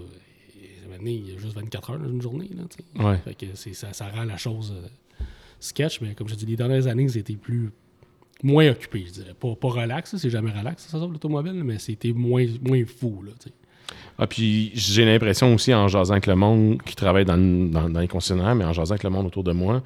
il 1.04 1.30
y 1.30 1.34
a 1.34 1.38
juste 1.38 1.54
24 1.54 1.90
heures 1.90 1.98
dans 1.98 2.08
une 2.10 2.22
journée. 2.22 2.50
Là. 2.56 3.04
Ouais. 3.04 3.18
Fait 3.18 3.34
que 3.34 3.46
c'est, 3.54 3.72
ça, 3.74 3.92
ça 3.92 4.08
rend 4.08 4.24
la 4.24 4.36
chose 4.36 4.72
euh, 4.76 5.24
sketch, 5.60 6.00
mais 6.00 6.14
comme 6.14 6.28
je 6.28 6.34
dis, 6.34 6.46
les 6.46 6.56
dernières 6.56 6.86
années, 6.86 7.08
c'était 7.08 7.36
plus 7.36 7.70
moins 8.42 8.68
occupé, 8.70 9.04
je 9.06 9.12
dirais. 9.12 9.34
Pas, 9.38 9.54
pas 9.54 9.68
relax, 9.68 10.16
c'est 10.16 10.30
jamais 10.30 10.50
relax, 10.50 10.84
ça, 10.86 10.98
ça, 10.98 11.06
l'automobile, 11.06 11.62
mais 11.64 11.78
c'était 11.78 12.12
moins, 12.12 12.46
moins 12.62 12.82
fou. 12.84 13.22
Là. 13.24 13.32
Ah, 14.18 14.26
puis 14.26 14.70
j'ai 14.74 15.04
l'impression 15.04 15.52
aussi 15.54 15.72
en 15.74 15.88
jasant 15.88 16.12
avec 16.12 16.26
le 16.26 16.36
monde 16.36 16.80
qui 16.82 16.94
travaille 16.96 17.24
dans, 17.24 17.36
dans- 17.38 17.88
dans 17.90 18.00
les 18.00 18.08
concessionnaires, 18.08 18.54
mais 18.54 18.64
en 18.64 18.72
jasant 18.72 18.92
avec 18.92 19.04
le 19.04 19.10
monde 19.10 19.26
autour 19.26 19.44
de 19.44 19.52
moi, 19.52 19.82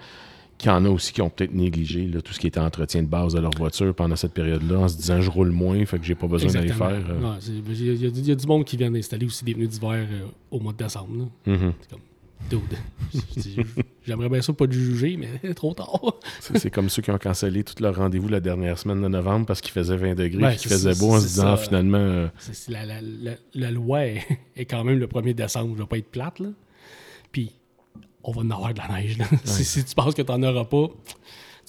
qu'il 0.59 0.71
y 0.71 0.75
en 0.75 0.85
a 0.85 0.89
aussi 0.91 1.13
qui 1.13 1.23
ont 1.23 1.31
peut-être 1.31 1.55
négligé 1.55 2.07
là, 2.09 2.21
tout 2.21 2.33
ce 2.33 2.41
qui 2.41 2.49
était 2.49 2.59
entretien 2.61 3.03
de 3.03 3.09
base 3.09 3.33
de 3.35 3.41
leur 3.41 3.53
voiture 3.57 3.95
pendant 3.95 4.17
cette 4.17 4.35
période-là, 4.35 4.79
en 4.81 4.89
se 4.89 4.97
disant 4.97 5.21
je 5.21 5.31
roule 5.31 5.51
moins, 5.53 5.85
fait 5.87 5.99
que 5.99 6.05
j'ai 6.05 6.15
pas 6.17 6.27
besoin 6.27 6.51
d'aller 6.53 6.69
faire. 6.73 6.91
euh. 7.09 7.21
Ouais, 7.33 7.39
Il 7.49 7.85
y, 7.87 7.91
a- 7.91 7.93
il 8.11 8.27
y 8.27 8.31
a 8.33 8.35
du- 8.35 8.47
monde 8.47 8.65
qui 8.65 8.77
vient 8.77 8.91
d'installer 8.91 9.25
aussi 9.27 9.45
des 9.45 9.55
pneus 9.55 9.69
d'hiver 9.69 10.07
euh, 10.11 10.27
au 10.51 10.59
mois 10.61 10.73
de 10.73 10.79
décembre. 10.79 11.29
Mhm. 11.47 11.73
C'est 11.81 11.91
comme, 11.91 12.01
j'aimerais 14.07 14.29
bien 14.29 14.41
ça 14.43 14.53
pas 14.53 14.67
de 14.67 14.73
juger, 14.73 15.17
mais 15.17 15.55
trop 15.55 15.75
tard. 15.75 16.01
C'est 16.41 16.71
comme 16.71 16.89
ceux 16.89 17.03
qui 17.03 17.11
ont 17.11 17.19
cancellé 17.19 17.63
tout 17.65 17.75
leur 17.83 17.97
rendez-vous 17.97 18.29
la 18.29 18.41
dernière 18.41 18.79
semaine 18.79 19.03
de 19.03 19.09
novembre 19.09 19.47
parce 19.47 19.61
qu'il 19.61 19.73
faisait 19.73 19.97
20 19.97 20.15
degrés 20.15 20.43
Ouais, 20.43 20.55
et 20.55 20.57
qu'il 20.57 20.71
faisait 20.71 20.95
beau 20.95 21.13
en 21.15 21.21
se 21.21 21.27
disant 21.27 21.57
ça. 21.57 21.63
finalement 21.63 21.99
euh, 21.99 22.29
la, 22.69 22.85
la- 22.87 23.01
la- 23.01 23.37
la 23.55 23.71
loi 23.71 24.07
est, 24.07 24.23
est 24.57 24.65
quand 24.67 24.85
même 24.85 24.99
le 24.99 25.07
1er 25.07 25.35
décembre, 25.35 25.75
je 25.77 25.83
vais 25.83 25.89
pas 25.89 25.99
être 25.99 26.11
plate. 26.11 26.39
Là. 26.41 26.49
Puis, 27.33 27.53
on 28.29 28.33
va 28.33 28.43
en 28.43 28.51
avoir 28.51 28.75
de 28.75 28.79
la 28.79 28.89
neige. 29.01 29.17
Si, 29.45 29.65
si 29.65 29.85
tu 29.85 29.95
penses 29.95 30.15
que 30.15 30.23
tu 30.23 30.31
n'en 30.31 30.43
auras 30.43 30.65
pas, 30.65 30.89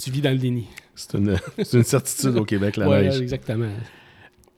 tu 0.01 0.11
vis 0.11 0.21
dans 0.21 0.31
le 0.31 0.37
déni. 0.37 0.67
c'est 0.93 1.13
une, 1.17 1.37
certitude 1.83 2.35
au 2.35 2.43
Québec, 2.45 2.75
la 2.77 2.87
Ouais, 2.89 3.03
neige. 3.03 3.21
exactement. 3.21 3.69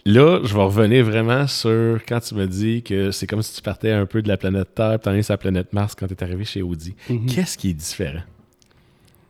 Là, 0.04 0.42
je 0.44 0.52
vais 0.56 0.64
revenir 0.64 1.06
vraiment 1.06 1.46
sur 1.46 2.00
quand 2.08 2.20
tu 2.20 2.34
me 2.34 2.48
dis 2.48 2.82
que 2.82 3.12
c'est 3.12 3.28
comme 3.28 3.44
si 3.44 3.54
tu 3.54 3.62
partais 3.62 3.92
un 3.92 4.08
peu 4.08 4.24
de 4.24 4.28
la 4.28 4.38
planète 4.38 4.74
Terre, 4.74 5.00
tu 5.00 5.10
allais 5.10 5.22
sur 5.22 5.34
la 5.34 5.38
planète 5.38 5.74
Mars 5.74 5.94
quand 5.94 6.08
tu 6.08 6.16
es 6.16 6.24
arrivé 6.24 6.44
chez 6.44 6.64
Audi. 6.64 6.96
Mhm. 7.08 7.28
Qu'est-ce 7.28 7.56
qui 7.56 7.70
est 7.70 7.74
différent? 7.76 8.24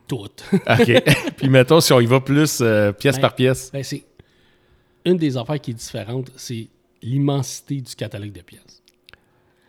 Tout. 0.08 0.30
OK. 0.52 1.02
Puis 1.36 1.48
mettons, 1.50 1.80
si 1.80 1.92
on 1.92 2.00
y 2.00 2.06
va 2.06 2.20
plus 2.20 2.60
euh, 2.62 2.92
pièce 2.92 3.16
Ben, 3.16 3.20
par 3.20 3.34
pièce. 3.34 3.70
Ben, 3.70 3.82
c'est 3.84 4.02
une 5.04 5.18
des 5.18 5.36
affaires 5.36 5.60
qui 5.60 5.72
est 5.72 5.74
différente, 5.74 6.30
c'est 6.36 6.68
l'immensité 7.02 7.82
du 7.82 7.94
catalogue 7.94 8.32
de 8.32 8.40
pièces. 8.40 8.82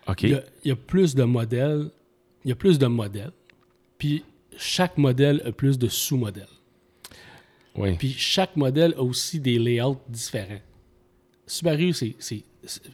OK. 0.07 0.23
Il, 0.23 0.29
y 0.29 0.33
a, 0.35 0.43
il 0.63 0.67
y 0.69 0.71
a 0.71 0.75
plus 0.77 1.15
de 1.15 1.23
modèles, 1.23 1.89
il 2.45 2.49
y 2.49 2.51
a 2.51 2.55
plus 2.55 2.79
de 2.79 2.87
modèles, 2.87 3.31
puis 3.97 4.23
chaque 4.57 4.97
modèle 4.97 5.41
a 5.45 5.51
plus 5.51 5.77
de 5.77 5.87
sous-modèles. 5.87 6.47
Oui. 7.75 7.95
Puis 7.97 8.13
chaque 8.13 8.55
modèle 8.55 8.93
a 8.97 9.01
aussi 9.01 9.39
des 9.39 9.57
layouts 9.57 9.97
différents. 10.07 10.61
Subaru, 11.47 11.93
c'est. 11.93 12.15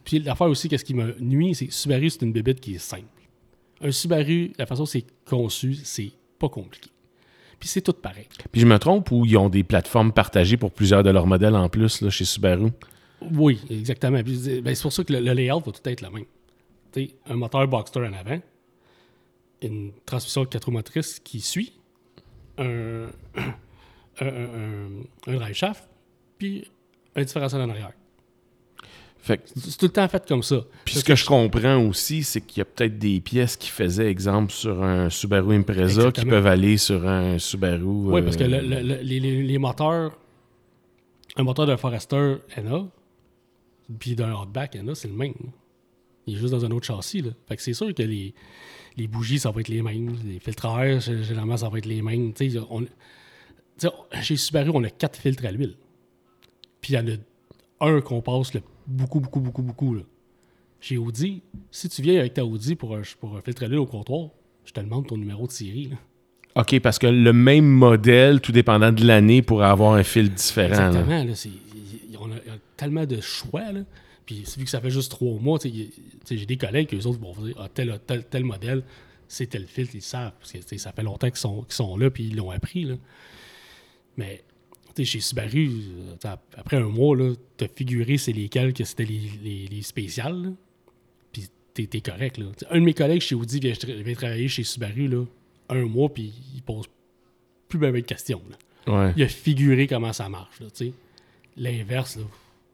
Puis 0.04 0.20
l'affaire 0.20 0.48
aussi, 0.48 0.68
qu'est-ce 0.68 0.84
qui 0.84 0.94
me 0.94 1.14
nuit, 1.20 1.54
c'est 1.54 1.66
que 1.66 1.74
Subaru, 1.74 2.10
c'est 2.10 2.22
une 2.22 2.32
bébête 2.32 2.60
qui 2.60 2.74
est 2.74 2.78
simple. 2.78 3.04
Un 3.82 3.92
Subaru, 3.92 4.52
la 4.58 4.66
façon 4.66 4.82
dont 4.82 4.86
c'est 4.86 5.04
conçu, 5.24 5.74
c'est 5.84 6.12
pas 6.38 6.48
compliqué. 6.48 6.90
Puis 7.58 7.68
c'est 7.68 7.82
tout 7.82 7.92
pareil. 7.92 8.26
Puis 8.50 8.62
je 8.62 8.66
me 8.66 8.78
trompe 8.78 9.10
ou 9.10 9.26
ils 9.26 9.36
ont 9.36 9.50
des 9.50 9.62
plateformes 9.62 10.12
partagées 10.12 10.56
pour 10.56 10.72
plusieurs 10.72 11.02
de 11.02 11.10
leurs 11.10 11.26
modèles 11.26 11.54
en 11.54 11.68
plus 11.68 12.00
là, 12.00 12.08
chez 12.08 12.24
Subaru? 12.24 12.70
Oui, 13.32 13.60
exactement. 13.68 14.22
Ben, 14.22 14.74
c'est 14.74 14.82
pour 14.82 14.92
ça 14.92 15.04
que 15.04 15.12
le, 15.12 15.20
le 15.20 15.32
layout 15.32 15.60
va 15.60 15.72
tout 15.72 15.88
être 15.88 16.00
le 16.00 16.10
même. 16.10 16.24
Tu 16.92 17.04
sais, 17.04 17.10
un 17.26 17.36
moteur 17.36 17.68
Boxster 17.68 18.00
en 18.00 18.12
avant, 18.14 18.40
une 19.62 19.92
transmission 20.06 20.44
4 20.44 20.64
roues 20.64 20.70
motrices 20.72 21.18
qui 21.20 21.40
suit, 21.40 21.72
un, 22.58 23.06
un, 24.20 24.26
un- 24.26 25.02
un 25.26 25.34
drive 25.34 25.54
shaft, 25.54 25.84
puis 26.38 26.64
un 27.16 27.22
différentiel 27.22 27.62
en 27.62 27.70
arrière. 27.70 27.92
Fait 29.22 29.42
C'est 29.54 29.76
tout 29.76 29.84
le 29.86 29.92
temps 29.92 30.08
fait 30.08 30.26
comme 30.26 30.42
ça. 30.42 30.62
puis 30.86 30.94
ce 30.94 31.04
que 31.04 31.14
je 31.14 31.26
comprends 31.26 31.76
aussi, 31.86 32.22
c'est 32.22 32.40
qu'il 32.40 32.58
y 32.58 32.62
a 32.62 32.64
peut-être 32.64 32.98
des 32.98 33.20
pièces 33.20 33.54
qui 33.56 33.68
faisaient 33.68 34.10
exemple 34.10 34.50
sur 34.50 34.82
un 34.82 35.10
Subaru 35.10 35.54
Impreza 35.56 36.10
qui 36.10 36.24
peuvent 36.24 36.46
aller 36.46 36.78
sur 36.78 37.06
un 37.06 37.38
Subaru. 37.38 37.82
Oui, 37.84 38.22
parce 38.22 38.36
que 38.38 38.44
euh, 38.44 38.48
le- 38.48 38.60
le- 38.66 38.80
le- 38.82 39.02
les, 39.02 39.20
les- 39.20 39.42
les 39.42 39.58
moteurs, 39.58 40.16
un 41.36 41.42
moteur 41.42 41.66
d'un 41.66 41.76
Forester 41.76 42.36
NA, 42.56 42.86
puis 43.98 44.14
d'un 44.16 44.32
Outback 44.34 44.74
NA, 44.76 44.94
c'est 44.94 45.08
le 45.08 45.14
même. 45.14 45.34
Il 46.26 46.36
est 46.36 46.38
juste 46.38 46.52
dans 46.54 46.64
un 46.64 46.70
autre 46.70 46.86
châssis. 46.86 47.20
Là. 47.20 47.32
Fait 47.46 47.56
que 47.56 47.62
c'est 47.62 47.74
sûr 47.74 47.92
que 47.94 48.02
les, 48.02 48.32
les 49.00 49.06
bougies, 49.08 49.38
ça 49.38 49.50
va 49.50 49.60
être 49.60 49.68
les 49.68 49.82
mêmes. 49.82 50.14
Les 50.26 50.38
filtres 50.38 50.66
à 50.66 50.86
air, 50.86 50.98
gé- 51.00 51.22
généralement, 51.22 51.56
ça 51.56 51.68
va 51.68 51.78
être 51.78 51.86
les 51.86 52.02
mêmes. 52.02 52.32
Tu 52.32 52.50
sais, 52.50 52.58
on- 52.70 52.82
tu 52.82 52.88
sais, 53.78 53.88
chez 54.22 54.36
Subaru, 54.36 54.70
on 54.74 54.84
a 54.84 54.90
quatre 54.90 55.18
filtres 55.18 55.44
à 55.44 55.52
l'huile. 55.52 55.74
Puis 56.80 56.92
il 56.92 56.96
y 56.96 56.98
en 56.98 57.06
a 57.06 57.86
un 57.88 58.00
qu'on 58.00 58.20
passe 58.20 58.54
le- 58.54 58.62
beaucoup, 58.86 59.20
beaucoup, 59.20 59.40
beaucoup, 59.40 59.62
beaucoup. 59.62 59.94
là. 59.94 60.02
Chez 60.80 60.96
Audi, 60.96 61.42
si 61.70 61.88
tu 61.88 62.00
viens 62.02 62.18
avec 62.20 62.34
ta 62.34 62.44
Audi 62.44 62.74
pour 62.74 62.96
un, 62.96 63.02
pour 63.20 63.36
un 63.36 63.42
filtre 63.42 63.64
à 63.64 63.66
l'huile 63.68 63.80
au 63.80 63.86
comptoir, 63.86 64.28
je 64.64 64.72
te 64.72 64.80
demande 64.80 65.06
ton 65.06 65.16
numéro 65.16 65.46
de 65.46 65.52
série. 65.52 65.88
là. 65.88 65.96
OK, 66.56 66.80
parce 66.80 66.98
que 66.98 67.06
le 67.06 67.32
même 67.32 67.64
modèle, 67.66 68.40
tout 68.40 68.50
dépendant 68.52 68.90
de 68.92 69.04
l'année, 69.06 69.40
pourrait 69.40 69.66
avoir 69.68 69.92
un 69.94 70.02
fil 70.02 70.30
différent. 70.32 70.74
là. 70.76 70.86
Exactement. 70.88 71.24
Là, 71.24 71.32
y- 72.12 72.16
on 72.20 72.30
a, 72.32 72.34
a 72.36 72.58
tellement 72.76 73.06
de 73.06 73.20
choix. 73.20 73.70
Là. 73.72 73.80
Puis 74.30 74.44
vu 74.56 74.62
que 74.62 74.70
ça 74.70 74.80
fait 74.80 74.90
juste 74.90 75.10
trois 75.10 75.40
mois, 75.40 75.58
j'ai 75.60 76.46
des 76.46 76.56
collègues 76.56 76.86
qui 76.88 76.94
eux 76.94 77.04
autres 77.08 77.18
vont 77.18 77.32
dire 77.42 77.56
ah, 77.58 77.68
tel, 77.68 77.98
tel, 78.06 78.24
tel 78.24 78.44
modèle, 78.44 78.84
c'est 79.26 79.46
tel 79.46 79.66
filtre, 79.66 79.96
ils 79.96 80.02
savent. 80.02 80.34
Parce 80.38 80.52
que 80.52 80.78
ça 80.78 80.92
fait 80.92 81.02
longtemps 81.02 81.28
qu'ils 81.28 81.36
sont, 81.40 81.62
qu'ils 81.62 81.74
sont 81.74 81.96
là 81.96 82.10
puis 82.12 82.28
ils 82.28 82.36
l'ont 82.36 82.50
appris. 82.52 82.84
Là. 82.84 82.94
Mais 84.16 84.44
chez 85.02 85.18
Subaru, 85.18 85.68
euh, 85.68 86.36
après 86.56 86.76
un 86.76 86.86
mois, 86.88 87.16
tu 87.56 87.64
as 87.64 87.68
figuré 87.74 88.18
c'est 88.18 88.30
lesquels 88.32 88.72
que 88.72 88.84
c'était 88.84 89.04
les, 89.04 89.20
les, 89.42 89.66
les 89.66 89.82
spéciales. 89.82 90.40
là. 90.40 90.50
Puis 91.32 91.48
t'es 91.74 91.88
es 91.92 92.00
correct. 92.00 92.38
Là. 92.38 92.46
Un 92.70 92.78
de 92.78 92.84
mes 92.84 92.94
collègues 92.94 93.22
chez 93.22 93.34
Audi 93.34 93.58
vient, 93.58 93.72
vient 94.04 94.14
travailler 94.14 94.46
chez 94.46 94.62
Subaru 94.62 95.08
là, 95.08 95.24
un 95.70 95.86
mois 95.86 96.08
puis 96.14 96.32
il 96.54 96.62
pose 96.62 96.86
plus 97.66 97.80
bien 97.80 97.90
de 97.90 97.98
questions. 98.00 98.42
Là 98.48 98.56
Ouais. 98.86 99.12
il 99.16 99.22
a 99.24 99.28
figuré 99.28 99.88
comment 99.88 100.12
ça 100.12 100.28
marche. 100.28 100.60
L'inverse, 101.56 102.16
là, 102.16 102.22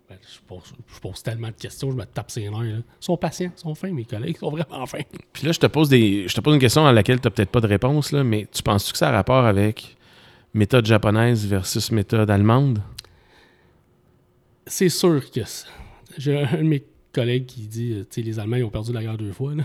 ben, 0.09 0.19
je, 0.23 0.39
pose, 0.47 0.63
je 0.95 1.01
pose 1.01 1.23
tellement 1.23 1.49
de 1.49 1.53
questions, 1.55 1.91
je 1.91 1.97
me 1.97 2.05
tape 2.05 2.31
ses 2.31 2.43
nerfs. 2.49 2.53
là. 2.63 2.77
Ils 2.79 2.83
sont 3.05 3.17
patients, 3.17 3.51
ils 3.57 3.61
sont 3.61 3.75
fins, 3.75 3.91
mes 3.93 4.05
collègues, 4.05 4.37
ils 4.37 4.39
sont 4.39 4.51
vraiment 4.51 4.87
fins. 4.87 5.01
Puis 5.33 5.47
là, 5.47 5.53
je 5.53 5.59
te 5.59 5.67
pose 5.67 5.89
des. 5.89 6.29
Je 6.29 6.35
te 6.35 6.41
pose 6.41 6.55
une 6.55 6.61
question 6.61 6.87
à 6.87 6.93
laquelle 6.93 7.21
tu 7.21 7.27
n'as 7.27 7.31
peut-être 7.31 7.51
pas 7.51 7.61
de 7.61 7.67
réponse, 7.67 8.13
là, 8.13 8.23
mais 8.25 8.47
tu 8.53 8.63
penses-tu 8.63 8.93
que 8.93 8.99
ça 8.99 9.09
a 9.09 9.13
rapport 9.13 9.45
avec 9.45 9.97
méthode 10.55 10.87
japonaise 10.87 11.47
versus 11.47 11.91
méthode 11.91 12.31
allemande? 12.31 12.81
C'est 14.67 14.89
sûr 14.89 15.31
que 15.31 15.45
ça- 15.45 15.67
j'ai 16.19 16.39
un 16.39 16.57
de 16.59 16.63
mes 16.63 16.85
collègues 17.13 17.47
qui 17.47 17.63
dit 17.67 17.93
euh, 17.93 18.01
tu 18.03 18.07
sais, 18.11 18.23
les 18.23 18.39
Allemands 18.39 18.57
ils 18.57 18.65
ont 18.65 18.71
perdu 18.71 18.93
la 18.93 19.03
guerre 19.03 19.17
deux 19.19 19.33
fois. 19.33 19.55
là. 19.55 19.65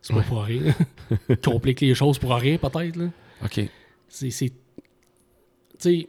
C'est 0.00 0.14
pas 0.14 0.22
pour 0.22 0.42
rien. 0.44 0.62
Ils 1.28 1.36
compliquent 1.38 1.80
les 1.80 1.94
choses 1.94 2.18
pour 2.18 2.32
rien, 2.32 2.56
peut-être. 2.56 2.96
là. 2.96 3.06
OK. 3.44 3.60
C'est. 4.08 4.30
c'est- 4.30 4.50
Tu 4.50 4.54
sais, 5.78 6.08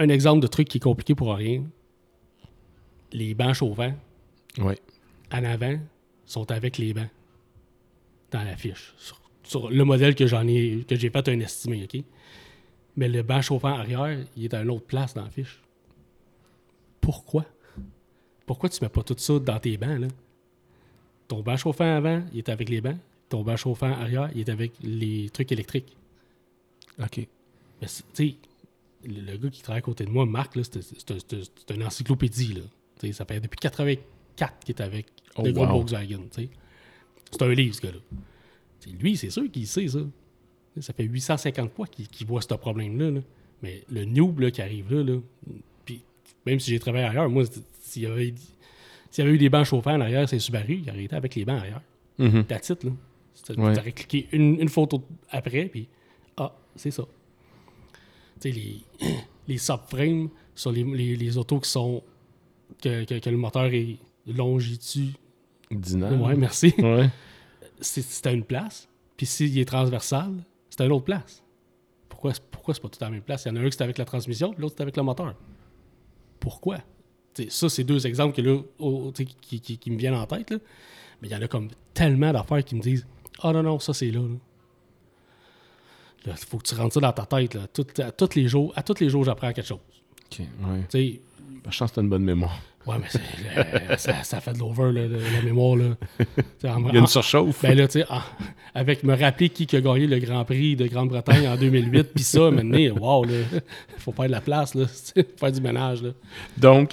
un 0.00 0.08
exemple 0.08 0.40
de 0.40 0.46
truc 0.48 0.66
qui 0.68 0.78
est 0.78 0.80
compliqué 0.80 1.14
pour 1.14 1.32
rien 1.34 1.62
les 3.12 3.34
bancs 3.34 3.54
chauffants, 3.54 3.94
Oui. 4.58 4.74
en 5.32 5.44
avant 5.44 5.78
sont 6.26 6.50
avec 6.50 6.78
les 6.78 6.92
bancs 6.94 7.08
dans 8.30 8.42
la 8.42 8.56
fiche. 8.56 8.94
Sur, 8.96 9.20
sur 9.42 9.70
le 9.70 9.84
modèle 9.84 10.14
que 10.14 10.26
j'en 10.26 10.46
ai 10.46 10.84
que 10.88 10.94
j'ai 10.96 11.10
fait 11.10 11.28
un 11.28 11.40
estimé, 11.40 11.84
OK? 11.84 12.02
Mais 12.96 13.08
le 13.08 13.22
banc 13.22 13.42
chauffant 13.42 13.74
arrière, 13.76 14.18
il 14.36 14.44
est 14.44 14.54
à 14.54 14.62
une 14.62 14.70
autre 14.70 14.86
place 14.86 15.14
dans 15.14 15.24
la 15.24 15.30
fiche. 15.30 15.60
Pourquoi? 17.00 17.44
Pourquoi 18.46 18.68
tu 18.68 18.78
mets 18.82 18.88
pas 18.88 19.02
tout 19.02 19.14
ça 19.18 19.38
dans 19.38 19.58
tes 19.58 19.76
bancs, 19.76 19.98
là? 20.00 20.08
Ton 21.28 21.40
banc 21.42 21.56
chauffant 21.56 21.96
avant, 21.96 22.22
il 22.32 22.38
est 22.38 22.48
avec 22.48 22.68
les 22.68 22.80
bancs. 22.80 22.96
Ton 23.28 23.42
banc 23.42 23.56
chauffant 23.56 23.90
arrière, 23.92 24.30
il 24.34 24.40
est 24.40 24.48
avec 24.48 24.72
les 24.82 25.30
trucs 25.30 25.52
électriques. 25.52 25.96
OK. 27.00 27.18
Mais 27.80 27.86
tu 27.88 28.02
sais, 28.12 28.34
le, 29.04 29.20
le 29.32 29.36
gars 29.38 29.50
qui 29.50 29.62
travaille 29.62 29.78
à 29.78 29.82
côté 29.82 30.04
de 30.04 30.10
moi, 30.10 30.26
Marc, 30.26 30.56
c'est 30.62 31.74
une 31.74 31.84
encyclopédie. 31.84 32.54
Là. 32.54 33.12
Ça 33.12 33.24
fait 33.24 33.40
depuis 33.40 33.58
84 33.58 34.58
qu'il 34.64 34.74
est 34.74 34.80
avec 34.82 35.06
Oh, 35.36 35.42
le 35.44 35.52
wow. 35.52 35.66
Volkswagen. 35.66 36.22
C'est 36.32 37.42
un 37.42 37.48
livre, 37.54 37.74
ce 37.74 37.80
gars-là. 37.82 37.98
Lui, 39.00 39.16
c'est 39.16 39.30
sûr 39.30 39.50
qu'il 39.50 39.66
sait 39.66 39.86
ça. 39.88 40.00
Ça 40.80 40.92
fait 40.92 41.04
850 41.04 41.72
fois 41.72 41.86
qu'il 41.86 42.26
voit 42.26 42.42
ce 42.42 42.54
problème-là. 42.54 43.10
là. 43.10 43.20
Mais 43.62 43.82
le 43.90 44.04
noob 44.04 44.40
là, 44.40 44.50
qui 44.50 44.62
arrive 44.62 44.92
là, 44.92 45.02
là 45.02 45.18
puis 45.84 46.02
même 46.46 46.58
si 46.58 46.70
j'ai 46.70 46.78
travaillé 46.80 47.04
ailleurs, 47.04 47.28
moi, 47.28 47.44
s'il 47.80 48.02
y 48.02 48.06
avait, 48.06 48.34
s'il 49.10 49.24
y 49.24 49.26
avait 49.26 49.36
eu 49.36 49.38
des 49.38 49.50
bancs 49.50 49.66
chauffants 49.66 49.94
en 49.94 50.00
arrière, 50.00 50.28
c'est 50.28 50.38
Subaru, 50.38 50.80
il 50.84 50.90
aurait 50.90 51.04
été 51.04 51.14
avec 51.14 51.34
les 51.34 51.44
bancs 51.44 51.58
arrière. 51.60 51.82
Mhm. 52.18 52.44
That's 52.44 52.70
it, 52.70 52.84
là. 52.84 52.90
Tu 53.46 53.52
aurais 53.60 53.92
cliqué 53.92 54.28
une, 54.32 54.60
une 54.60 54.68
photo 54.68 55.02
après, 55.30 55.66
puis 55.66 55.88
ah, 56.36 56.54
c'est 56.76 56.90
ça. 56.90 57.04
Les, 58.44 58.80
les 59.48 59.58
subframes 59.58 60.28
sur 60.54 60.72
les, 60.72 60.84
les, 60.84 61.16
les 61.16 61.36
autos 61.38 61.60
qui 61.60 61.68
sont. 61.70 62.02
que, 62.82 63.04
que, 63.04 63.18
que 63.18 63.30
le 63.30 63.36
moteur 63.36 63.66
est 63.66 63.98
longitude. 64.26 65.14
Dynamo. 65.70 66.26
Ouais, 66.26 66.34
merci. 66.36 66.74
Ouais. 66.78 67.08
C'est 67.80 68.26
à 68.26 68.32
une 68.32 68.44
place. 68.44 68.88
Puis 69.16 69.26
s'il 69.26 69.58
est 69.58 69.64
transversal, 69.64 70.32
c'est 70.68 70.80
à 70.82 70.86
une 70.86 70.92
autre 70.92 71.04
place. 71.04 71.42
Pourquoi, 72.08 72.32
pourquoi 72.50 72.74
c'est 72.74 72.80
pas 72.82 72.88
tout 72.88 72.98
à 73.02 73.06
la 73.06 73.10
même 73.12 73.22
place? 73.22 73.44
Il 73.44 73.48
y 73.48 73.50
en 73.52 73.56
a 73.56 73.60
un 73.60 73.70
qui 73.70 73.76
c'est 73.76 73.84
avec 73.84 73.96
la 73.98 74.04
transmission, 74.04 74.52
puis 74.52 74.60
l'autre 74.60 74.74
c'est 74.76 74.82
avec 74.82 74.96
le 74.96 75.02
moteur. 75.02 75.34
Pourquoi? 76.38 76.78
Ça, 77.48 77.68
c'est 77.70 77.84
deux 77.84 78.06
exemples 78.06 78.34
que 78.36 78.42
là, 78.42 78.60
qui, 79.40 79.60
qui- 79.60 79.78
qui 79.78 79.90
me 79.90 79.96
viennent 79.96 80.14
en 80.14 80.26
tête. 80.26 80.50
là. 80.50 80.58
Mais 81.22 81.28
il 81.28 81.30
y 81.30 81.34
en 81.34 81.40
a 81.42 81.48
comme 81.48 81.68
tellement 81.94 82.32
d'affaires 82.32 82.64
qui 82.64 82.74
me 82.74 82.80
disent 82.82 83.06
Ah 83.42 83.52
non, 83.52 83.62
non, 83.62 83.78
ça 83.78 83.94
c'est 83.94 84.10
là. 84.10 84.20
Il 86.26 86.32
faut 86.34 86.58
que 86.58 86.64
tu 86.68 86.74
rentres 86.74 86.94
ça 86.94 87.00
dans 87.00 87.12
ta 87.12 87.24
tête. 87.26 87.54
Là. 87.54 87.62
Tout- 87.72 87.86
à, 88.02 88.10
tous 88.12 88.34
les 88.36 88.46
jours, 88.48 88.72
à 88.76 88.82
tous 88.82 89.00
les 89.00 89.08
jours, 89.08 89.24
j'apprends 89.24 89.52
quelque 89.52 89.66
chose. 89.66 89.78
OK. 90.32 90.38
Ouais. 90.40 91.16
Ben, 91.62 91.70
je 91.70 91.78
pense 91.78 91.90
que 91.90 91.94
tu 91.94 92.00
as 92.00 92.02
une 92.02 92.08
bonne 92.08 92.24
mémoire. 92.24 92.58
ouais, 92.86 92.96
mais 92.98 93.06
le- 93.90 93.96
ça, 93.98 94.22
ça 94.22 94.40
fait 94.40 94.52
de 94.52 94.58
l'over, 94.58 94.92
la 94.92 95.42
mémoire. 95.42 95.76
Là. 95.76 95.84
En- 96.64 96.78
Il 96.88 96.92
y 96.92 96.96
a 96.96 96.98
une 96.98 97.04
en- 97.04 97.06
surchauffe. 97.06 97.62
ben 97.62 97.76
là, 97.76 97.86
avec 98.74 99.02
me 99.02 99.14
rappeler 99.16 99.48
qui 99.48 99.66
qui 99.66 99.76
a 99.76 99.80
gagné 99.80 100.06
le 100.06 100.18
Grand 100.18 100.44
Prix 100.44 100.76
de 100.76 100.86
Grande-Bretagne 100.86 101.48
en 101.48 101.56
2008, 101.56 102.04
puis 102.14 102.22
ça, 102.24 102.50
maintenant, 102.50 102.78
wow, 103.00 103.24
là, 103.24 103.32
faut 103.98 104.12
faire 104.12 104.26
de 104.26 104.30
la 104.32 104.40
place, 104.40 104.74
là, 104.74 104.86
faut 105.14 105.22
faire 105.38 105.52
du 105.52 105.60
ménage, 105.60 106.02
là. 106.02 106.10
Donc, 106.56 106.92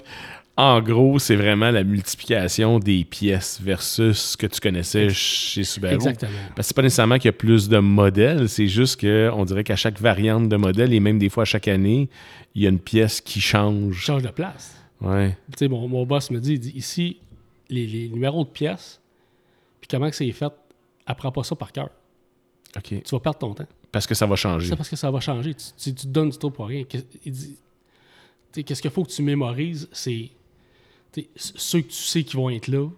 en 0.58 0.82
gros, 0.82 1.20
c'est 1.20 1.36
vraiment 1.36 1.70
la 1.70 1.84
multiplication 1.84 2.80
des 2.80 3.04
pièces 3.04 3.62
versus 3.62 4.18
ce 4.18 4.38
que 4.38 4.48
tu 4.48 4.60
connaissais 4.60 5.10
chez 5.10 5.64
Subaru. 5.64 5.94
Exactement. 5.94 6.32
Parce 6.56 6.56
que 6.56 6.64
c'est 6.64 6.76
pas 6.76 6.82
nécessairement 6.82 7.18
qu'il 7.18 7.26
y 7.26 7.30
a 7.30 7.34
plus 7.34 7.70
de 7.70 7.78
modèles, 7.78 8.50
c'est 8.50 8.66
juste 8.68 9.00
qu'on 9.00 9.46
dirait 9.46 9.64
qu'à 9.64 9.76
chaque 9.76 10.02
variante 10.02 10.50
de 10.50 10.56
modèle, 10.56 10.94
et 10.94 11.00
même 11.00 11.20
des 11.20 11.30
fois 11.30 11.44
à 11.44 11.46
chaque 11.46 11.68
année, 11.68 12.10
il 12.56 12.64
y 12.64 12.66
a 12.66 12.70
une 12.70 12.80
pièce 12.80 13.22
qui 13.22 13.40
change. 13.40 14.00
change 14.00 14.24
de 14.24 14.30
place. 14.30 14.76
Ouais. 15.00 15.38
Tu 15.52 15.60
sais, 15.60 15.68
mon, 15.68 15.88
mon 15.88 16.08
boss 16.08 16.32
me 16.32 16.40
dit, 16.40 16.54
il 16.54 16.60
dit, 16.60 16.74
ici, 16.76 17.18
les, 17.70 17.86
les 17.86 18.10
numéros 18.10 18.44
de 18.44 18.50
pièces, 18.50 19.00
puis 19.80 19.88
comment 19.88 20.10
que 20.10 20.16
c'est 20.16 20.32
fait, 20.32 20.52
apprends 21.06 21.32
pas 21.32 21.44
ça 21.44 21.56
par 21.56 21.72
cœur. 21.72 21.90
OK. 22.76 22.84
Tu 22.84 23.02
vas 23.12 23.20
perdre 23.20 23.38
ton 23.38 23.54
temps. 23.54 23.68
Parce 23.92 24.08
que 24.08 24.16
ça 24.16 24.26
va 24.26 24.36
changer. 24.36 24.70
C'est 24.70 24.76
parce 24.76 24.90
que 24.90 24.96
ça 24.96 25.12
va 25.12 25.20
changer. 25.20 25.54
Tu, 25.54 25.66
tu, 25.78 25.94
tu 25.94 26.08
te 26.08 26.08
donnes 26.08 26.32
du 26.32 26.38
temps 26.40 26.50
pour 26.50 26.66
rien. 26.66 26.84
Il 27.24 27.32
dit, 27.32 27.58
qu'est-ce 28.64 28.82
qu'il 28.82 28.90
faut 28.90 29.04
que 29.04 29.12
tu 29.12 29.22
mémorises, 29.22 29.88
c'est 29.92 30.32
ceux 31.36 31.82
que 31.82 31.88
tu 31.88 31.94
sais 31.94 32.24
qui 32.24 32.36
vont 32.36 32.50
être 32.50 32.68
là. 32.68 32.90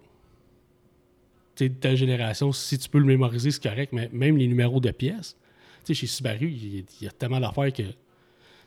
De 1.56 1.68
ta 1.68 1.94
génération, 1.94 2.52
si 2.52 2.78
tu 2.78 2.88
peux 2.88 2.98
le 2.98 3.04
mémoriser, 3.04 3.50
c'est 3.50 3.62
correct, 3.62 3.92
mais 3.92 4.08
même 4.12 4.36
les 4.38 4.46
numéros 4.46 4.80
de 4.80 4.90
pièces. 4.90 5.36
Tu 5.84 5.94
sais, 5.94 5.94
chez 5.94 6.06
Subaru, 6.06 6.48
il 6.50 6.76
y 6.76 6.78
a- 6.78 6.82
il 7.00 7.04
y, 7.04 7.08
a 7.08 7.10
tellement 7.10 7.38
d'affaires 7.40 7.72
que. 7.72 7.82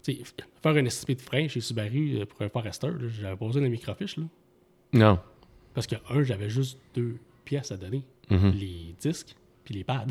faire 0.05 0.75
un 0.75 0.85
estimé 0.85 1.15
de 1.15 1.21
frein 1.21 1.47
chez 1.47 1.59
Subaru 1.61 2.17
euh, 2.19 2.25
pour 2.25 2.41
un 2.41 2.49
Forester, 2.49 2.89
j'avais 3.19 3.35
pas 3.35 3.45
besoin 3.47 3.61
de 3.63 3.67
microfiche. 3.67 4.17
Là, 4.17 4.23
Non. 4.93 5.19
parce 5.73 5.87
que, 5.87 5.95
un, 6.09 6.21
j'avais 6.23 6.49
juste 6.49 6.77
deux 6.93 7.15
pièces 7.45 7.71
à 7.71 7.77
donner 7.77 8.03
Mhm. 8.29 8.51
les 8.51 8.95
disques 8.99 9.35
puis 9.63 9.73
les 9.75 9.83
pads. 9.83 10.05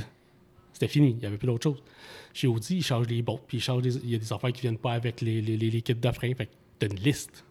C'était 0.72 0.88
fini, 0.88 1.10
il 1.10 1.16
n'y 1.18 1.26
avait 1.26 1.36
plus 1.36 1.46
d'autre 1.46 1.62
chose. 1.62 1.82
Chez 2.32 2.46
Audi, 2.48 2.76
ils 2.78 2.82
changent 2.84 3.06
les 3.08 3.22
bottes, 3.22 3.42
puis 3.46 3.58
ils 3.58 3.60
changent 3.60 3.82
des- 3.82 3.96
il 3.98 4.10
y 4.10 4.14
a 4.14 4.18
des 4.18 4.32
affaires 4.32 4.52
qui 4.52 4.62
viennent 4.62 4.78
pas 4.78 4.92
avec 4.94 5.20
les, 5.20 5.40
les, 5.42 5.56
les, 5.56 5.70
les 5.70 5.82
kits 5.82 5.94
de 5.94 6.10
frein. 6.12 6.34
Fait 6.34 6.46
que 6.46 6.52
t'as 6.78 6.88
une 6.88 6.98
liste. 6.98 7.44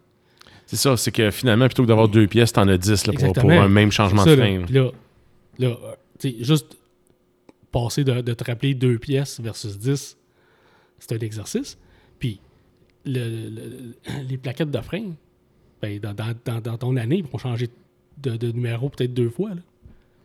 C'est 0.72 0.78
ça, 0.88 0.96
c'est 0.96 1.12
que 1.12 1.30
finalement, 1.30 1.66
plutôt 1.66 1.82
que 1.82 1.88
d'avoir 1.88 2.08
deux 2.08 2.26
pièces, 2.26 2.50
t'en 2.50 2.66
as 2.66 2.78
dix 2.78 3.06
là, 3.06 3.12
pour, 3.12 3.50
un 3.50 3.68
même 3.68 3.92
changement 3.92 4.24
de 4.24 4.34
frein. 4.36 4.60
là. 4.60 4.66
Là, 4.70 4.90
là 5.58 5.76
tu 6.18 6.30
sais, 6.30 6.36
juste 6.40 6.78
passer 7.70 8.04
de, 8.04 8.22
de 8.22 8.32
te 8.32 8.42
rappeler 8.44 8.72
deux 8.74 8.98
pièces 8.98 9.38
versus 9.38 9.78
10, 9.78 10.16
c'est 10.98 11.12
un 11.12 11.18
exercice. 11.18 11.76
Puis 12.18 12.40
le- 13.04 13.50
le- 13.50 13.94
les 14.28 14.38
plaquettes 14.38 14.70
de 14.70 14.80
frein, 14.80 15.12
ben, 15.82 15.98
dans, 16.00 16.14
dans- 16.14 16.60
dans- 16.62 16.78
ton 16.78 16.96
année, 16.96 17.16
ils 17.18 17.24
vont 17.24 17.36
changer 17.36 17.68
de, 18.16 18.36
de 18.36 18.50
numéro 18.52 18.88
peut-être 18.88 19.12
deux 19.12 19.28
fois. 19.28 19.50
Là. 19.50 19.60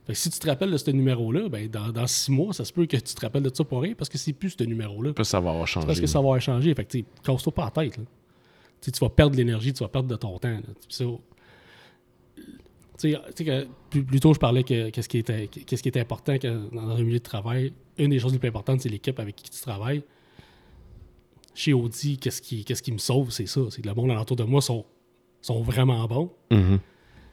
Fait 0.06 0.14
que 0.14 0.20
si 0.20 0.30
tu 0.30 0.40
te 0.40 0.48
rappelles 0.48 0.72
de 0.72 0.78
ce 0.78 0.90
numéro-là, 0.92 1.50
ben, 1.50 1.68
dans, 1.68 1.90
dans 1.92 2.08
six 2.08 2.32
mois, 2.32 2.54
ça 2.54 2.64
se 2.64 2.72
peut 2.72 2.86
que 2.86 2.96
tu 2.96 3.14
te 3.14 3.20
rappelles 3.20 3.44
de 3.44 3.52
ça 3.54 3.66
pour 3.66 3.82
rien 3.82 3.96
parce 3.96 4.08
que 4.10 4.18
c'est 4.18 4.32
plus 4.32 4.56
ce 4.58 4.64
numéro-là. 4.64 5.12
Parce 5.14 5.28
que 5.28 5.32
ça 5.32 5.42
va 5.42 5.50
avoir 5.50 5.68
changé. 5.68 5.88
Parce 5.88 6.00
que 6.00 6.08
ça 6.08 6.22
va 6.22 6.40
changer. 6.40 6.74
Fait 6.74 6.86
que, 6.86 6.98
casse-toi 7.22 7.54
pas 7.54 7.65
la 7.65 7.71
tête. 7.84 7.98
là. 7.98 8.04
Tu 8.82 8.86
sais, 8.86 8.92
tu 8.92 9.00
vas 9.00 9.10
perdre 9.10 9.32
de 9.34 9.38
l'énergie, 9.38 9.73
tu 9.73 9.84
vas 9.84 9.90
perdre 9.90 10.08
de 10.08 10.15
ton 10.15 10.38
temps. 10.38 10.60
ça, 10.90 11.06
tu 12.98 13.15
sais, 13.36 13.46
que 13.46 13.67
plus, 13.90 14.04
plus 14.04 14.19
tôt, 14.19 14.34
je 14.34 14.40
parlais 14.40 14.63
que 14.63 14.90
qu'est-ce 14.90 15.08
qui, 15.08 15.19
était, 15.19 15.48
qu'est-ce 15.48 15.84
qui 15.84 15.90
était 15.90 16.00
important 16.00 16.38
que 16.38 16.73
dans 16.73 16.90
un 16.90 17.04
milieu 17.04 17.19
de 17.19 17.23
travail. 17.23 17.73
Une 17.98 18.10
des 18.10 18.19
choses 18.19 18.34
les 18.34 18.40
plus 18.40 18.50
importantes, 18.50 18.82
c'est 18.82 18.90
l'équipe 18.90 19.19
avec 19.19 19.36
qui 19.36 19.50
tu 19.50 19.62
travailles. 19.62 20.04
Chez 21.54 21.73
Audi, 21.73 22.17
qu'est-ce 22.17 22.42
qui, 22.42 22.65
qu'est-ce 22.65 22.84
qui 22.84 22.92
me 22.92 22.98
sauve, 22.98 23.32
c'est 23.32 23.46
ça. 23.48 23.62
C'est 23.69 23.82
que 23.82 23.88
le 23.88 23.94
monde 23.94 24.12
alentour 24.12 24.36
de 24.36 24.44
moi 24.44 24.62
sont, 24.62 24.86
sont 25.42 25.62
vraiment 25.62 26.06
bons. 26.08 26.32
Mhm. 26.52 26.80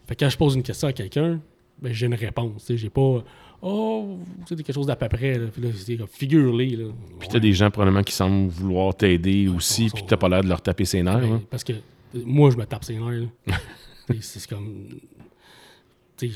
Fait 0.07 0.17
que 0.17 0.25
quand 0.25 0.31
je 0.31 0.37
pose 0.37 0.55
une 0.55 0.63
question 0.63 0.89
à 0.89 0.93
quelqu'un, 0.93 1.41
ben, 1.81 1.93
j'ai 1.93 2.07
une 2.07 2.15
réponse. 2.15 2.63
Tu 2.63 2.67
sais, 2.73 2.77
J'ai 2.77 2.91
pas 2.91 3.25
Oh, 3.67 4.19
c'est 4.47 4.57
quelque 4.57 4.75
chose 4.75 4.87
d'à 4.87 4.97
peu 4.97 5.09
près. 5.09 5.39
Là. 5.39 5.47
Puis 5.51 5.63
là, 5.63 5.69
c'est 5.75 5.97
figure-les. 6.07 6.77
là. 6.77 6.85
Puis 7.19 7.29
Ouais. 7.29 7.33
t'as 7.33 7.39
des 7.41 7.53
gens 7.55 7.71
probablement 7.71 8.03
qui 8.03 8.13
semblent 8.13 8.49
vouloir 8.49 8.95
t'aider 8.95 9.49
aussi, 9.49 9.89
puis 9.93 10.05
t'as 10.07 10.19
pas 10.19 10.29
l'air 10.29 10.43
de 10.43 10.49
leur 10.49 10.61
taper 10.61 10.85
ses 10.85 11.03
nerfs. 11.03 11.19
Ben, 11.21 11.33
hein. 11.33 11.43
Parce 11.51 11.65
que 11.65 11.73
moi, 12.27 12.51
je 12.51 12.57
me 12.59 12.67
tape 12.67 12.85
ses 12.85 12.97
nerfs. 12.99 13.29
c'est 14.21 14.47
comme. 14.49 14.89
t'sais, 16.19 16.31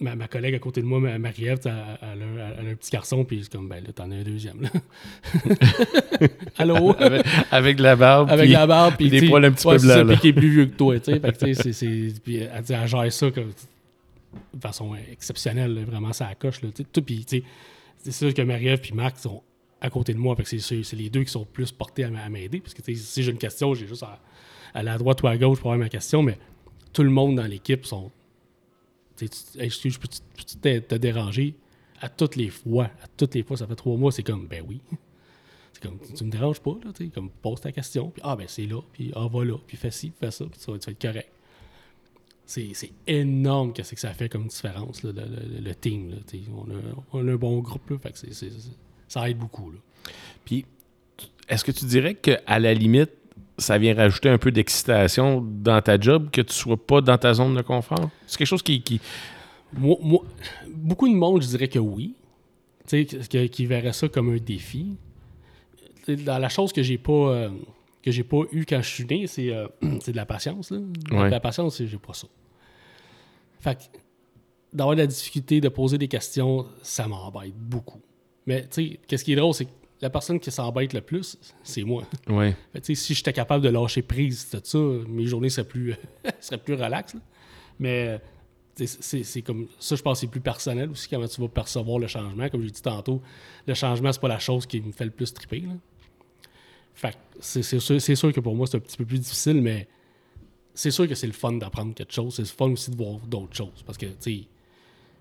ma, 0.00 0.16
ma 0.16 0.26
collègue 0.26 0.56
à 0.56 0.58
côté 0.58 0.80
de 0.80 0.86
moi, 0.86 0.98
Ma- 0.98 1.18
Marie-Ève, 1.18 1.60
elle, 1.64 1.72
elle 2.02 2.22
a, 2.40 2.54
elle 2.60 2.66
a 2.66 2.70
un 2.70 2.74
petit 2.74 2.90
garçon, 2.90 3.24
puis 3.24 3.40
c'est 3.44 3.52
comme, 3.52 3.68
ben 3.68 3.76
là, 3.84 3.92
t'en 3.94 4.10
as 4.10 4.16
un 4.16 4.22
deuxième, 4.22 4.62
là. 4.62 4.70
Allô? 6.58 6.94
avec, 6.98 7.26
avec 7.52 7.76
de 7.76 7.82
la 7.82 7.96
barbe. 7.96 8.30
Avec 8.30 8.50
la 8.50 8.66
barbe, 8.66 8.94
puis 8.96 9.08
des 9.08 9.28
poils 9.28 9.44
un 9.44 9.52
petit 9.52 9.66
ouais, 9.66 9.76
peu 9.76 9.82
blancs, 9.82 10.06
puis 10.08 10.18
qui 10.18 10.28
est 10.28 10.32
plus 10.32 10.50
vieux 10.50 10.66
que 10.66 10.76
toi, 10.76 10.98
tu 10.98 11.12
sais. 11.12 11.20
Fait 11.20 11.32
que, 11.32 11.38
tu 11.44 11.54
sais, 11.54 11.62
c'est- 11.62 11.72
c'est- 11.72 12.20
puis 12.22 12.36
elle 12.38 12.88
gère 12.88 13.12
ça 13.12 13.30
comme, 13.30 13.52
de 14.54 14.60
façon 14.60 14.94
exceptionnelle, 14.94 15.84
vraiment, 15.84 16.12
ça 16.12 16.30
tout, 16.34 17.02
puis, 17.02 17.26
c'est 17.98 18.12
sûr 18.12 18.32
que 18.32 18.42
Marie-Ève 18.42 18.80
puis 18.80 18.92
Marc 18.92 19.18
sont 19.18 19.42
à 19.80 19.90
côté 19.90 20.12
de 20.12 20.18
moi, 20.18 20.36
c'est 20.44 20.92
les 20.94 21.10
deux 21.10 21.22
qui 21.24 21.30
sont 21.30 21.44
plus 21.44 21.70
portés 21.70 22.04
à, 22.04 22.28
m'aider, 22.28 22.60
parce 22.60 22.74
que, 22.74 22.82
si 22.94 23.22
j'ai 23.22 23.30
une 23.30 23.38
question, 23.38 23.74
j'ai 23.74 23.86
juste 23.86 24.02
à 24.02 24.20
aller 24.74 24.90
à 24.90 24.98
droite 24.98 25.22
ou 25.22 25.28
à 25.28 25.36
gauche 25.36 25.60
pour 25.60 25.70
avoir 25.72 25.78
ma 25.78 25.88
question, 25.88 26.22
mais 26.22 26.38
tout 26.92 27.02
le 27.02 27.10
monde 27.10 27.36
dans 27.36 27.46
l'équipe 27.46 27.86
sont, 27.86 28.10
je 29.20 29.98
peux 29.98 30.80
te, 30.80 30.94
déranger? 30.96 31.54
À 32.00 32.08
toutes 32.08 32.36
les 32.36 32.48
fois, 32.48 32.84
à 33.02 33.08
toutes 33.16 33.34
les 33.34 33.42
fois, 33.42 33.56
ça 33.56 33.66
fait 33.66 33.74
trois 33.74 33.96
mois, 33.96 34.12
c'est 34.12 34.22
comme, 34.22 34.46
ben 34.46 34.64
oui. 34.68 34.80
C'est 35.72 35.82
comme, 35.82 35.98
tu 35.98 36.24
me 36.24 36.30
déranges 36.30 36.60
pas, 36.60 36.76
comme, 37.14 37.30
pose 37.30 37.60
ta 37.60 37.72
question, 37.72 38.10
puis 38.10 38.22
ah, 38.24 38.36
ben 38.36 38.46
c'est 38.48 38.66
là, 38.66 38.80
puis 38.92 39.12
ah, 39.14 39.26
va 39.30 39.44
là, 39.44 39.58
puis 39.66 39.76
fais 39.76 39.90
ci, 39.90 40.10
puis 40.10 40.18
fais 40.18 40.30
ça, 40.30 40.44
puis 40.44 40.58
vas, 40.66 40.78
tu 40.78 40.86
vas 40.86 40.92
être 40.92 41.02
correct. 41.02 41.30
C'est 42.50 42.92
énorme 43.06 43.74
qu'est-ce 43.74 43.94
que 43.94 44.00
ça 44.00 44.14
fait 44.14 44.30
comme 44.30 44.46
différence, 44.46 45.02
là, 45.02 45.12
le, 45.14 45.20
le- 45.22 45.60
le 45.60 45.74
team, 45.74 46.10
là, 46.10 46.16
on, 46.56 46.70
a, 46.70 46.74
on 47.12 47.28
a 47.28 47.32
un 47.32 47.36
bon 47.36 47.58
groupe, 47.58 47.90
là, 47.90 47.98
fait 47.98 48.12
que 48.12 48.18
ça 49.06 49.28
aide 49.28 49.36
beaucoup, 49.38 49.70
là. 49.70 49.76
Puis, 50.46 50.64
est-ce 51.46 51.62
que 51.62 51.72
tu 51.72 51.84
dirais 51.84 52.14
qu'à 52.14 52.58
la 52.58 52.72
limite, 52.72 53.10
ça 53.58 53.76
vient 53.76 53.94
rajouter 53.94 54.30
un 54.30 54.38
peu 54.38 54.50
d'excitation 54.50 55.42
dans 55.46 55.82
ta 55.82 56.00
job, 56.00 56.30
que 56.30 56.40
tu 56.40 56.54
sois 56.54 56.78
pas 56.78 57.02
dans 57.02 57.18
ta 57.18 57.34
zone 57.34 57.54
de 57.54 57.60
confort? 57.60 58.08
C'est 58.26 58.38
quelque 58.38 58.46
chose 58.48 58.62
qui. 58.62 58.80
qui... 58.80 58.98
Moi, 59.74 59.96
moi- 60.00 60.24
beaucoup 60.74 61.06
de 61.08 61.14
monde, 61.14 61.42
je 61.42 61.48
dirais 61.48 61.68
que 61.68 61.78
oui. 61.78 62.14
Que- 62.90 63.46
qui 63.46 63.66
verrait 63.66 63.92
ça 63.92 64.08
comme 64.08 64.30
un 64.32 64.38
défi. 64.38 64.94
Dans 66.24 66.38
la 66.38 66.48
chose 66.48 66.72
que 66.72 66.82
j'ai 66.82 66.96
pas 66.96 67.12
euh, 67.12 67.50
que 68.02 68.10
j'ai 68.10 68.22
pas 68.24 68.40
eu 68.52 68.64
quand 68.64 68.80
je 68.80 68.88
suis 68.88 69.04
né, 69.04 69.26
c'est 69.26 69.52
euh, 69.52 69.66
de 69.82 70.12
la 70.12 70.24
patience. 70.24 70.70
Là. 70.70 70.78
Ouais. 71.10 71.26
De 71.26 71.30
la 71.30 71.40
patience, 71.40 71.76
c'est- 71.76 71.86
j'ai 71.86 71.98
pas 71.98 72.14
ça. 72.14 72.26
Fait 73.60 73.76
que 73.76 73.98
d'avoir 74.72 74.96
de 74.96 75.02
la 75.02 75.06
difficulté 75.06 75.60
de 75.60 75.68
poser 75.68 75.98
des 75.98 76.08
questions, 76.08 76.66
ça 76.82 77.06
m'embête 77.08 77.54
beaucoup. 77.54 78.00
Mais 78.46 78.62
tu 78.62 78.90
sais, 78.90 79.00
qu'est-ce 79.06 79.24
qui 79.24 79.32
est 79.32 79.36
drôle, 79.36 79.54
c'est 79.54 79.64
que 79.64 79.70
la 80.00 80.10
personne 80.10 80.38
qui 80.38 80.50
s'embête 80.50 80.92
le 80.92 81.00
plus, 81.00 81.38
c'est 81.62 81.82
moi. 81.82 82.04
Ouais. 82.28 82.54
Fait 82.72 82.80
que, 82.80 82.86
tu 82.86 82.94
sais, 82.94 83.02
si 83.06 83.14
j'étais 83.14 83.32
capable 83.32 83.64
de 83.64 83.68
lâcher 83.68 84.02
prise 84.02 84.50
de 84.50 84.60
ça, 84.62 84.78
mes 85.08 85.26
journées 85.26 85.50
seraient 85.50 85.66
plus, 85.66 85.94
seraient 86.40 86.58
plus 86.58 86.74
relaxes. 86.74 87.14
là. 87.14 87.20
Mais 87.80 88.20
c'est 88.86 89.42
comme 89.42 89.66
ça, 89.78 89.96
je 89.96 90.02
pense 90.02 90.20
c'est 90.20 90.26
plus 90.28 90.40
personnel 90.40 90.90
aussi 90.90 91.08
comment 91.08 91.26
tu 91.26 91.40
vas 91.40 91.48
percevoir 91.48 91.98
le 91.98 92.06
changement. 92.06 92.48
Comme 92.48 92.62
j'ai 92.62 92.70
dit 92.70 92.82
tantôt, 92.82 93.20
le 93.66 93.74
changement, 93.74 94.12
c'est 94.12 94.20
pas 94.20 94.28
la 94.28 94.38
chose 94.38 94.66
qui 94.66 94.80
me 94.80 94.92
fait 94.92 95.04
le 95.04 95.10
plus 95.10 95.32
triper. 95.32 95.60
là. 95.60 95.74
Fait 96.94 97.16
sûr, 97.40 98.00
c'est 98.00 98.14
sûr 98.14 98.32
que 98.32 98.40
pour 98.40 98.54
moi, 98.54 98.66
c'est 98.66 98.76
un 98.76 98.80
petit 98.80 98.96
peu 98.96 99.04
plus 99.04 99.18
difficile, 99.18 99.60
mais 99.62 99.86
c'est 100.78 100.92
sûr 100.92 101.08
que 101.08 101.16
c'est 101.16 101.26
le 101.26 101.32
fun 101.32 101.54
d'apprendre 101.54 101.92
quelque 101.92 102.12
chose. 102.12 102.36
C'est 102.36 102.42
le 102.42 102.46
fun 102.48 102.70
aussi 102.70 102.92
de 102.92 102.96
voir 102.96 103.18
d'autres 103.26 103.56
choses. 103.56 103.82
Parce 103.84 103.98
que, 103.98 104.06
tu 104.06 104.14
sais, 104.20 104.44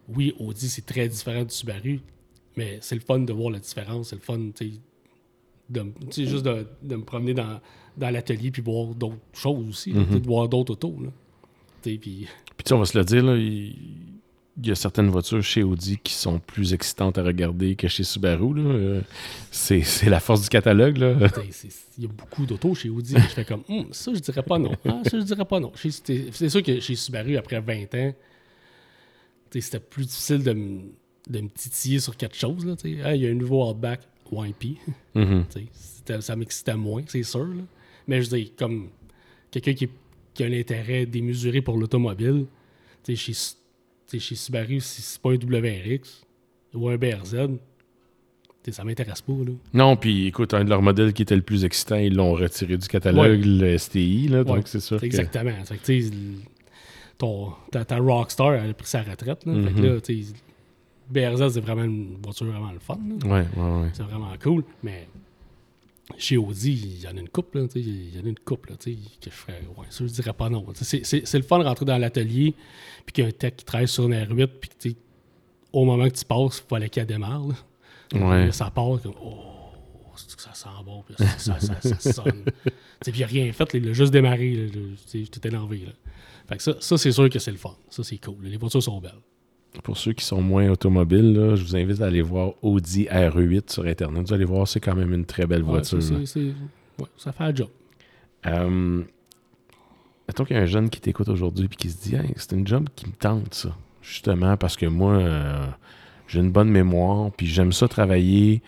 oui, 0.08 0.36
Audi, 0.38 0.70
c'est 0.70 0.86
très 0.86 1.10
différent 1.10 1.44
du 1.44 1.50
Subaru, 1.50 2.00
mais 2.56 2.78
c'est 2.80 2.94
le 2.94 3.02
fun 3.02 3.18
de 3.20 3.34
voir 3.34 3.50
la 3.50 3.58
différence. 3.58 4.10
C'est 4.10 4.18
le 4.18 4.22
fun, 4.22 4.38
tu 4.56 4.72
sais, 4.72 4.80
de, 5.70 5.84
juste 6.30 6.46
de, 6.46 6.68
de 6.84 6.96
me 6.96 7.04
promener 7.04 7.34
dans, 7.34 7.60
dans 7.98 8.12
l'atelier 8.12 8.52
puis 8.52 8.62
voir 8.62 8.94
d'autres 8.94 9.18
choses 9.34 9.68
aussi, 9.68 9.94
sais, 9.94 10.20
de 10.20 10.28
voir 10.28 10.48
d'autres 10.48 10.74
autos. 10.74 10.96
Là. 11.02 11.10
Tu 11.82 11.92
sais, 11.92 11.98
Puis, 11.98 12.28
Puis 12.56 12.64
tu 12.64 12.70
sais, 12.70 12.74
on 12.76 12.80
va 12.80 12.86
se 12.86 12.96
le 12.96 13.04
dire, 13.04 13.24
là, 13.24 13.36
il, 13.36 13.76
il 14.60 14.68
y 14.68 14.72
a 14.72 14.76
certaines 14.76 15.10
voitures 15.10 15.44
chez 15.44 15.62
Audi 15.64 15.98
qui 16.04 16.14
sont 16.14 16.40
plus 16.40 16.74
excitantes 16.74 17.18
à 17.18 17.24
regarder 17.24 17.76
que 17.76 17.88
chez 17.88 18.04
Subaru. 18.04 18.56
là. 18.56 18.62
Euh, 18.70 19.02
C'est 19.52 19.82
c'est 19.84 20.10
la 20.10 20.20
force 20.20 20.42
du 20.42 20.50
catalogue. 20.50 20.98
Là. 20.98 21.16
il 21.98 22.04
y 22.04 22.08
a 22.08 22.10
beaucoup 22.10 22.46
d'autos 22.46 22.74
chez 22.74 22.90
Audi. 22.90 23.14
je 23.14 23.20
fais 23.34 23.46
comme, 23.46 23.64
Hum, 23.70 23.88
ça, 23.92 24.12
je 24.14 24.20
dirais 24.20 24.42
pas 24.44 24.58
non. 24.58 24.72
Ah, 24.86 25.02
ça, 25.04 25.20
je 25.20 25.24
dirais 25.24 25.46
pas 25.46 25.60
non. 25.60 25.72
C'est 25.76 26.32
c'est 26.32 26.50
sûr 26.50 26.64
que 26.64 26.80
chez 26.80 26.96
Subaru, 26.96 27.38
après 27.38 27.60
20 27.62 27.94
ans, 27.96 28.14
c'était 29.52 29.80
plus 29.80 30.06
difficile 30.06 30.44
de, 30.44 30.54
me- 30.54 30.82
de 31.30 31.42
me 31.42 31.50
titiller 31.50 32.00
sur 32.00 32.16
quelque 32.18 32.36
chose. 32.36 32.66
Là. 32.66 32.76
Ah, 33.04 33.16
il 33.16 33.22
y 33.22 33.28
a 33.28 33.30
un 33.30 33.34
nouveau 33.34 33.70
Outback 33.70 34.02
YP. 34.32 34.78
Sais, 35.16 35.66
c'était- 35.72 36.22
ça 36.22 36.36
m'excitait 36.36 36.76
moins, 36.76 37.04
c'est 37.08 37.24
sûr. 37.24 37.46
là. 37.46 37.64
Mais 38.08 38.22
je 38.22 38.30
dis, 38.30 38.52
comme 38.58 38.90
quelqu'un 39.52 39.74
qui, 39.74 39.90
qui 40.34 40.44
a 40.44 40.48
un 40.48 40.54
intérêt 40.54 41.06
démesuré 41.06 41.62
pour 41.62 41.78
l'automobile, 41.78 42.46
chez, 43.16 43.34
chez 44.20 44.36
Subaru, 44.36 44.80
si 44.80 45.02
c'est 45.02 45.22
pas 45.22 45.32
un 45.32 45.36
WRX 45.36 46.26
ou 46.74 46.90
un 46.90 46.98
BRZ, 46.98 47.36
ça 48.70 48.84
m'intéresse 48.84 49.22
pas. 49.22 49.32
Là. 49.34 49.52
Non, 49.74 49.96
puis 49.96 50.28
écoute, 50.28 50.54
un 50.54 50.64
de 50.66 50.70
leurs 50.70 50.82
modèles 50.82 51.14
qui 51.14 51.22
était 51.22 51.36
le 51.38 51.42
plus 51.42 51.64
excitant, 51.64 51.96
ils 51.96 52.14
l'ont 52.14 52.34
retiré 52.34 52.76
du 52.78 52.88
catalogue, 52.88 53.42
le 53.46 53.78
STI. 53.78 54.28
Là, 54.28 54.40
Ouais, 54.40 54.44
donc 54.44 54.68
c'est 54.68 54.82
sûr. 54.82 55.00
que- 55.00 55.06
Exactement. 55.06 55.52
Fait 55.64 55.78
que, 55.78 56.10
ton, 57.18 57.54
ta, 57.72 57.86
ta 57.86 57.98
Rockstar, 57.98 58.56
elle 58.56 58.70
a 58.72 58.74
pris 58.74 58.88
sa 58.88 59.02
retraite. 59.04 59.46
Là. 59.46 59.54
Fait 59.54 59.74
que 59.74 59.80
Mhm. 59.80 59.86
là, 59.86 60.00
sais, 60.04 60.20
BRZ, 61.10 61.54
c'est 61.54 61.62
vraiment 61.62 61.84
une 61.86 62.18
voiture 62.22 62.46
vraiment 62.48 62.72
le 62.74 62.80
fun. 62.80 63.00
là. 63.08 63.26
Ouais, 63.28 63.46
ouais, 63.56 63.82
ouais. 63.84 63.90
C'est 63.94 64.04
vraiment 64.04 64.32
cool. 64.44 64.64
Mais 64.84 65.08
chez 66.18 66.38
Audi, 66.38 66.72
il 66.72 67.02
y 67.02 67.08
en 67.08 67.18
a 67.18 67.20
une 67.20 67.30
couple. 67.30 67.60
là, 67.60 67.68
Il 67.76 68.16
y 68.16 68.20
en 68.20 68.26
a 68.26 68.30
une 68.30 68.40
couple 68.40 68.72
là, 68.72 68.78
que 68.78 68.90
je 69.26 69.30
ferais. 69.30 69.62
Ouais, 69.76 69.86
ça, 69.90 70.06
je 70.06 70.12
dirais 70.12 70.34
pas 70.34 70.50
non. 70.50 70.66
C'est 70.74 71.34
le 71.34 71.42
fun 71.44 71.60
de 71.60 71.64
rentrer 71.66 71.86
dans 71.86 71.98
l'atelier, 71.98 72.54
puis 73.06 73.14
qu'il 73.14 73.24
y 73.24 73.28
a 73.28 73.30
un 73.30 73.34
tech 73.34 73.56
qui 73.58 73.66
travaille 73.66 73.88
sur 73.88 74.06
une 74.06 74.14
R8, 74.14 74.48
puis 74.80 74.96
au 75.74 75.84
moment 75.86 76.08
que 76.10 76.16
tu 76.16 76.26
passes, 76.26 76.64
il 76.66 76.70
fallait 76.70 76.90
qu'elle 76.90 77.06
démarre. 77.08 77.48
Ouais. 78.14 78.52
Ça 78.52 78.72
part 78.72 79.02
comme 79.02 79.14
Oh, 79.22 79.58
que 80.36 80.42
ça 80.42 80.54
sent 80.54 80.70
bon, 80.86 81.04
puis 81.04 81.16
ça, 81.18 81.38
ça, 81.38 81.60
ça, 81.60 82.00
ça 82.00 82.14
sonne. 82.14 82.44
Puis 83.02 83.14
il 83.16 83.24
a 83.24 83.28
rien 83.28 83.54
fait, 83.54 83.70
il 83.76 83.90
a 83.90 83.94
juste 83.94 84.12
démarré. 84.12 84.70
J'étais 85.14 85.50
énervé. 85.50 85.84
Là. 85.86 85.92
Fait 86.48 86.58
que 86.58 86.64
ça, 86.64 86.76
ça 86.80 86.98
c'est 86.98 87.12
sûr 87.12 87.30
que 87.30 87.38
c'est 87.38 87.52
le 87.52 87.58
fun. 87.58 87.76
Ça, 87.90 88.04
c'est 88.04 88.18
cool. 88.18 88.38
Les 88.42 88.58
voitures 88.58 88.82
sont 88.82 89.00
belles. 89.00 89.12
Pour 89.84 89.98
ceux 89.98 90.14
qui 90.14 90.26
sont 90.26 90.42
moins 90.42 90.70
automobiles, 90.70 91.34
là, 91.34 91.56
je 91.56 91.64
vous 91.64 91.76
invite 91.76 92.02
à 92.02 92.08
aller 92.08 92.22
voir 92.22 92.54
Audi 92.64 93.06
RE8 93.06 93.72
sur 93.72 93.86
Internet. 93.86 94.28
Vous 94.28 94.34
allez 94.34 94.46
voir, 94.46 94.68
c'est 94.68 94.80
quand 94.80 94.96
même 94.96 95.14
une 95.14 95.26
très 95.26 95.46
belle 95.46 95.62
Ouais, 95.64 95.70
voiture. 95.70 96.00
ouais, 96.00 97.06
ça 97.18 97.32
fait 97.32 97.44
un 97.44 97.54
job. 97.56 97.68
Euh, 98.48 99.04
mettons 100.28 100.46
qu'il 100.46 100.56
y 100.56 100.60
a 100.60 100.64
un 100.64 100.68
jeune 100.68 100.90
qui 100.90 101.00
t'écoute 101.00 101.30
aujourd'hui 101.30 101.66
et 101.72 101.76
qui 101.76 101.90
se 101.90 102.02
dit 102.02 102.16
Hey, 102.16 102.34
c'est 102.38 102.54
une 102.54 102.66
job 102.68 102.88
qui 102.96 103.06
me 103.08 103.12
tente, 103.14 103.54
ça. 103.54 103.76
Justement, 104.02 104.58
parce 104.58 104.78
que 104.78 104.86
moi, 104.88 105.14
euh, 105.14 105.66
j'ai 106.28 106.40
une 106.40 106.52
bonne 106.52 106.70
mémoire, 106.70 107.32
puis 107.32 107.46
j'aime 107.46 107.72
ça 107.72 107.88
travailler 107.88 108.62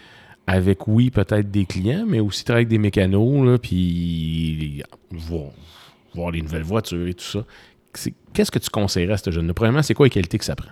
avec, 0.48 0.88
oui, 0.88 1.10
peut-être 1.12 1.50
des 1.50 1.66
clients, 1.66 2.06
mais 2.08 2.20
aussi 2.20 2.44
travailler 2.44 2.64
avec 2.66 2.70
des 2.70 2.78
mécanos, 2.78 3.46
là, 3.46 3.58
puis 3.58 4.84
voir, 5.12 5.52
voir 6.14 6.32
les 6.32 6.42
nouvelles 6.42 6.64
voitures 6.64 7.08
et 7.08 7.14
tout 7.14 7.24
ça. 7.24 7.46
Qu'est-ce 8.34 8.52
que 8.52 8.60
tu 8.60 8.70
conseillerais 8.70 9.14
à 9.14 9.18
ce 9.18 9.32
jeune-là? 9.32 9.54
Premièrement, 9.54 9.82
c'est 9.82 9.94
quoi 9.94 10.06
les 10.06 10.12
qualités 10.12 10.38
que 10.38 10.46
ça 10.46 10.56
prend? 10.56 10.70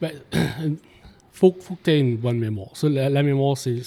Ben, 0.00 0.12
faut, 1.30 1.54
faut 1.58 1.74
que 1.76 1.84
tu 1.84 1.90
aies 1.90 2.00
une 2.00 2.16
bonne 2.16 2.38
mémoire. 2.38 2.76
Ça, 2.76 2.88
la, 2.88 3.22
mémoire, 3.22 3.56
c'est, 3.56 3.82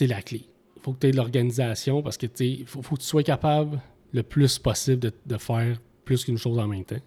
la 0.00 0.22
clé. 0.22 0.44
faut 0.82 0.92
que 0.92 1.00
tu 1.00 1.06
aies 1.06 1.12
de 1.12 1.16
l'organisation 1.16 2.02
parce 2.02 2.16
que 2.16 2.26
il 2.42 2.66
faut, 2.66 2.82
que 2.82 3.00
tu 3.00 3.06
sois 3.06 3.22
capable 3.22 3.80
le 4.12 4.22
plus 4.22 4.58
possible 4.58 5.12
de, 5.26 5.36
faire 5.38 5.80
plus 6.04 6.24
qu'une 6.24 6.38
chose 6.38 6.58
en 6.58 6.68
même 6.68 6.84
temps. 6.84 7.00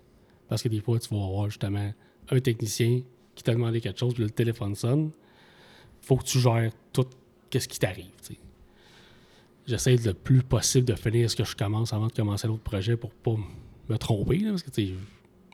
Parce 0.47 0.63
que 0.63 0.69
des 0.69 0.81
fois, 0.81 0.99
tu 0.99 1.13
vas 1.13 1.23
avoir 1.23 1.49
justement 1.49 1.91
un 2.29 2.39
technicien 2.39 3.01
qui 3.35 3.43
t'a 3.43 3.53
demandé 3.53 3.81
quelque 3.81 3.99
chose, 3.99 4.13
puis 4.13 4.23
le 4.23 4.29
téléphone 4.29 4.75
sonne. 4.75 5.11
faut 6.01 6.17
que 6.17 6.23
tu 6.23 6.39
gères 6.39 6.71
tout 6.91 7.05
ce 7.53 7.67
qui 7.67 7.79
t'arrive. 7.79 8.11
tu. 8.25 8.35
J'essaie 9.65 9.97
le 9.97 10.13
plus 10.13 10.43
possible 10.43 10.87
de 10.87 10.95
finir 10.95 11.29
ce 11.29 11.35
que 11.35 11.43
je 11.43 11.55
commence 11.55 11.91
avant 11.91 12.07
de 12.07 12.13
commencer 12.13 12.47
l'autre 12.47 12.63
projet 12.63 12.95
pour 12.95 13.11
pas 13.11 13.35
me 13.89 13.97
tromper. 13.97 14.41
parce 14.49 14.63
que 14.63 14.71
tu 14.71 14.93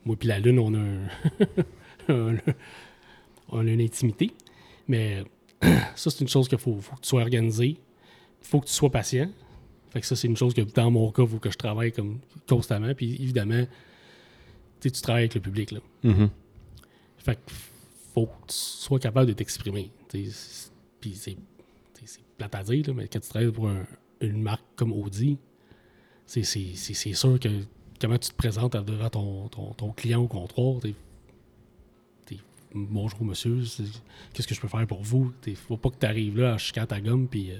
moi 0.05 0.15
puis 0.17 0.27
la 0.27 0.39
Lune, 0.39 0.59
on 0.59 0.73
a 0.73 0.79
un, 2.13 2.35
on 3.49 3.67
a 3.67 3.71
une 3.71 3.81
intimité. 3.81 4.31
Mais 4.87 5.23
ça, 5.95 6.09
c'est 6.09 6.21
une 6.21 6.27
chose 6.27 6.47
qu'il 6.47 6.57
faut, 6.57 6.75
faut 6.79 6.95
que 6.95 7.01
tu 7.01 7.09
sois 7.09 7.21
organisé. 7.21 7.67
Il 8.41 8.47
faut 8.47 8.59
que 8.59 8.67
tu 8.67 8.73
sois 8.73 8.89
patient. 8.91 9.29
Fait 9.91 10.01
que 10.01 10.05
ça, 10.07 10.15
c'est 10.15 10.27
une 10.27 10.35
chose 10.37 10.53
que 10.53 10.61
dans 10.61 10.89
mon 10.91 11.11
cas, 11.11 11.23
il 11.23 11.29
faut 11.29 11.39
que 11.39 11.51
je 11.51 11.57
travaille 11.57 11.91
comme 11.91 12.19
constamment. 12.47 12.93
Puis 12.95 13.13
évidemment, 13.21 13.65
tu 14.81 14.91
travailles 14.91 15.23
avec 15.23 15.35
le 15.35 15.41
public. 15.41 15.71
Là. 15.71 15.79
Mhm. 16.03 16.29
Fait 17.17 17.35
que 17.35 17.41
faut 18.13 18.25
que 18.25 18.47
tu 18.47 18.55
sois 18.55 18.99
capable 18.99 19.27
de 19.27 19.33
t'exprimer. 19.33 19.91
Puis 20.09 20.31
c'est 21.15 21.37
plate 22.37 22.55
à 22.55 22.63
dire, 22.63 22.87
là, 22.87 22.93
mais 22.93 23.07
quand 23.07 23.19
tu 23.19 23.29
travailles 23.29 23.51
pour 23.51 23.69
un- 23.69 23.85
une 24.19 24.41
marque 24.41 24.63
comme 24.75 24.91
Audi, 24.91 25.37
c'est 26.25 26.43
sûr 26.43 27.39
que 27.39 27.49
comment 28.03 28.17
tu 28.17 28.29
te 28.29 28.35
présentes 28.35 28.75
devant 28.75 29.09
ton, 29.09 29.47
ton, 29.47 29.73
ton 29.73 29.89
client 29.91 30.21
au 30.21 30.27
comptoir, 30.27 30.79
t'es- 30.81 30.93
t'es, 32.25 32.37
bonjour 32.75 33.23
monsieur, 33.23 33.59
qu'est-ce 34.33 34.47
que 34.47 34.53
je 34.53 34.59
peux 34.61 34.67
faire 34.67 34.85
pour 34.85 35.01
vous? 35.01 35.31
Il 35.47 35.55
faut 35.55 35.77
pas 35.77 35.89
que 35.89 35.97
tu 35.99 36.05
arrives 36.05 36.37
là 36.37 36.53
à 36.53 36.57
chiquer 36.57 36.85
ta 36.85 36.99
gomme 36.99 37.27
puis 37.27 37.51
euh, 37.51 37.57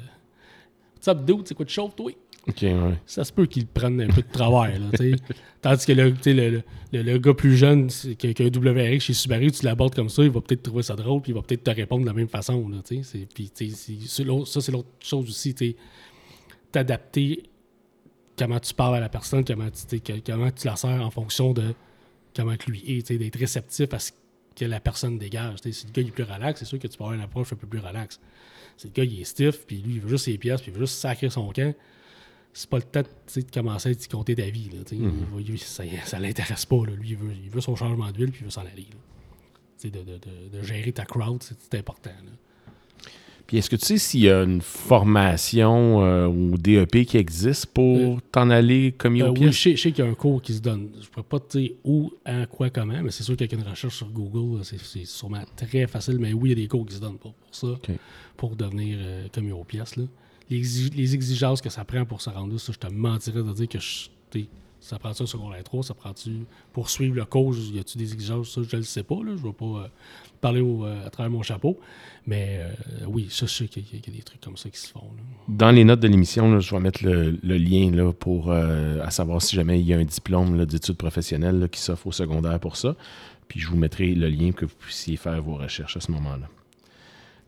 What's 0.98 1.08
up, 1.08 1.26
dude? 1.26 1.48
C'est 1.48 1.56
quoi 1.56 1.66
de 1.66 1.70
chauffe, 1.70 1.96
toi? 1.96 2.12
Ouais. 2.62 2.98
ça 3.06 3.24
se 3.24 3.32
peut 3.32 3.46
qu'ils 3.46 3.66
prennent 3.68 4.02
un 4.02 4.08
peu 4.08 4.22
de. 4.22 4.38
Là, 4.38 4.90
sais. 4.98 5.12
Tandis 5.62 5.86
que 5.86 5.94
le, 5.94 6.10
le, 6.26 6.62
le, 6.92 7.02
le- 7.02 7.18
gars 7.18 7.34
plus 7.34 7.56
jeune 7.56 7.90
c'est- 7.90 8.16
qui 8.16 8.28
a 8.28 8.34
qui 8.34 8.44
a 8.44 8.46
un 8.48 8.50
WRX 8.50 9.00
chez 9.00 9.14
Subaru, 9.14 9.50
tu 9.50 9.64
l'abordes 9.66 9.96
comme 9.96 10.10
ça, 10.10 10.24
il 10.24 10.30
va 10.30 10.42
peut-être 10.42 10.64
trouver 10.64 10.84
ça 10.84 10.96
drôle, 10.98 11.22
puis 11.22 11.32
il 11.32 11.36
va 11.36 11.42
peut-être 11.42 11.64
te 11.64 11.72
répondre 11.72 12.02
de 12.02 12.08
la 12.08 12.14
même 12.14 12.28
façon. 12.28 12.68
Là, 12.68 12.80
tu 12.86 12.98
sais. 12.98 13.04
C'est- 13.04 13.34
puis, 13.34 13.50
tu 13.50 13.70
sais, 13.70 13.76
c'est- 13.76 14.08
c'est 14.08 14.24
l'autre- 14.26 14.48
ça, 14.48 14.60
c'est 14.60 14.74
l'autre 14.74 14.90
chose 15.00 15.30
aussi. 15.30 15.56
T'adapter 16.72 17.44
comment 18.38 18.60
tu 18.60 18.74
parles 18.74 18.96
à 18.96 19.00
la 19.00 19.10
personne, 19.10 19.44
comment 19.46 19.70
tu, 19.70 20.02
comment 20.26 20.52
tu 20.52 20.68
la 20.68 20.76
sers 20.76 21.02
en 21.02 21.10
fonction 21.12 21.54
de 21.54 21.74
comment 22.36 22.56
que 22.58 22.70
lui 22.72 22.84
est, 22.98 23.12
d'être 23.12 23.38
réceptif 23.40 23.94
à 23.94 24.00
ce 24.00 24.12
que 24.56 24.66
la 24.66 24.80
personne 24.80 25.18
dégage. 25.18 25.62
tu 25.62 25.72
sais. 25.72 25.80
Si 25.82 25.88
le 25.88 25.92
gars 25.92 26.02
il 26.02 26.08
est 26.10 26.12
plus 26.12 26.24
relax, 26.24 26.60
c'est 26.60 26.66
sûr 26.66 26.80
que 26.80 26.88
tu 26.88 26.98
peux 26.98 27.04
avoir 27.04 27.16
une 27.18 27.24
approche 27.24 27.54
un 27.54 27.56
peu 27.56 27.68
plus 27.68 27.80
relax. 27.80 28.20
Si 28.78 28.88
le 28.88 28.94
gars 28.94 29.04
il 29.04 29.22
est 29.22 29.24
stiff, 29.26 29.66
puis 29.66 29.78
lui 29.82 29.96
il 29.96 30.02
veut 30.02 30.10
juste 30.10 30.26
ses 30.26 30.38
pièces, 30.38 30.62
puis 30.62 30.72
il 30.72 30.74
veut 30.76 30.86
juste 30.86 30.96
sacrer 31.00 31.30
son 31.30 31.52
camp, 31.52 31.74
c'est 32.54 32.70
pas 32.70 32.78
le 32.78 32.84
temps 32.84 33.02
de 33.02 33.42
commencer 33.52 33.90
à 33.90 34.08
compter 34.12 34.36
ta 34.36 34.44
vie. 34.50 34.70
Là. 34.70 34.80
Il 34.92 35.12
il- 35.50 35.60
ça 35.60 35.84
ça 36.06 36.20
l'intéresse 36.20 36.66
pas. 36.68 36.86
Là. 36.86 36.94
Lui, 36.94 37.10
il 37.10 37.18
veut, 37.18 37.34
il 37.44 37.50
veut 37.50 37.62
son 37.62 37.76
changement 37.76 38.12
d'huile, 38.12 38.30
puis 38.32 38.42
il 38.42 38.46
veut 38.46 38.52
s'en 38.52 38.62
aller. 38.62 38.86
De, 39.84 39.90
de, 39.90 40.02
de, 40.04 40.58
de 40.58 40.62
gérer 40.64 40.92
ta 40.94 41.04
crowd, 41.04 41.42
c'est 41.44 41.58
c'est 41.60 41.78
important. 41.80 42.10
là. 42.12 42.32
Puis 43.54 43.60
est-ce 43.60 43.70
que 43.70 43.76
tu 43.76 43.86
sais 43.86 43.98
s'il 44.00 44.22
y 44.22 44.30
a 44.32 44.42
une 44.42 44.62
formation 44.62 46.04
euh, 46.04 46.26
ou 46.26 46.58
DEP 46.58 47.06
qui 47.06 47.18
existe 47.18 47.68
pour 47.68 47.98
Euh, 48.00 48.16
t'en 48.32 48.50
aller 48.50 48.94
commis 48.94 49.22
Euh, 49.22 49.28
aux 49.28 49.34
oui, 49.34 49.42
pièces? 49.42 49.56
je 49.56 49.76
sais, 49.78 49.92
qu'il 49.92 50.04
y 50.04 50.08
a 50.08 50.10
un 50.10 50.16
cours 50.16 50.42
qui 50.42 50.56
se 50.56 50.60
donne. 50.60 50.90
Je 50.96 51.02
ne 51.02 51.12
pourrais 51.12 51.22
pas 51.24 51.40
te 51.40 51.60
dire 51.60 51.70
où, 51.84 52.12
à 52.26 52.48
quoi, 52.48 52.72
comment, 52.72 53.00
mais 53.04 53.12
c'est 53.12 53.22
sûr 53.22 53.38
qu'avec 53.38 53.54
une 53.54 53.62
recherche 53.62 53.96
sur 53.96 54.10
Google, 54.10 54.64
c'est 54.64 55.06
sûrement 55.06 55.44
très 55.56 55.86
facile. 55.86 56.18
Mais 56.20 56.34
oui, 56.34 56.50
il 56.50 56.58
y 56.58 56.62
a 56.62 56.64
des 56.64 56.68
cours 56.68 56.84
qui 56.88 56.96
se 56.96 57.00
donnent 57.00 57.20
pour, 57.20 57.34
pour 57.36 57.54
ça, 57.56 57.68
pour 58.38 58.56
devenir 58.56 58.98
euh, 59.00 59.28
commis 59.32 59.52
aux 59.52 59.64
pièces. 59.64 59.98
Là. 59.98 60.06
Les, 60.50 60.64
les 60.96 61.14
exigences 61.14 61.62
que 61.62 61.70
ça 61.70 61.86
prend 61.86 62.06
pour 62.06 62.22
se 62.22 62.32
rendre 62.32 62.54
là, 62.54 62.58
ça, 62.58 62.74
je 62.74 62.80
te 62.80 62.92
mentirais 62.92 63.44
de 63.44 63.54
dire 63.54 63.68
que 63.70 63.80
je, 63.80 64.10
ça 64.84 65.00
prend-tu 65.00 65.24
un 65.24 65.26
secondaire 65.26 65.64
3, 65.64 65.84
ça 65.84 65.94
prend-tu 65.94 66.46
pour 66.74 66.90
suivre 66.90 67.16
le 67.16 67.26
cours, 67.26 67.56
y 67.58 67.80
a-tu 67.80 67.98
des 67.98 68.12
exigences, 68.14 68.54
ça, 68.54 68.62
je 68.68 68.76
ne 68.76 68.82
le 68.82 68.86
sais 68.86 69.04
pas, 69.04 69.16
là, 69.16 69.32
je 69.36 69.42
ne 69.42 69.48
vais 69.48 69.54
pas 69.54 69.66
euh, 69.66 69.88
parler 70.42 70.62
au, 70.62 70.86
euh, 70.86 71.06
à 71.06 71.10
travers 71.10 71.32
mon 71.32 71.42
chapeau, 71.42 71.80
mais 72.28 72.60
euh, 72.60 73.06
oui, 73.08 73.28
ça, 73.30 73.46
je 73.46 73.52
sais 73.54 73.68
qu'il 73.68 73.84
y, 73.84 73.96
a- 73.96 74.00
qu'il 74.00 74.14
y 74.14 74.18
a 74.18 74.20
des 74.20 74.24
trucs 74.24 74.42
comme 74.42 74.58
ça 74.58 74.70
qui 74.70 74.80
se 74.80 74.90
font. 74.90 75.00
là. 75.00 75.24
Dans 75.48 75.72
les 75.72 75.84
notes 75.86 76.02
de 76.02 76.08
l'émission, 76.08 76.60
je 76.60 76.76
vais 76.76 76.82
mettre 76.82 77.04
le, 77.06 77.32
le 77.42 77.58
lien 77.58 77.92
là, 77.92 78.12
pour 78.14 78.52
à 78.52 79.10
savoir 79.12 79.42
si 79.42 79.56
jamais 79.56 79.80
il 79.80 79.86
y 79.88 79.94
a 79.94 79.98
un 79.98 80.04
diplôme 80.06 80.66
d'études 80.66 80.98
professionnelles 80.98 81.60
là, 81.60 81.68
qui 81.70 81.80
s'offre 81.80 82.08
au 82.08 82.12
secondaire 82.12 82.60
pour 82.60 82.76
ça. 82.76 82.96
Puis 83.48 83.60
je 83.60 83.68
vous 83.70 83.78
mettrai 83.78 84.14
le 84.16 84.28
lien 84.28 84.52
pour 84.52 84.56
que 84.62 84.66
vous 84.66 84.76
puissiez 84.80 85.16
faire 85.18 85.42
vos 85.42 85.56
recherches 85.56 85.96
à 85.98 86.02
ce 86.02 86.12
moment-là. 86.12 86.50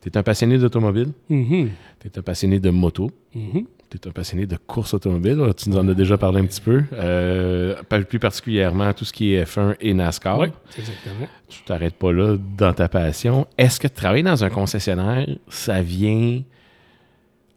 Tu 0.00 0.08
es 0.08 0.16
un 0.16 0.22
passionné 0.22 0.56
d'automobile, 0.58 1.12
Mhm, 1.28 1.70
tu 2.00 2.06
es 2.08 2.18
un 2.18 2.22
passionné 2.22 2.60
de 2.60 2.70
moto, 2.70 3.10
mhm. 3.34 3.66
Tu 3.90 3.96
es 3.96 4.08
un 4.08 4.10
passionné 4.10 4.46
de 4.46 4.56
course 4.56 4.94
automobile. 4.94 5.38
Tu 5.56 5.70
nous 5.70 5.78
en 5.78 5.86
as 5.88 5.94
déjà 5.94 6.18
parlé 6.18 6.40
un 6.40 6.46
petit 6.46 6.60
peu. 6.60 6.84
Euh, 6.92 7.74
plus 8.08 8.18
particulièrement 8.18 8.92
tout 8.92 9.04
ce 9.04 9.12
qui 9.12 9.34
est 9.34 9.44
F1 9.44 9.76
et 9.80 9.94
NASCAR. 9.94 10.38
Oui, 10.38 10.48
exactement. 10.76 11.28
Tu 11.48 11.62
t'arrêtes 11.62 11.94
pas 11.94 12.12
là 12.12 12.36
dans 12.56 12.72
ta 12.72 12.88
passion. 12.88 13.46
Est-ce 13.56 13.80
que 13.80 13.88
travailler 13.88 14.22
dans 14.22 14.44
un 14.44 14.50
concessionnaire, 14.50 15.26
ça 15.48 15.82
vient 15.82 16.42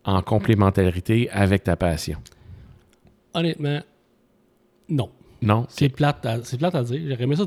en 0.04 0.22
complémentarité 0.22 1.30
avec 1.32 1.64
ta 1.64 1.76
passion? 1.76 2.20
Honnêtement, 3.34 3.82
non. 4.88 5.10
Non? 5.42 5.66
C'est 5.70 5.90
plate, 5.90 6.26
à, 6.26 6.44
c'est 6.44 6.58
plate 6.58 6.76
à 6.76 6.84
dire. 6.84 7.02
J'aurais 7.08 7.24
aimé 7.24 7.36
ça, 7.36 7.46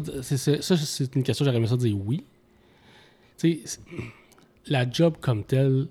ça, 0.62 0.76
c'est 0.76 1.14
une 1.14 1.22
question, 1.22 1.44
j'aurais 1.44 1.58
aimé 1.58 1.66
ça 1.66 1.76
dire 1.76 1.96
oui. 1.96 2.24
Tu 3.38 3.60
sais, 3.64 3.80
la 4.66 4.88
job 4.88 5.14
comme 5.20 5.44
telle, 5.44 5.88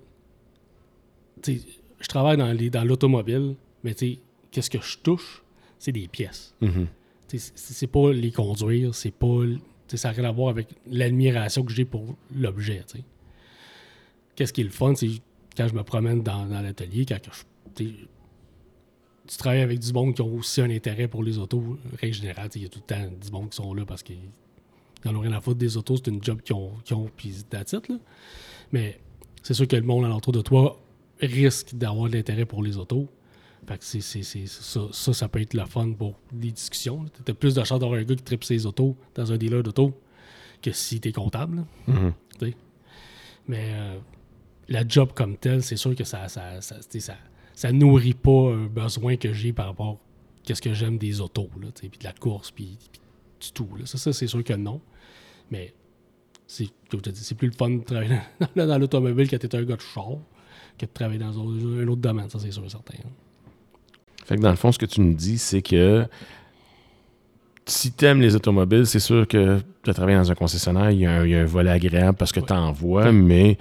tu 1.42 1.58
sais, 1.58 1.66
je 2.02 2.08
travaille 2.08 2.36
dans, 2.36 2.52
les, 2.52 2.70
dans 2.70 2.84
l'automobile, 2.84 3.54
mais 3.84 3.94
tu 3.94 4.14
sais, 4.14 4.18
qu'est-ce 4.50 4.70
que 4.70 4.80
je 4.80 4.98
touche? 4.98 5.42
C'est 5.78 5.92
des 5.92 6.08
pièces. 6.08 6.54
Mhm. 6.60 6.86
Sais, 7.28 7.38
C'est, 7.38 7.74
c'est 7.74 7.86
pas 7.86 8.12
les 8.12 8.30
conduire, 8.30 8.94
c'est 8.94 9.10
pas. 9.10 9.38
Ça 9.94 10.08
n'a 10.08 10.14
rien 10.14 10.24
à 10.24 10.32
voir 10.32 10.48
avec 10.48 10.68
l'admiration 10.90 11.64
que 11.64 11.72
j'ai 11.72 11.84
pour 11.84 12.16
l'objet. 12.34 12.82
tu 12.86 12.98
sais. 12.98 13.04
Qu'est-ce 14.36 14.52
qui 14.52 14.62
est 14.62 14.64
le 14.64 14.70
fun, 14.70 14.94
c'est 14.94 15.10
quand 15.56 15.68
je 15.68 15.74
me 15.74 15.82
promène 15.82 16.22
dans, 16.22 16.46
dans 16.46 16.60
l'atelier, 16.62 17.04
quand 17.04 17.18
je. 17.30 17.84
tu 17.84 19.36
travailles 19.36 19.60
avec 19.60 19.78
du 19.80 19.92
monde 19.92 20.14
qui 20.14 20.22
ont 20.22 20.34
aussi 20.34 20.60
un 20.62 20.70
intérêt 20.70 21.08
pour 21.08 21.22
les 21.22 21.38
autos, 21.38 21.78
règle 22.00 22.14
générale. 22.14 22.48
Il 22.54 22.62
y 22.62 22.66
a 22.66 22.68
tout 22.68 22.80
le 22.88 22.94
temps 22.94 23.10
du 23.22 23.30
monde 23.30 23.50
qui 23.50 23.56
sont 23.56 23.74
là 23.74 23.84
parce 23.84 24.02
qu'ils 24.02 24.16
n'en 25.04 25.14
ont 25.16 25.20
rien 25.20 25.32
à 25.32 25.40
foutre 25.40 25.58
des 25.58 25.76
autos. 25.76 25.96
C'est 25.96 26.08
une 26.08 26.22
job 26.22 26.40
qu'ils 26.42 26.56
ont, 26.56 26.72
qu'ils 26.84 26.96
ont 26.96 27.10
puis 27.16 27.34
that's 27.50 27.72
it, 27.72 27.88
là. 27.88 27.96
Mais 28.72 28.98
c'est 29.42 29.54
sûr 29.54 29.68
que 29.68 29.76
le 29.76 29.82
monde 29.82 30.04
alentour 30.04 30.32
de 30.32 30.40
toi 30.40 30.80
risque 31.22 31.74
d'avoir 31.74 32.08
de 32.10 32.16
l'intérêt 32.16 32.44
pour 32.46 32.62
les 32.62 32.76
autos. 32.76 33.08
Fait 33.66 33.78
que 33.78 33.84
c'est, 33.84 34.00
c'est- 34.00 34.22
c'est- 34.24 34.46
ça, 34.46 34.80
ça, 34.92 35.12
ça 35.12 35.28
peut 35.28 35.40
être 35.40 35.54
le 35.54 35.64
fun 35.66 35.92
pour 35.92 36.18
les 36.32 36.50
discussions. 36.50 37.04
Tu 37.24 37.30
as 37.30 37.34
plus 37.34 37.54
de 37.54 37.62
chance 37.64 37.78
d'avoir 37.80 37.98
un 38.00 38.02
gars 38.04 38.14
qui 38.16 38.22
tripe 38.24 38.42
ses 38.44 38.66
autos 38.66 38.96
dans 39.14 39.32
un 39.32 39.36
dealer 39.36 39.62
d'auto 39.62 39.94
que 40.60 40.72
si 40.72 41.00
tu 41.00 41.08
es 41.08 41.12
comptable. 41.12 41.64
Mais 43.48 43.70
euh, 43.74 43.98
la 44.68 44.86
job 44.86 45.12
comme 45.14 45.36
telle, 45.36 45.62
c'est 45.62 45.76
sûr 45.76 45.94
que 45.94 46.04
ça 46.04 46.28
ça, 46.28 46.60
ça, 46.60 47.72
nourrit 47.72 48.14
pas 48.14 48.52
un 48.52 48.66
besoin 48.66 49.16
que 49.16 49.32
j'ai 49.32 49.52
par 49.52 49.66
rapport 49.66 49.88
à 49.90 49.96
qu'est-ce 50.44 50.62
que 50.62 50.74
j'aime 50.74 50.98
des 50.98 51.20
autos, 51.20 51.50
puis 51.74 51.88
de 51.98 52.04
la 52.04 52.12
course, 52.12 52.50
puis, 52.50 52.78
puis 52.90 53.00
du 53.40 53.52
tout. 53.52 53.68
là. 53.76 53.86
Ça, 53.86 53.98
ça 53.98 54.12
c'est 54.12 54.26
sûr 54.28 54.42
que 54.44 54.54
non. 54.54 54.80
Mais 55.50 55.74
c'est, 56.46 56.66
comme 56.90 57.00
je 57.00 57.04
te 57.04 57.10
dis, 57.10 57.22
c'est 57.24 57.34
plus 57.34 57.48
le 57.48 57.54
fun 57.54 57.70
de 57.70 57.82
travailler 57.82 58.18
dans, 58.56 58.66
dans 58.66 58.78
l'automobile 58.78 59.28
quand 59.28 59.38
tu 59.38 59.46
es 59.46 59.56
un 59.56 59.64
gars 59.64 59.76
de 59.76 59.80
char 59.80 60.18
que 60.78 60.86
de 60.86 60.90
travailler 60.92 61.18
dans 61.20 61.38
un, 61.38 61.86
autre 61.88 62.00
domaine, 62.00 62.28
ça 62.28 62.38
c'est 62.38 62.50
sûr 62.50 62.64
et 62.64 62.68
certain. 62.68 62.94
Fait 64.24 64.36
que 64.36 64.40
dans 64.40 64.50
le 64.50 64.56
fond, 64.56 64.70
ce 64.72 64.78
que 64.78 64.86
tu 64.86 65.00
nous 65.00 65.14
dis, 65.14 65.38
c'est 65.38 65.62
que 65.62 66.06
si 67.66 67.92
tu 67.92 68.04
aimes 68.04 68.20
les 68.20 68.34
automobiles, 68.34 68.86
c'est 68.86 68.98
sûr 69.00 69.26
que 69.28 69.60
tu 69.84 69.92
travailles 69.92 70.16
dans 70.16 70.30
un 70.30 70.34
concessionnaire, 70.34 70.90
il 70.90 71.00
y, 71.00 71.06
a 71.06 71.12
un, 71.20 71.24
il 71.24 71.30
y 71.30 71.34
a 71.34 71.40
un 71.40 71.44
volet 71.46 71.70
agréable 71.70 72.16
parce 72.18 72.32
que 72.32 72.40
Ouais. 72.40 72.46
tu 72.46 72.52
en 72.52 72.72
vois, 72.72 73.12
mais 73.12 73.56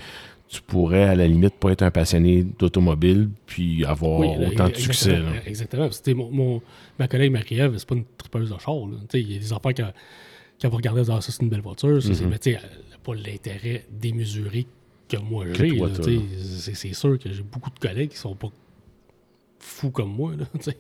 tu 0.50 0.62
pourrais 0.62 1.04
à 1.04 1.16
la 1.16 1.28
limite 1.28 1.54
pas 1.56 1.72
être 1.72 1.82
un 1.84 1.92
passionné 1.92 2.44
d'automobile 2.44 3.30
puis 3.46 3.86
avoir 3.86 4.20
Oui, 4.20 4.28
autant 4.48 4.68
de 4.70 4.76
succès. 4.76 5.18
là. 5.20 5.30
Exactement. 5.46 5.90
Sais, 5.92 6.14
mon, 6.14 6.30
mon- 6.32 6.62
ma 7.00 7.08
collègue 7.08 7.32
Marie-Ève, 7.32 7.76
c'est 7.78 7.88
pas 7.88 7.96
une 7.96 8.04
tripeuse 8.18 8.50
de 8.50 8.58
char. 8.60 8.76
Il 9.14 9.32
y 9.32 9.36
a 9.36 9.40
des 9.40 9.54
affaires 9.54 9.74
qu'elle 9.74 9.94
qu'elle 10.60 10.70
va 10.70 10.78
regarder, 10.78 11.02
ah, 11.10 11.22
ça 11.22 11.32
c'est 11.32 11.42
une 11.42 11.50
belle 11.50 11.62
voiture. 11.62 12.02
ça, 12.04 12.14
c'est- 12.14 12.24
Mhm. 12.24 12.30
Mais 12.32 12.38
elle 12.46 12.54
n'a 12.54 12.98
pas 13.04 13.16
l'intérêt 13.16 13.86
démesuré 13.90 14.68
que 15.18 15.18
moi 15.18 15.46
j'ai. 15.54 16.74
C'est 16.74 16.94
sûr 16.94 17.18
que 17.20 17.32
j'ai 17.32 17.44
beaucoup 17.44 17.70
de 17.70 17.80
collègues 17.80 18.10
qui 18.12 18.18
sont 18.18 18.36
pas 18.36 18.50
fous 19.60 19.92
comme 19.92 20.14
moi. 20.16 20.34
Là. 20.36 20.46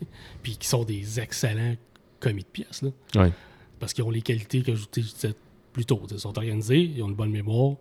Puis 0.43 0.57
qui 0.57 0.67
sont 0.67 0.83
des 0.83 1.19
excellents 1.19 1.75
commis 2.19 2.41
de 2.43 2.47
pièces. 2.47 2.81
Là, 2.81 2.89
Ouais. 3.15 3.31
parce 3.79 3.93
qu'ils 3.93 4.03
ont 4.03 4.09
les 4.11 4.21
qualités 4.21 4.61
que 4.61 4.75
je, 4.75 4.85
je 4.95 5.01
disais 5.01 5.33
plus 5.73 5.85
tôt. 5.85 6.01
Ils 6.11 6.19
sont 6.19 6.37
organisés, 6.37 6.81
ils 6.81 7.01
ont 7.03 7.09
une 7.09 7.15
bonne 7.15 7.31
mémoire, 7.31 7.75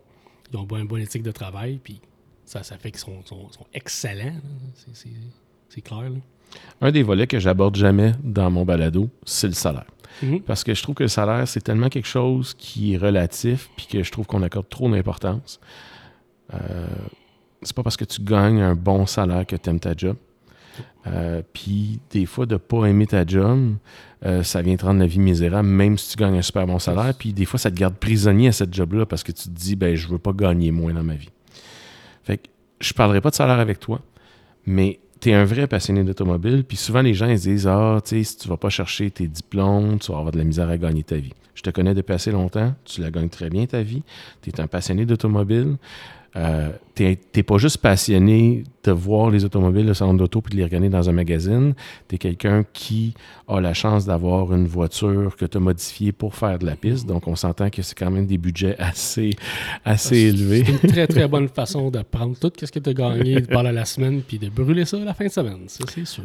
ils 0.51 0.57
ont 0.57 0.67
une 0.77 0.87
bonne, 0.87 1.01
éthique 1.01 1.23
de 1.23 1.31
travail. 1.31 1.79
Puis 1.83 1.99
ça, 2.45 2.63
ça 2.63 2.77
fait 2.77 2.91
qu'ils 2.91 2.99
sont, 3.01 3.23
sont- 3.25 3.51
sont 3.51 3.65
excellents. 3.73 4.35
C'est- 4.93 5.81
clair. 5.81 6.09
Là. 6.09 6.17
Un 6.81 6.91
des 6.91 7.01
volets 7.03 7.27
que 7.27 7.39
j'aborde 7.39 7.75
jamais 7.77 8.11
dans 8.23 8.51
mon 8.51 8.65
balado, 8.65 9.09
c'est 9.25 9.47
le 9.47 9.53
salaire. 9.53 9.85
Mhm. 10.21 10.41
Parce 10.41 10.63
que 10.65 10.73
je 10.73 10.83
trouve 10.83 10.95
que 10.95 11.03
le 11.03 11.09
salaire, 11.09 11.47
c'est 11.47 11.61
tellement 11.61 11.87
quelque 11.87 12.07
chose 12.07 12.53
qui 12.57 12.93
est 12.93 12.97
relatif, 12.97 13.69
puis 13.77 13.85
que 13.87 14.03
je 14.03 14.11
trouve 14.11 14.25
qu'on 14.25 14.41
accorde 14.43 14.67
trop 14.67 14.89
d'importance. 14.89 15.59
Euh, 16.53 16.87
c'est 17.61 17.75
pas 17.75 17.83
parce 17.83 17.97
que 17.97 18.05
tu 18.05 18.21
gagnes 18.21 18.61
un 18.61 18.75
bon 18.75 19.05
salaire 19.05 19.45
que 19.45 19.55
tu 19.55 19.69
aimes 19.69 19.79
ta 19.79 19.93
job. 19.95 20.15
Euh, 21.07 21.41
puis 21.53 21.99
des 22.11 22.25
fois, 22.25 22.45
de 22.45 22.57
pas 22.57 22.85
aimer 22.85 23.07
ta 23.07 23.25
job, 23.25 23.75
euh, 24.25 24.43
ça 24.43 24.61
vient 24.61 24.75
te 24.75 24.85
rendre 24.85 24.99
la 24.99 25.07
vie 25.07 25.19
misérable, 25.19 25.67
même 25.67 25.97
si 25.97 26.11
tu 26.11 26.17
gagnes 26.17 26.37
un 26.37 26.41
super 26.41 26.65
bon 26.67 26.79
salaire. 26.79 27.13
Puis 27.17 27.33
des 27.33 27.45
fois, 27.45 27.59
ça 27.59 27.71
te 27.71 27.75
garde 27.75 27.95
prisonnier 27.95 28.49
à 28.49 28.51
cette 28.51 28.73
job-là 28.73 29.05
parce 29.05 29.23
que 29.23 29.31
tu 29.31 29.43
te 29.43 29.49
dis, 29.49 29.75
ben, 29.75 29.95
je 29.95 30.07
veux 30.07 30.19
pas 30.19 30.33
gagner 30.33 30.71
moins 30.71 30.93
dans 30.93 31.03
ma 31.03 31.15
vie. 31.15 31.29
Fait 32.23 32.37
que 32.37 32.47
je 32.79 32.93
parlerai 32.93 33.21
pas 33.21 33.29
de 33.29 33.35
salaire 33.35 33.59
avec 33.59 33.79
toi, 33.79 33.99
mais 34.65 34.99
tu 35.19 35.29
es 35.29 35.33
un 35.33 35.45
vrai 35.45 35.67
passionné 35.67 36.03
d'automobile. 36.03 36.63
Puis 36.63 36.77
souvent, 36.77 37.01
les 37.01 37.13
gens 37.13 37.27
ils 37.27 37.39
se 37.39 37.49
disent 37.49 37.67
Ah, 37.67 37.99
tu 38.03 38.09
sais, 38.17 38.23
si 38.23 38.37
tu 38.37 38.47
vas 38.47 38.57
pas 38.57 38.69
chercher 38.69 39.09
tes 39.11 39.27
diplômes, 39.27 39.99
tu 39.99 40.11
vas 40.11 40.19
avoir 40.19 40.31
de 40.31 40.37
la 40.37 40.43
misère 40.43 40.69
à 40.69 40.77
gagner 40.77 41.03
ta 41.03 41.17
vie. 41.17 41.33
Je 41.53 41.61
te 41.61 41.69
connais 41.69 41.93
depuis 41.93 42.13
assez 42.13 42.31
longtemps, 42.31 42.73
tu 42.85 43.01
la 43.01 43.11
gagnes 43.11 43.29
très 43.29 43.49
bien 43.49 43.65
ta 43.65 43.81
vie. 43.81 44.03
Tu 44.41 44.49
es 44.49 44.61
un 44.61 44.67
passionné 44.67 45.05
d'automobile. 45.05 45.77
Euh, 46.35 46.71
tu 46.95 47.03
n'es 47.03 47.43
pas 47.43 47.57
juste 47.57 47.79
passionné 47.79 48.63
de 48.83 48.91
voir 48.91 49.29
les 49.29 49.43
automobiles, 49.43 49.85
le 49.85 49.93
salon 49.93 50.13
d'auto, 50.13 50.41
puis 50.41 50.51
de 50.53 50.57
les 50.57 50.63
regarder 50.63 50.89
dans 50.89 51.09
un 51.09 51.11
magazine. 51.11 51.73
Tu 52.07 52.15
es 52.15 52.17
quelqu'un 52.17 52.63
qui 52.71 53.13
a 53.47 53.59
la 53.59 53.73
chance 53.73 54.05
d'avoir 54.05 54.53
une 54.53 54.67
voiture 54.67 55.35
que 55.35 55.45
tu 55.45 55.57
as 55.57 55.59
modifiée 55.59 56.11
pour 56.11 56.35
faire 56.35 56.57
de 56.59 56.65
la 56.65 56.75
piste. 56.75 57.05
Donc, 57.05 57.27
on 57.27 57.35
s'entend 57.35 57.69
que 57.69 57.81
c'est 57.81 57.97
quand 57.97 58.11
même 58.11 58.27
des 58.27 58.37
budgets 58.37 58.75
assez, 58.77 59.31
assez 59.83 60.17
élevés. 60.17 60.63
C'est 60.65 60.71
une 60.71 60.91
très 60.91 61.07
très 61.07 61.27
bonne 61.27 61.47
façon 61.53 61.91
de 61.91 62.01
prendre 62.01 62.37
tout 62.37 62.51
ce 62.57 62.71
que 62.71 62.79
tu 62.79 62.89
as 62.89 62.93
gagné 62.93 63.41
pendant 63.41 63.71
la 63.71 63.85
semaine 63.85 64.21
puis 64.21 64.39
de 64.39 64.49
brûler 64.49 64.85
ça 64.85 64.97
à 64.97 65.05
la 65.05 65.13
fin 65.13 65.25
de 65.25 65.31
semaine, 65.31 65.63
ça 65.67 65.83
c'est 65.89 66.05
sûr. 66.05 66.23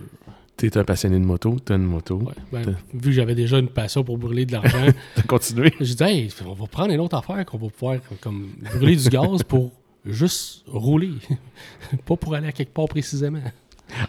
Tu 0.56 0.66
es 0.66 0.78
un 0.78 0.84
passionné 0.84 1.18
de 1.18 1.24
moto, 1.24 1.56
tu 1.64 1.72
as 1.72 1.76
une 1.76 1.84
moto. 1.84 2.16
Ouais. 2.16 2.32
Ben, 2.50 2.76
vu 2.94 3.10
que 3.10 3.12
j'avais 3.12 3.34
déjà 3.34 3.58
une 3.58 3.68
passion 3.68 4.04
pour 4.04 4.16
brûler 4.16 4.46
de 4.46 4.52
l'argent, 4.54 4.86
as 5.16 5.22
continué? 5.22 5.72
j'ai 5.80 5.94
dit 5.94 6.02
hey, 6.02 6.28
on 6.46 6.54
va 6.54 6.66
prendre 6.66 6.92
une 6.92 7.00
autre 7.00 7.16
affaire 7.16 7.44
qu'on 7.44 7.58
va 7.58 7.68
pouvoir 7.68 7.98
comme 8.20 8.48
brûler 8.74 8.96
du 8.96 9.08
gaz 9.10 9.42
pour 9.42 9.72
juste 10.12 10.64
rouler, 10.66 11.12
pas 12.06 12.16
pour 12.16 12.34
aller 12.34 12.48
à 12.48 12.52
quelque 12.52 12.72
part 12.72 12.86
précisément. 12.86 13.42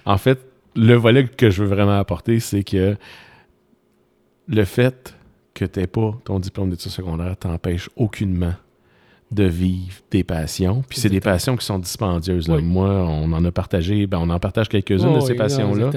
En 0.05 0.17
fait, 0.17 0.39
le 0.75 0.93
volet 0.95 1.27
que 1.27 1.49
je 1.49 1.63
veux 1.63 1.69
vraiment 1.69 1.97
apporter, 1.97 2.39
c'est 2.39 2.63
que 2.63 2.97
le 4.47 4.65
fait 4.65 5.15
que 5.53 5.65
tu 5.65 5.79
n'aies 5.79 5.87
pas 5.87 6.17
ton 6.23 6.39
diplôme 6.39 6.69
d'études 6.69 6.91
secondaires 6.91 7.35
t'empêche 7.37 7.89
aucunement 7.95 8.53
de 9.31 9.43
vivre 9.43 10.01
des 10.09 10.23
passions. 10.23 10.83
Puis 10.87 10.99
c'est 10.99 11.09
des 11.09 11.19
passions 11.19 11.57
qui 11.57 11.65
sont 11.65 11.79
dispendieuses. 11.79 12.47
là. 12.47 12.55
Oui. 12.55 12.63
Moi, 12.63 12.89
on 12.89 13.31
en 13.33 13.43
a 13.43 13.51
partagé, 13.51 14.07
ben, 14.07 14.19
on 14.19 14.29
en 14.29 14.39
partage 14.39 14.69
quelques-unes 14.69 15.15
de 15.15 15.19
ces 15.19 15.31
oui, 15.31 15.37
passions-là. 15.37 15.91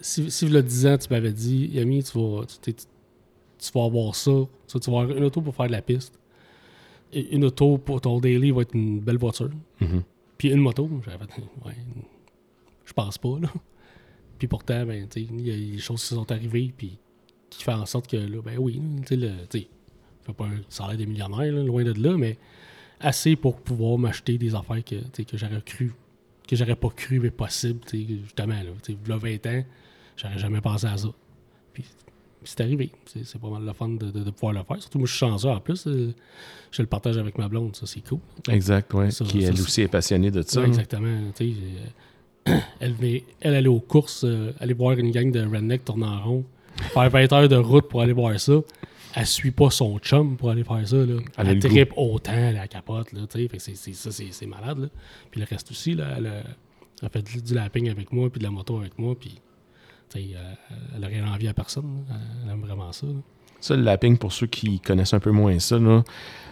Si, 0.00 0.30
si 0.30 0.46
y 0.46 0.56
a 0.56 0.62
10 0.62 0.86
ans, 0.86 0.98
tu 0.98 1.08
m'avais 1.10 1.32
dit, 1.32 1.70
Yami, 1.72 2.04
tu 2.04 2.18
vas, 2.18 2.44
tu, 2.46 2.58
t'es- 2.58 2.74
tu 3.58 3.70
vas 3.74 3.84
avoir 3.84 4.14
ça. 4.14 4.30
Ça, 4.66 4.78
Tu 4.78 4.90
vas 4.90 5.00
avoir 5.00 5.16
une 5.16 5.24
auto 5.24 5.40
pour 5.40 5.54
faire 5.54 5.66
de 5.66 5.72
la 5.72 5.82
piste. 5.82 6.17
Une 7.12 7.44
auto 7.44 7.78
pour 7.78 8.00
ton 8.00 8.20
daily 8.20 8.50
va 8.50 8.62
être 8.62 8.74
une 8.74 9.00
belle 9.00 9.18
voiture. 9.18 9.50
Mhm. 9.80 10.02
Puis 10.36 10.50
une 10.50 10.60
moto, 10.60 10.88
j'avais 11.04 11.26
fait, 11.26 11.42
ouais, 11.64 11.74
je 12.84 12.92
pense 12.92 13.18
pas, 13.18 13.38
là. 13.40 13.48
Puis 14.38 14.46
pourtant, 14.46 14.86
ben, 14.86 15.08
il 15.16 15.46
y 15.46 15.50
a 15.50 15.56
des 15.56 15.78
choses 15.78 16.00
qui 16.00 16.14
sont 16.14 16.30
arrivées, 16.30 16.72
puis 16.76 16.96
qui 17.50 17.64
font 17.64 17.72
en 17.72 17.86
sorte 17.86 18.08
que, 18.08 18.16
là, 18.16 18.40
ben 18.40 18.56
oui, 18.58 18.80
tu 19.04 19.20
sais, 19.20 19.68
fais 20.22 20.32
pas 20.32 20.44
un 20.44 20.60
salaire 20.68 20.96
de 20.96 21.04
millionnaire, 21.06 21.52
là, 21.52 21.62
loin 21.62 21.82
de 21.82 21.92
là, 22.00 22.16
mais 22.16 22.38
assez 23.00 23.36
pour 23.36 23.60
pouvoir 23.60 23.98
m'acheter 23.98 24.38
des 24.38 24.54
affaires 24.54 24.84
que, 24.84 25.22
que 25.22 25.36
j'aurais 25.36 25.62
cru, 25.62 25.92
que 26.46 26.54
j'aurais 26.54 26.76
pas 26.76 26.90
cru, 26.90 27.18
mais 27.18 27.30
possible, 27.30 27.80
tu 27.86 28.06
sais, 28.06 28.14
justement, 28.22 28.54
là, 28.54 28.70
tu 28.82 28.92
sais, 28.92 28.98
v'là 29.02 29.16
20 29.16 29.46
ans, 29.46 29.64
j'aurais 30.16 30.38
jamais 30.38 30.60
pensé 30.60 30.86
à 30.86 30.96
ça. 30.96 31.08
Puis 31.72 31.84
c'est 32.44 32.60
arrivé. 32.60 32.90
C'est 33.06 33.40
pas 33.40 33.48
mal 33.48 33.64
le 33.64 33.72
fun 33.72 33.88
de, 33.88 34.10
de- 34.10 34.24
de 34.24 34.30
pouvoir 34.30 34.52
le 34.52 34.62
faire. 34.62 34.80
Surtout, 34.80 34.98
moi, 34.98 35.06
je 35.06 35.12
suis 35.12 35.18
chanceux 35.20 35.48
en 35.48 35.60
plus. 35.60 35.86
euh, 35.86 36.14
je 36.70 36.82
le 36.82 36.88
partage 36.88 37.16
avec 37.18 37.38
ma 37.38 37.48
blonde, 37.48 37.74
ça, 37.76 37.86
c'est 37.86 38.00
cool. 38.06 38.18
Exact, 38.48 38.92
oui. 38.94 39.08
Qui, 39.08 39.42
elle 39.44 39.52
aussi, 39.60 39.82
est 39.82 39.88
passionnée 39.88 40.30
de 40.30 40.42
ça. 40.42 40.60
Ouais, 40.60 40.66
exactement. 40.68 41.16
Tu 41.34 41.52
sais, 41.52 41.58
euh, 42.48 42.58
elle, 42.80 42.92
venait, 42.92 43.24
elle 43.40 43.54
allait 43.54 43.68
aux 43.68 43.80
courses, 43.80 44.24
euh, 44.24 44.52
aller 44.60 44.74
voir 44.74 44.98
une 44.98 45.10
gang 45.10 45.30
de 45.30 45.40
redneck 45.40 45.84
tourner 45.84 46.06
en 46.06 46.22
rond, 46.22 46.44
faire 46.76 47.08
20 47.10 47.32
heures 47.32 47.48
de 47.48 47.56
route 47.56 47.88
pour 47.88 48.02
aller 48.02 48.12
voir 48.12 48.38
ça. 48.38 48.54
Elle 49.14 49.26
suit 49.26 49.50
pas 49.50 49.70
son 49.70 49.98
chum 49.98 50.36
pour 50.36 50.50
aller 50.50 50.62
faire 50.64 50.86
ça. 50.86 50.96
Là. 50.96 51.14
Elle 51.38 51.58
tripe 51.58 51.92
autant, 51.96 52.32
elle 52.34 52.54
la 52.56 52.68
capote. 52.68 53.12
Là, 53.12 53.20
tu 53.26 53.38
sais. 53.40 53.48
Fait 53.48 53.56
que 53.56 53.62
c'est, 53.62 53.74
ça, 53.94 54.10
c'est, 54.12 54.46
malade. 54.46 54.78
Là. 54.78 54.88
Puis 55.30 55.40
le 55.40 55.46
reste 55.48 55.70
aussi, 55.70 55.94
là, 55.94 56.14
elle, 56.18 56.26
a, 56.26 56.42
elle 57.00 57.06
a 57.06 57.08
fait 57.08 57.22
du, 57.22 57.40
du 57.42 57.54
lapping 57.54 57.88
avec 57.88 58.12
moi, 58.12 58.28
puis 58.30 58.38
de 58.38 58.44
la 58.44 58.50
moto 58.50 58.76
avec 58.78 58.98
moi. 58.98 59.16
Puis 59.18 59.40
tu 60.10 60.18
sais, 60.18 60.28
euh, 60.34 60.74
elle 60.96 61.04
rien 61.04 61.26
envie 61.26 61.48
à 61.48 61.54
personne. 61.54 62.04
là. 62.08 62.16
Elle 62.44 62.52
aime 62.52 62.60
vraiment 62.60 62.92
ça. 62.92 63.06
Ça, 63.60 63.76
le 63.76 63.82
lapping, 63.82 64.18
pour 64.18 64.32
ceux 64.32 64.46
qui 64.46 64.80
connaissent 64.80 65.14
un 65.14 65.20
peu 65.20 65.32
moins 65.32 65.58
ça, 65.58 65.78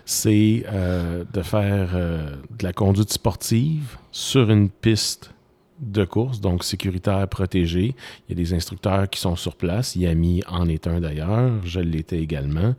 c'est 0.04 0.64
euh, 0.68 1.24
de 1.32 1.42
faire 1.42 1.90
euh, 1.94 2.36
de 2.58 2.64
la 2.64 2.72
conduite 2.72 3.12
sportive 3.12 3.96
sur 4.10 4.50
une 4.50 4.70
piste 4.70 5.32
de 5.78 6.04
course, 6.04 6.40
donc 6.40 6.64
sécuritaire, 6.64 7.28
protégée. 7.28 7.94
Il 8.26 8.30
y 8.30 8.32
a 8.32 8.34
des 8.34 8.54
instructeurs 8.54 9.10
qui 9.10 9.20
sont 9.20 9.36
sur 9.36 9.56
place. 9.56 9.94
Yami 9.94 10.42
en 10.48 10.68
est 10.68 10.86
un 10.86 11.00
d'ailleurs. 11.00 11.52
Je 11.64 11.80
l'étais 11.80 12.18
également. 12.18 12.74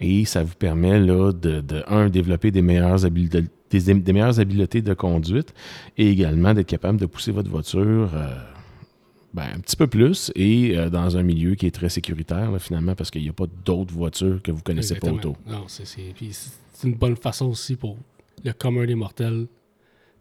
Et 0.00 0.24
ça 0.24 0.42
vous 0.42 0.54
permet, 0.54 0.98
là, 0.98 1.32
de, 1.32 1.62
un, 1.86 2.08
développer 2.08 2.50
des 2.50 2.62
meilleures 2.62 3.04
habiletés 3.04 4.82
de 4.82 4.94
conduite 4.94 5.54
et 5.96 6.10
également 6.10 6.52
d'être 6.52 6.66
capable 6.66 6.98
de 6.98 7.06
pousser 7.06 7.30
votre 7.30 7.50
voiture 7.50 8.10
ben, 9.34 9.48
un 9.54 9.60
petit 9.60 9.76
peu 9.76 9.86
plus 9.86 10.30
et 10.34 10.76
euh, 10.76 10.90
dans 10.90 11.16
un 11.16 11.22
milieu 11.22 11.54
qui 11.54 11.66
est 11.66 11.70
très 11.70 11.88
sécuritaire 11.88 12.50
là, 12.50 12.58
finalement 12.58 12.94
parce 12.94 13.10
qu'il 13.10 13.22
n'y 13.22 13.28
a 13.28 13.32
pas 13.32 13.46
d'autres 13.64 13.92
voitures 13.94 14.42
que 14.42 14.52
vous 14.52 14.62
connaissez 14.62 14.94
pas 14.96 15.08
Exactement. 15.08 15.34
auto. 15.34 15.50
Non, 15.50 15.64
c'est, 15.68 15.84
une 16.84 16.94
bonne 16.94 17.16
façon 17.16 17.46
aussi 17.46 17.76
pour 17.76 17.96
le 18.44 18.52
commun 18.52 18.84
des 18.84 18.94
mortels 18.94 19.46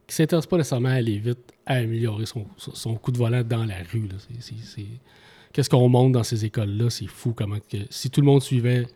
qui 0.07 0.15
s'intéresse 0.15 0.45
pas 0.45 0.57
nécessairement 0.57 0.89
à 0.89 0.93
aller 0.93 1.17
vite, 1.17 1.39
à 1.65 1.75
améliorer 1.75 2.25
son, 2.25 2.45
son 2.57 2.95
coup 2.95 3.11
de 3.11 3.17
volant 3.17 3.43
dans 3.43 3.65
la 3.65 3.77
rue. 3.91 4.07
Qu'est-ce 5.53 5.69
qu'on 5.69 5.89
montre 5.89 6.11
dans 6.13 6.23
ces 6.23 6.45
écoles-là? 6.45 6.89
C'est 6.89 7.07
fou 7.07 7.33
comment 7.33 7.57
que 7.59 7.77
si 7.89 8.09
tout 8.09 8.21
le 8.21 8.27
monde 8.27 8.41
suivait 8.41 8.87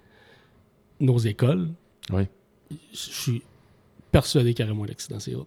nos 1.00 1.18
écoles, 1.18 1.70
Oui. 2.12 2.24
je 2.72 2.76
suis 2.98 3.42
persuadé 4.12 4.54
qu'il 4.54 4.66
y 4.66 4.68
aurait 4.68 4.78
moins 4.78 4.88
d'accidents. 4.88 5.20
sur. 5.20 5.46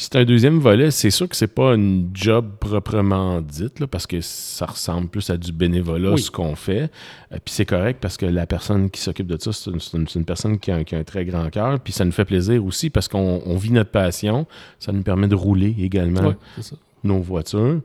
Puis 0.00 0.08
c'est 0.10 0.18
un 0.18 0.24
deuxième 0.24 0.58
volet, 0.60 0.90
c'est 0.90 1.10
sûr 1.10 1.28
que 1.28 1.36
c'est 1.36 1.46
pas 1.54 1.74
une 1.74 2.08
job 2.14 2.52
proprement 2.58 3.42
dite 3.42 3.80
là, 3.80 3.86
parce 3.86 4.06
que 4.06 4.22
ça 4.22 4.64
ressemble 4.64 5.08
plus 5.08 5.28
à 5.28 5.36
du 5.36 5.52
bénévolat 5.52 6.12
Oui. 6.12 6.22
ce 6.22 6.30
qu'on 6.30 6.56
fait. 6.56 6.84
Euh, 7.32 7.36
puis 7.44 7.52
c'est 7.52 7.66
correct 7.66 7.98
parce 8.00 8.16
que 8.16 8.24
la 8.24 8.46
personne 8.46 8.88
qui 8.88 8.98
s'occupe 8.98 9.26
de 9.26 9.36
ça, 9.38 9.52
c'est 9.52 9.70
une, 10.16 10.24
personne 10.24 10.58
qui 10.58 10.70
a, 10.70 10.76
un- 10.76 10.84
qui 10.84 10.94
a 10.94 10.98
un 11.00 11.04
très 11.04 11.26
grand 11.26 11.50
cœur. 11.50 11.78
Puis 11.80 11.92
ça 11.92 12.06
nous 12.06 12.12
fait 12.12 12.24
plaisir 12.24 12.64
aussi 12.64 12.88
parce 12.88 13.08
qu'on 13.08 13.42
on 13.44 13.56
vit 13.58 13.72
notre 13.72 13.90
passion. 13.90 14.46
Ça 14.78 14.90
nous 14.90 15.02
permet 15.02 15.28
de 15.28 15.34
rouler 15.34 15.76
également 15.78 16.32
ça. 16.62 16.76
nos 17.04 17.18
voitures. 17.18 17.82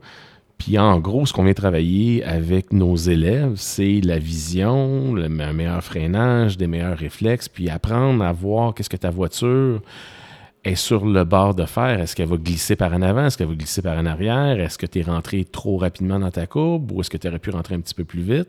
Puis 0.56 0.78
en 0.78 0.98
gros, 1.00 1.26
ce 1.26 1.34
qu'on 1.34 1.44
vient 1.44 1.52
travailler 1.52 2.24
avec 2.24 2.72
nos 2.72 2.96
élèves, 2.96 3.56
c'est 3.56 4.00
la 4.00 4.18
vision, 4.18 5.12
le, 5.12 5.24
un 5.26 5.52
meilleur 5.52 5.84
freinage, 5.84 6.56
des 6.56 6.66
meilleurs 6.66 6.96
réflexes, 6.96 7.50
puis 7.50 7.68
apprendre 7.68 8.24
à 8.24 8.32
voir 8.32 8.72
qu'est-ce 8.72 8.88
que 8.88 8.96
ta 8.96 9.10
voiture 9.10 9.82
est 10.66 10.74
sur 10.74 11.06
le 11.06 11.24
bord 11.24 11.54
de 11.54 11.64
faire. 11.64 12.00
Est-ce 12.00 12.16
qu'elle 12.16 12.28
va 12.28 12.36
glisser 12.36 12.76
par 12.76 12.92
en 12.92 13.02
avant? 13.02 13.26
Est-ce 13.26 13.38
qu'elle 13.38 13.48
va 13.48 13.54
glisser 13.54 13.82
par 13.82 13.98
en 13.98 14.06
arrière? 14.06 14.60
Est-ce 14.60 14.78
que 14.78 14.86
tu 14.86 15.00
es 15.00 15.02
rentré 15.02 15.44
trop 15.44 15.76
rapidement 15.76 16.18
dans 16.18 16.30
ta 16.30 16.46
courbe 16.46 16.92
ou 16.92 17.00
est-ce 17.00 17.10
que 17.10 17.16
tu 17.16 17.28
aurais 17.28 17.38
pu 17.38 17.50
rentrer 17.50 17.74
un 17.74 17.80
petit 17.80 17.94
peu 17.94 18.04
plus 18.04 18.22
vite? 18.22 18.48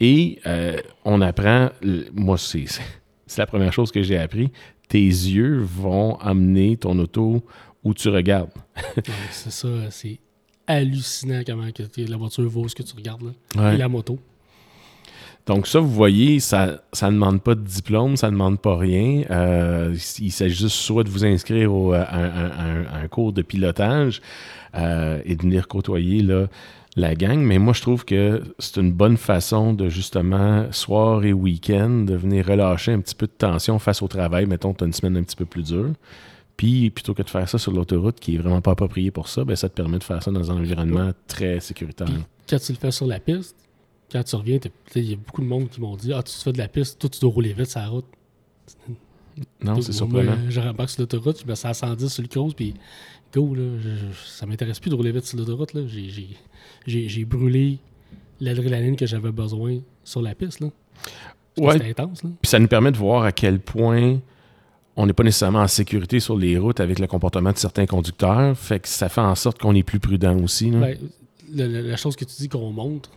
Et 0.00 0.38
euh, 0.46 0.78
on 1.04 1.20
apprend, 1.20 1.70
moi, 2.14 2.38
c'est 2.38 2.66
c'est 3.28 3.42
la 3.42 3.46
première 3.46 3.72
chose 3.72 3.92
que 3.92 4.02
j'ai 4.02 4.18
appris, 4.18 4.50
tes 4.88 5.04
yeux 5.04 5.58
vont 5.58 6.16
amener 6.16 6.76
ton 6.76 6.98
auto 6.98 7.44
où 7.84 7.94
tu 7.94 8.08
regardes. 8.08 8.50
C'est 9.30 9.52
ça. 9.52 9.68
C'est 9.90 10.18
hallucinant 10.66 11.42
comment 11.46 11.70
que 11.70 11.82
la 12.10 12.16
voiture 12.16 12.48
vaut 12.48 12.68
ce 12.68 12.74
que 12.74 12.82
tu 12.82 12.94
regardes. 12.96 13.22
Là. 13.22 13.62
Ouais. 13.62 13.74
Et 13.74 13.78
la 13.78 13.88
moto. 13.88 14.18
Donc 15.48 15.66
ça, 15.66 15.80
vous 15.80 15.90
voyez, 15.90 16.38
ça 16.40 16.78
ne 17.02 17.10
demande 17.10 17.42
pas 17.42 17.54
de 17.54 17.62
diplôme, 17.62 18.16
ça 18.16 18.26
ne 18.28 18.32
demande 18.32 18.60
pas 18.60 18.76
rien. 18.76 19.24
Euh, 19.30 19.96
il 20.20 20.30
s'agit 20.30 20.54
juste 20.54 20.76
soit 20.76 21.02
de 21.04 21.08
vous 21.08 21.24
inscrire 21.24 21.74
au- 21.74 21.92
à, 21.94 22.00
un, 22.14 22.24
à 22.28 22.62
un- 22.64 22.84
à 22.84 22.96
un 23.02 23.08
cours 23.08 23.32
de 23.32 23.40
pilotage 23.42 24.20
euh, 24.74 25.20
et 25.24 25.34
de 25.36 25.42
venir 25.42 25.66
côtoyer 25.66 26.22
là, 26.22 26.48
la 26.96 27.14
gang. 27.14 27.38
Mais 27.38 27.58
moi, 27.58 27.72
je 27.72 27.80
trouve 27.80 28.04
que 28.04 28.42
c'est 28.58 28.76
une 28.78 28.92
bonne 28.92 29.16
façon 29.16 29.72
de 29.72 29.88
justement, 29.88 30.66
soir 30.70 31.24
et 31.24 31.32
week-end, 31.32 32.04
de 32.06 32.14
venir 32.14 32.46
relâcher 32.46 32.92
un 32.92 33.00
petit 33.00 33.14
peu 33.14 33.26
de 33.26 33.32
tension 33.32 33.78
face 33.78 34.02
au 34.02 34.08
travail. 34.08 34.44
Mettons, 34.44 34.74
tu 34.74 34.84
as 34.84 34.86
une 34.86 34.92
semaine 34.92 35.16
un 35.16 35.22
petit 35.22 35.36
peu 35.36 35.46
plus 35.46 35.62
dure. 35.62 35.92
Puis, 36.58 36.90
plutôt 36.90 37.14
que 37.14 37.22
de 37.22 37.30
faire 37.30 37.48
ça 37.48 37.56
sur 37.56 37.72
l'autoroute 37.72 38.20
qui 38.20 38.34
est 38.34 38.38
vraiment 38.38 38.60
pas 38.60 38.72
approprié 38.72 39.10
pour 39.12 39.28
ça, 39.28 39.44
ben, 39.44 39.54
ça 39.56 39.68
te 39.70 39.74
permet 39.74 39.98
de 39.98 40.04
faire 40.04 40.22
ça 40.22 40.30
dans 40.30 40.50
un 40.50 40.56
environnement 40.56 41.12
très 41.26 41.60
sécuritaire. 41.60 42.06
Puis 42.08 42.16
quand 42.50 42.58
tu 42.58 42.72
le 42.72 42.78
fais 42.78 42.90
sur 42.90 43.06
la 43.06 43.20
piste, 43.20 43.54
quand 44.10 44.22
tu 44.22 44.36
reviens, 44.36 44.58
il 44.94 45.10
y 45.10 45.12
a 45.14 45.16
beaucoup 45.16 45.42
de 45.42 45.46
monde 45.46 45.68
qui 45.68 45.80
m'ont 45.80 45.96
dit 45.96 46.12
Ah, 46.12 46.22
tu 46.22 46.32
fais 46.34 46.52
de 46.52 46.58
la 46.58 46.68
piste, 46.68 46.98
toi 46.98 47.10
tu 47.10 47.20
dois 47.20 47.30
rouler 47.32 47.52
vite 47.52 47.66
sur 47.70 47.80
la 47.80 47.88
route. 47.88 48.04
Non, 49.62 49.80
c'est 49.80 49.92
surprenant. 49.92 50.36
Moi, 50.36 50.50
je 50.50 50.60
rembarque 50.60 50.90
sur 50.90 51.00
l'autoroute, 51.02 51.40
je 51.40 51.46
me 51.46 51.52
à 51.52 51.74
110 51.74 52.08
sur 52.08 52.22
le 52.22 52.28
cruise, 52.28 52.54
puis 52.54 52.74
go, 53.32 53.54
là, 53.54 53.62
je- 53.80 53.88
je- 53.88 54.28
ça 54.38 54.46
m'intéresse 54.46 54.80
plus 54.80 54.90
de 54.90 54.94
rouler 54.96 55.12
vite 55.12 55.24
sur 55.26 55.38
l'autoroute. 55.38 55.72
J'ai- 56.86 57.24
brûlé 57.24 57.78
l'adrénaline 58.40 58.96
que 58.96 59.06
j'avais 59.06 59.30
besoin 59.32 59.78
sur 60.04 60.22
la 60.22 60.34
piste. 60.34 60.60
là. 60.60 60.68
Ouais. 61.58 61.72
C'était 61.74 61.90
intense. 61.90 62.20
Puis 62.22 62.48
ça 62.48 62.58
nous 62.58 62.68
permet 62.68 62.92
de 62.92 62.96
voir 62.96 63.24
à 63.24 63.32
quel 63.32 63.58
point 63.60 64.18
on 64.96 65.06
n'est 65.06 65.12
pas 65.12 65.22
nécessairement 65.24 65.60
en 65.60 65.68
sécurité 65.68 66.18
sur 66.20 66.36
les 66.36 66.58
routes 66.58 66.80
avec 66.80 66.98
le 66.98 67.06
comportement 67.06 67.52
de 67.52 67.58
certains 67.58 67.86
conducteurs. 67.86 68.56
Fait 68.56 68.80
que 68.80 68.88
ça 68.88 69.08
fait 69.08 69.20
en 69.20 69.34
sorte 69.34 69.58
qu'on 69.60 69.74
est 69.74 69.82
plus 69.84 70.00
prudent 70.00 70.36
aussi. 70.42 70.70
là. 70.70 70.80
Ben, 70.80 70.98
la 71.72 71.96
chose 71.96 72.14
que 72.16 72.24
tu 72.24 72.34
dis 72.38 72.48
qu'on 72.48 72.70
montre, 72.72 73.10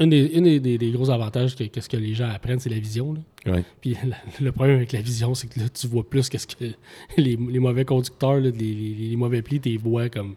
un 0.00 0.06
des, 0.06 0.26
une 0.34 0.44
des, 0.44 0.58
des- 0.60 0.78
des 0.78 0.90
gros 0.90 1.10
avantages 1.10 1.54
que, 1.54 1.64
que 1.64 1.96
les 1.96 2.14
gens 2.14 2.28
apprennent, 2.28 2.58
c'est 2.58 2.70
la 2.70 2.78
vision. 2.78 3.12
là. 3.14 3.52
Ouais. 3.52 3.64
Puis 3.80 3.96
la- 4.06 4.16
le 4.40 4.50
problème 4.52 4.76
avec 4.76 4.92
la 4.92 5.00
vision, 5.00 5.34
c'est 5.34 5.46
que 5.48 5.60
là, 5.60 5.68
tu 5.68 5.86
vois 5.86 6.08
plus 6.08 6.28
qu'est-ce 6.28 6.46
que 6.46 6.64
les, 7.16 7.36
les 7.36 7.58
mauvais 7.58 7.84
conducteurs, 7.84 8.34
là, 8.40 8.50
les, 8.50 8.50
les- 8.50 8.94
les 9.10 9.16
mauvais 9.16 9.42
plis, 9.42 9.60
tu 9.60 9.68
les 9.68 9.76
vois 9.76 10.08
comme 10.08 10.34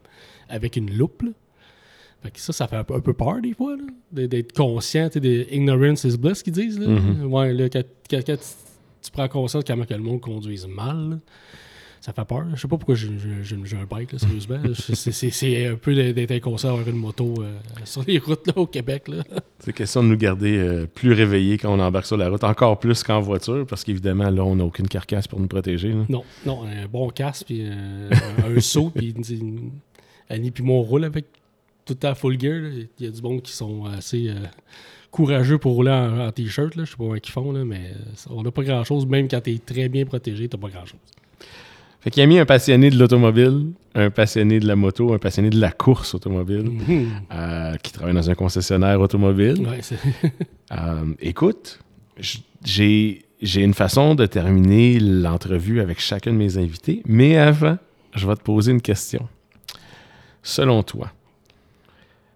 avec 0.49 0.75
une 0.75 0.95
loupe. 0.95 1.23
là. 1.23 1.29
Fait 2.23 2.31
que 2.31 2.39
ça, 2.39 2.53
ça 2.53 2.67
fait 2.67 2.75
un 2.77 2.83
peu, 2.83 2.95
un 2.95 2.99
peu 3.01 3.13
peur 3.13 3.39
des 3.41 3.53
fois, 3.53 3.75
d'être 4.11 4.51
conscient, 4.53 5.09
de 5.13 5.45
ignorance 5.51 6.03
is 6.05 6.17
bliss 6.17 6.41
qu'ils 6.43 6.53
disent. 6.53 6.79
Là. 6.79 6.87
Mhm. 6.87 7.31
Ouais, 7.31 7.53
là, 7.53 7.69
quand, 7.69 7.83
quand- 8.09 8.21
quand 8.25 8.37
tu, 9.01 9.11
prends 9.11 9.27
conscience 9.27 9.63
comment 9.65 9.85
que 9.85 9.93
le 9.93 9.99
monde 10.01 10.21
conduise 10.21 10.65
mal, 10.67 11.19
ça 12.01 12.13
fait 12.13 12.25
peur. 12.25 12.45
Je 12.53 12.59
sais 12.61 12.67
pas 12.67 12.77
pourquoi 12.77 12.95
j'ai 12.95 13.07
un 13.09 13.85
bike, 13.89 14.11
là, 14.13 14.19
sérieusement. 14.19 14.59
C'est- 14.73 15.65
un 15.67 15.75
peu 15.75 15.95
d'être 15.95 16.31
inconscient 16.31 16.69
d'avoir 16.69 16.87
une 16.87 16.95
moto 16.99 17.33
euh, 17.39 17.57
sur 17.83 18.03
les 18.07 18.19
routes 18.19 18.45
là, 18.47 18.53
au 18.57 18.67
Québec. 18.67 19.05
C'est 19.59 19.73
question 19.73 20.03
de 20.03 20.09
nous 20.09 20.17
garder 20.17 20.57
euh, 20.57 20.85
plus 20.85 21.13
réveillés 21.13 21.57
quand 21.57 21.73
on 21.73 21.79
embarque 21.79 22.05
sur 22.05 22.17
la 22.17 22.29
route, 22.29 22.43
encore 22.43 22.79
plus 22.79 23.01
qu'en 23.03 23.19
voiture, 23.21 23.65
parce 23.67 23.83
qu'évidemment, 23.83 24.29
là, 24.29 24.43
on 24.43 24.55
n'a 24.55 24.63
aucune 24.65 24.87
carcasse 24.87 25.27
pour 25.27 25.39
nous 25.39 25.47
protéger. 25.47 25.89
là. 25.93 26.05
Non, 26.09 26.23
non, 26.45 26.63
un 26.65 26.87
bon 26.87 27.09
casque, 27.09 27.45
puis 27.47 27.61
euh, 27.63 28.09
un, 28.45 28.55
un 28.55 28.59
saut, 28.59 28.91
puis 28.93 29.15
une- 29.29 29.71
Annie 30.29 30.51
puis 30.51 30.63
moi, 30.63 30.77
on 30.77 30.81
roule 30.81 31.03
avec 31.05 31.25
tout 31.85 31.93
temps 31.95 32.15
full 32.15 32.39
gear. 32.39 32.61
Il 32.99 33.05
y 33.05 33.07
a 33.07 33.11
du 33.11 33.21
monde 33.21 33.41
qui 33.41 33.51
sont 33.51 33.85
assez 33.85 34.31
courageux 35.11 35.57
pour 35.57 35.73
rouler 35.75 35.91
en, 35.91 36.19
en 36.27 36.31
t-shirt. 36.31 36.73
Je 36.75 36.85
sais 36.85 36.91
pas 36.91 36.97
comment 36.97 37.15
ils 37.15 37.29
font, 37.29 37.51
là, 37.51 37.63
mais 37.63 37.93
on 38.29 38.43
n'a 38.43 38.51
pas 38.51 38.63
grand-chose. 38.63 39.05
Même 39.05 39.27
quand 39.27 39.41
tu 39.41 39.53
es 39.53 39.57
très 39.59 39.87
bien 39.87 40.05
protégé, 40.05 40.49
tu 40.49 40.57
pas 40.57 40.67
grand-chose. 40.69 40.99
Fait 42.05 42.11
qu'il 42.11 42.21
a 42.21 42.27
mis 42.27 42.37
un 42.37 42.45
passionné 42.45 42.91
de 42.91 42.99
l'automobile, 42.99 43.71
un 43.95 44.11
passionné 44.11 44.59
de 44.59 44.67
la 44.67 44.75
moto, 44.75 45.11
un 45.13 45.17
passionné 45.17 45.49
de 45.49 45.59
la 45.59 45.71
course 45.71 46.13
automobile, 46.13 46.69
Mhm. 46.69 47.09
euh, 47.33 47.73
qui 47.81 47.91
travaille 47.91 48.13
dans 48.13 48.29
un 48.29 48.35
concessionnaire 48.35 49.01
automobile. 49.01 49.67
Ouais, 49.67 49.79
Euh, 50.71 51.13
écoute, 51.19 51.79
j'ai 52.63 53.23
une 53.55 53.73
façon 53.73 54.13
de 54.13 54.25
terminer 54.27 54.99
l'entrevue 54.99 55.79
avec 55.81 55.99
chacun 55.99 56.31
de 56.31 56.37
mes 56.37 56.57
invités, 56.59 57.01
mais 57.07 57.37
avant, 57.37 57.77
je 58.15 58.27
vais 58.27 58.35
te 58.35 58.41
poser 58.43 58.71
une 58.71 58.81
question. 58.81 59.27
Selon 60.43 60.83
toi, 60.83 61.11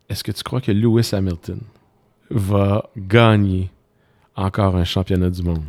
est-ce 0.09 0.23
que 0.23 0.31
tu 0.31 0.41
crois 0.43 0.61
que 0.61 0.71
Lewis 0.71 1.09
Hamilton 1.13 1.59
va 2.31 2.89
gagner 2.97 3.69
encore 4.35 4.75
un 4.75 4.83
championnat 4.85 5.29
du 5.29 5.43
monde? 5.43 5.61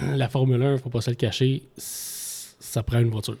la 0.00 0.28
Formule 0.28 0.62
1, 0.62 0.78
faut 0.78 0.88
pas 0.90 1.00
se 1.02 1.10
le 1.10 1.16
cacher, 1.16 1.62
ça 2.74 2.82
prend 2.82 2.98
une 3.00 3.10
voiture. 3.10 3.36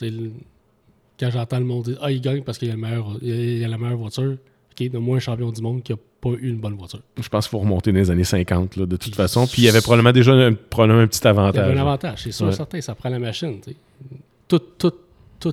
Quand 0.00 1.30
j'entends 1.30 1.58
le 1.58 1.64
monde 1.64 1.84
dire 1.84 1.98
Ah, 2.00 2.10
il 2.10 2.20
gagne 2.20 2.42
parce 2.42 2.58
qu'il 2.58 2.70
a, 2.70 2.74
a- 2.74 2.76
la 2.76 3.78
meilleure 3.78 3.96
voiture, 3.96 4.36
ok, 4.72 4.90
de 4.90 4.98
moins 4.98 5.16
un 5.16 5.20
champion 5.20 5.50
du 5.50 5.60
monde 5.60 5.82
qui 5.82 5.92
a 5.92 5.96
pas 6.20 6.30
eu 6.30 6.48
une 6.50 6.58
bonne 6.58 6.74
voiture. 6.74 7.00
Je 7.20 7.28
pense 7.28 7.46
qu'il 7.46 7.50
faut 7.50 7.58
remonter 7.58 7.92
dans 7.92 7.98
les 7.98 8.10
années 8.10 8.24
50, 8.24 8.76
là, 8.76 8.86
de 8.86 8.96
toute 8.96 9.14
façon. 9.14 9.46
Puis 9.46 9.62
il 9.62 9.64
y 9.64 9.68
avait 9.68 9.80
probablement 9.80 10.12
déjà 10.12 10.32
un, 10.32 10.52
probablement 10.54 11.00
un 11.02 11.06
petit 11.06 11.20
Il 11.22 11.26
y 11.26 11.28
avait 11.28 11.38
avantage. 11.40 11.76
un 11.76 11.80
avantage, 11.80 12.22
c'est 12.22 12.32
sûr, 12.32 12.46
Ouais. 12.46 12.52
certain, 12.52 12.80
ça 12.80 12.94
prend 12.94 13.08
la 13.10 13.18
machine. 13.18 13.60
Toutes- 14.48 14.86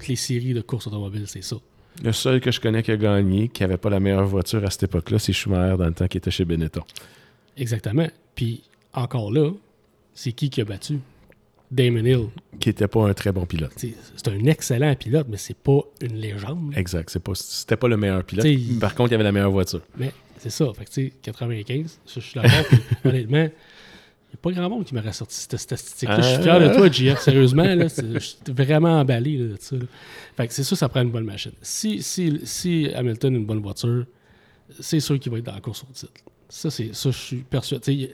les 0.07 0.15
séries 0.15 0.53
de 0.53 0.61
courses 0.61 0.87
automobiles, 0.87 1.25
c'est 1.27 1.41
ça. 1.43 1.57
Le 2.01 2.13
seul 2.13 2.39
que 2.39 2.49
je 2.51 2.61
connais 2.61 2.81
qui 2.81 2.91
a 2.91 2.97
gagné, 2.97 3.49
qui 3.49 3.61
avait 3.63 3.75
pas 3.77 3.89
la 3.89 3.99
meilleure 3.99 4.25
voiture 4.25 4.63
à 4.63 4.69
cette 4.69 4.83
époque-là, 4.83 5.19
c'est 5.19 5.33
Schumacher 5.33 5.75
dans 5.77 5.85
le 5.87 5.93
temps 5.93 6.07
qui 6.07 6.17
était 6.17 6.31
chez 6.31 6.45
Benetton. 6.45 6.83
Exactement. 7.57 8.07
Puis 8.33 8.63
encore 8.93 9.31
là, 9.33 9.51
c'est 10.13 10.31
qui 10.31 10.49
qui 10.49 10.61
a 10.61 10.65
battu? 10.65 10.99
Damon 11.71 12.05
Hill. 12.05 12.27
Qui 12.59 12.69
était 12.69 12.87
pas 12.87 13.07
un 13.07 13.13
très 13.13 13.31
bon 13.31 13.45
pilote. 13.45 13.71
C'est 13.77 14.27
un 14.27 14.45
excellent 14.45 14.93
pilote, 14.95 15.27
mais 15.29 15.37
c'est 15.37 15.57
pas 15.57 15.79
une 16.01 16.17
légende. 16.17 16.73
Exact. 16.75 17.09
C'est 17.09 17.23
pas, 17.23 17.33
c'était 17.33 17.77
pas 17.77 17.87
le 17.87 17.97
meilleur 17.97 18.23
pilote. 18.23 18.45
T'sais, 18.45 18.79
Par 18.79 18.93
contre, 18.93 19.11
il 19.11 19.15
avait 19.15 19.23
la 19.23 19.31
meilleure 19.31 19.51
voiture. 19.51 19.81
Mais 19.97 20.11
c'est 20.37 20.49
ça. 20.49 20.71
Fait 20.77 20.85
que, 20.85 20.89
tu 20.91 21.07
sais, 21.07 21.13
95, 21.21 21.99
ça, 22.05 22.13
je 22.15 22.19
suis 22.19 22.39
d'accord. 22.39 22.65
honnêtement, 23.05 23.37
il 23.37 23.43
n'y 23.43 24.35
a 24.35 24.37
pas 24.41 24.51
grand 24.51 24.69
monde 24.69 24.85
qui 24.85 24.93
m'aurait 24.93 25.13
sorti 25.13 25.35
cette 25.35 25.57
statistique-là. 25.57 26.21
Je 26.21 26.33
suis 26.33 26.43
fier 26.43 26.59
de 26.59 26.75
toi, 26.75 26.91
JF. 26.91 27.19
Sérieusement, 27.21 27.63
là, 27.63 27.87
je 27.87 28.19
suis 28.19 28.37
vraiment 28.49 28.99
emballé 28.99 29.37
là, 29.37 29.47
de 29.55 29.57
ça. 29.59 29.75
là. 29.75 29.83
Fait 30.37 30.47
que 30.47 30.53
c'est 30.53 30.63
sûr, 30.63 30.77
ça 30.77 30.89
prend 30.89 31.01
une 31.01 31.11
bonne 31.11 31.25
machine. 31.25 31.53
Si, 31.61 32.03
si, 32.03 32.41
si 32.43 32.89
Hamilton 32.93 33.33
a 33.33 33.37
une 33.37 33.45
bonne 33.45 33.61
voiture, 33.61 34.05
c'est 34.79 34.99
sûr 34.99 35.19
qu'il 35.19 35.31
va 35.31 35.39
être 35.39 35.45
dans 35.45 35.53
la 35.55 35.61
course 35.61 35.83
au 35.83 35.93
titre. 35.93 36.11
Ça, 36.47 36.69
c'est 36.69 36.93
ça, 36.93 37.11
je 37.11 37.17
suis 37.17 37.37
persuadé. 37.37 38.11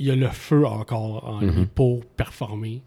Il 0.00 0.06
y 0.06 0.10
a- 0.10 0.16
le 0.16 0.28
feu 0.28 0.66
encore 0.66 1.24
en 1.28 1.40
lui 1.40 1.46
Mhm. 1.50 1.66
pour 1.68 2.04
performer. 2.04 2.82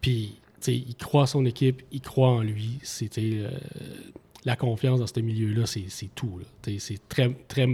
Puis, 0.00 0.34
tu 0.36 0.50
sais, 0.60 0.74
il 0.76 0.94
croit 0.94 1.24
à 1.24 1.26
son 1.26 1.44
équipe, 1.46 1.82
il 1.90 2.00
croit 2.00 2.28
en 2.28 2.40
lui. 2.42 2.78
C'était 2.82 3.38
euh, 3.40 3.50
la 4.44 4.54
confiance 4.56 5.00
dans 5.00 5.06
ce 5.06 5.18
milieu-là, 5.20 5.66
c'est 5.66 5.86
tout. 6.14 6.38
là. 6.38 6.44
Tu 6.62 6.78
sais, 6.78 6.94
C'est 6.94 7.08
très, 7.08 7.30
très. 7.48 7.66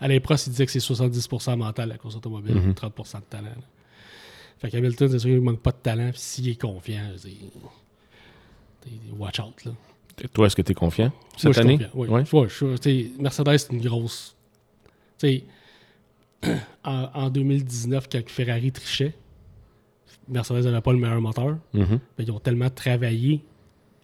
Alain 0.00 0.20
Prost, 0.20 0.46
il 0.46 0.50
disait 0.50 0.66
que 0.66 0.72
c'est 0.72 0.80
70% 0.80 1.56
mental 1.56 1.88
la 1.88 1.96
course 1.98 2.16
automobile, 2.16 2.54
Mhm. 2.56 2.74
30% 2.74 3.18
de 3.20 3.24
talent. 3.24 3.44
là. 3.48 3.54
Fait 4.58 4.70
qu'Hamilton, 4.70 5.08
c'est 5.10 5.18
sûr 5.18 5.30
qu'il 5.30 5.40
manque 5.40 5.60
pas 5.60 5.72
de 5.72 5.76
talent. 5.82 6.10
Puis 6.10 6.20
s'il 6.20 6.48
est 6.48 6.60
confiant, 6.60 7.10
c'est. 7.16 7.30
t'sais, 8.80 8.90
Watch 9.18 9.40
out, 9.40 9.64
là. 9.64 9.72
Toi, 10.34 10.46
est-ce 10.46 10.56
que 10.56 10.62
tu 10.62 10.72
es 10.72 10.74
confiant 10.74 11.06
Moi, 11.06 11.14
cette 11.36 11.48
je 11.48 11.52
suis 11.52 11.60
année? 11.60 11.78
confiant, 11.78 11.90
Oui. 11.94 12.08
Ouais. 12.08 12.24
Ouais, 12.42 12.48
je 12.48 13.20
Mercedes, 13.20 13.56
c'est 13.58 13.72
une 13.72 13.80
grosse. 13.80 14.36
t'sais, 15.18 15.44
en, 16.84 17.08
en 17.14 17.30
2019, 17.30 18.08
quand 18.10 18.28
Ferrari 18.28 18.72
trichait, 18.72 19.14
Mercedes 20.28 20.64
n'avait 20.64 20.80
pas 20.80 20.92
le 20.92 20.98
meilleur 20.98 21.20
moteur. 21.20 21.58
Mhm. 21.72 21.98
ils 22.18 22.30
ont 22.32 22.38
tellement 22.40 22.70
travaillé 22.70 23.44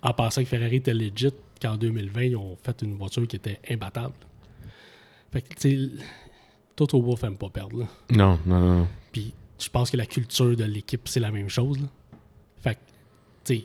en 0.03 0.12
pensant 0.12 0.43
que 0.43 0.49
Ferrari 0.49 0.76
était 0.76 0.95
legit 0.95 1.32
qu'en 1.61 1.76
2020, 1.76 2.22
ils 2.22 2.36
ont 2.36 2.57
fait 2.62 2.82
une 2.82 2.95
voiture 2.97 3.26
qui 3.26 3.36
était 3.36 3.59
imbattable. 3.70 4.14
Fait 5.32 5.43
que, 5.43 5.55
tu 5.55 5.89
sais, 5.89 5.91
Toto 6.76 7.01
Wolff 7.03 7.20
pas 7.39 7.49
perdre. 7.51 7.80
là. 7.80 7.86
Non, 8.11 8.39
non, 8.47 8.61
non. 8.61 8.78
non. 8.80 8.89
Puis 9.12 9.34
je 9.59 9.68
pense 9.68 9.91
que 9.91 9.97
la 9.97 10.07
culture 10.07 10.57
de 10.57 10.64
l'équipe, 10.64 11.07
c'est 11.09 11.20
la 11.20 11.30
même 11.30 11.49
chose. 11.49 11.78
là. 11.80 11.86
Fait 12.61 12.74
que, 12.74 12.80
tu 13.45 13.55
sais, 13.57 13.64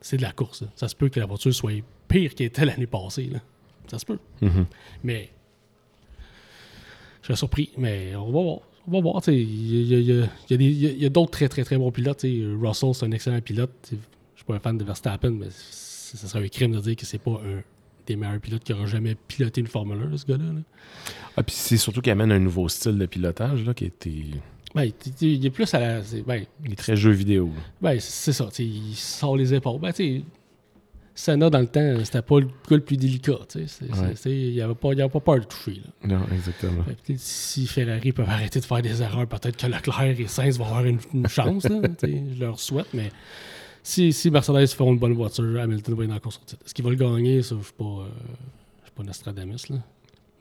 c'est 0.00 0.16
de 0.16 0.22
la 0.22 0.32
course. 0.32 0.62
là. 0.62 0.68
Ça 0.74 0.88
se 0.88 0.96
peut 0.96 1.08
que 1.08 1.20
la 1.20 1.26
voiture 1.26 1.54
soit 1.54 1.82
pire 2.08 2.34
qu'elle 2.34 2.48
était 2.48 2.64
l'année 2.64 2.86
passée. 2.86 3.26
Là. 3.26 3.38
Ça 3.86 3.98
se 3.98 4.04
peut. 4.06 4.18
Mhm. 4.40 4.66
Mais 5.04 5.30
je 7.22 7.26
serais 7.28 7.36
surpris. 7.36 7.70
Mais 7.78 8.14
on 8.16 8.26
va 8.26 8.30
voir. 8.42 8.58
On 8.86 8.90
va 8.90 9.00
voir. 9.00 9.22
Il 9.28 9.84
y 10.08 10.20
a, 10.20 10.24
a- 10.24 11.06
a 11.06 11.08
d'autres 11.08 11.30
très 11.30 11.48
très 11.48 11.64
très 11.64 11.78
bons 11.78 11.90
pilotes. 11.92 12.22
Russell, 12.60 12.94
c'est 12.94 13.06
un 13.06 13.12
excellent 13.12 13.40
pilote. 13.40 13.70
Je 13.90 13.96
suis 14.36 14.44
pas 14.46 14.54
un 14.54 14.58
fan 14.60 14.76
de 14.76 14.84
Verstappen, 14.84 15.30
mais 15.30 15.46
ce 15.50 16.16
serait 16.16 16.44
un 16.44 16.48
crime 16.48 16.72
de 16.72 16.80
dire 16.80 16.96
que 16.96 17.06
c'est 17.06 17.18
pas 17.18 17.40
un 17.44 17.62
des 18.06 18.16
meilleurs 18.16 18.40
pilotes 18.40 18.64
qui 18.64 18.72
aura 18.72 18.86
jamais 18.86 19.14
piloté 19.28 19.60
une 19.60 19.68
Formule 19.68 19.98
1, 20.12 20.16
ce 20.16 20.26
gars-là. 20.26 20.44
là. 20.52 20.60
Ah, 21.36 21.42
puis 21.44 21.54
c'est 21.56 21.76
surtout 21.76 22.00
qu'il 22.00 22.10
amène 22.10 22.32
un 22.32 22.40
nouveau 22.40 22.68
style 22.68 22.98
de 22.98 23.06
pilotage 23.06 23.64
là, 23.64 23.72
qui 23.74 23.84
était. 23.84 24.10
Ben, 24.74 24.90
il 25.20 25.46
est 25.46 25.50
plus 25.50 25.72
à 25.74 25.78
la. 25.78 26.00
Ben, 26.26 26.44
Il 26.64 26.72
est 26.72 26.76
très 26.76 26.96
jeu 26.96 27.10
vidéo. 27.12 27.50
Ben, 27.80 27.98
c'est 28.00 28.32
ça. 28.32 28.48
Il 28.58 28.94
sort 28.96 29.36
les 29.36 29.54
épaules. 29.54 29.78
Ben, 29.80 29.92
tu 29.92 30.22
Senna, 31.14 31.50
dans 31.50 31.58
le 31.60 31.66
temps, 31.66 31.94
c'était 32.04 32.22
pas 32.22 32.40
le 32.40 32.46
gars 32.46 32.52
le 32.70 32.80
plus 32.80 32.96
délicat. 32.96 33.38
tu 33.48 33.60
sais. 33.60 33.66
C'est- 33.66 33.90
Ouais. 34.00 34.12
c'est- 34.16 34.30
Il 34.30 34.52
n'y 34.54 34.60
avait, 34.62 34.74
pas- 34.74 34.92
il 34.92 35.00
avait 35.00 35.10
pas 35.10 35.20
peur 35.20 35.40
de 35.40 35.44
toucher. 35.44 35.82
Là. 36.04 36.16
Non, 36.18 36.24
exactement. 36.32 36.82
Fait 36.84 37.16
si 37.18 37.66
Ferrari 37.66 38.12
peuvent 38.12 38.28
arrêter 38.28 38.60
de 38.60 38.64
faire 38.64 38.80
des 38.82 39.02
erreurs, 39.02 39.26
peut-être 39.26 39.56
que 39.56 39.66
Leclerc 39.66 40.20
et 40.20 40.26
Sainz 40.26 40.58
vont 40.58 40.64
avoir 40.66 40.84
une, 40.86 40.98
une 41.12 41.28
chance. 41.28 41.64
là, 41.64 41.80
je 42.02 42.40
leur 42.40 42.58
souhaite, 42.58 42.86
mais 42.94 43.10
si, 43.82 44.12
si 44.12 44.30
Mercedes 44.30 44.68
font 44.68 44.92
une 44.92 44.98
bonne 44.98 45.12
voiture, 45.14 45.60
Hamilton 45.60 45.94
va 45.94 46.02
être 46.04 46.08
dans 46.08 46.14
la 46.14 46.20
course. 46.20 46.40
Est-ce 46.64 46.72
qu'il 46.72 46.84
va 46.84 46.90
le 46.90 46.96
gagner? 46.96 47.42
Ça, 47.42 47.50
je 47.50 47.54
ne 47.56 47.62
suis 47.64 47.72
pas, 47.74 47.84
euh, 47.84 48.04
je 48.80 48.86
suis 48.86 48.94
pas 48.96 49.02
Nostradamus. 49.02 49.68
Là. 49.68 49.76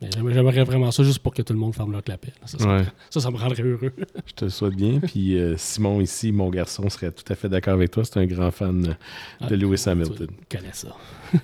J'aimerais- 0.01 0.63
vraiment 0.63 0.89
ça 0.91 1.03
juste 1.03 1.19
pour 1.19 1.33
que 1.33 1.41
tout 1.41 1.53
le 1.53 1.59
monde 1.59 1.75
ferme 1.75 1.91
leur 1.91 2.03
clapet. 2.03 2.33
Ça, 2.45 2.57
ça, 2.57 2.67
Ouais. 2.67 2.83
ça, 3.09 3.19
ça 3.19 3.29
me 3.31 3.37
rendrait 3.37 3.61
heureux. 3.63 3.91
Je 4.25 4.33
te 4.33 4.45
le 4.45 4.51
souhaite 4.51 4.75
bien. 4.75 4.99
Puis 4.99 5.37
euh, 5.37 5.55
Simon 5.57 6.01
ici, 6.01 6.31
mon 6.31 6.49
garçon, 6.49 6.89
serait 6.89 7.11
tout 7.11 7.25
à 7.31 7.35
fait 7.35 7.49
d'accord 7.49 7.73
avec 7.75 7.91
toi. 7.91 8.03
C'est 8.03 8.17
un 8.17 8.25
grand 8.25 8.49
fan 8.51 8.87
euh, 8.87 8.93
Ah, 9.41 9.47
de 9.47 9.55
Lewis 9.55 9.83
Hamilton. 9.85 10.27
Tu 10.49 10.57
connais 10.57 10.73
ça. 10.73 10.95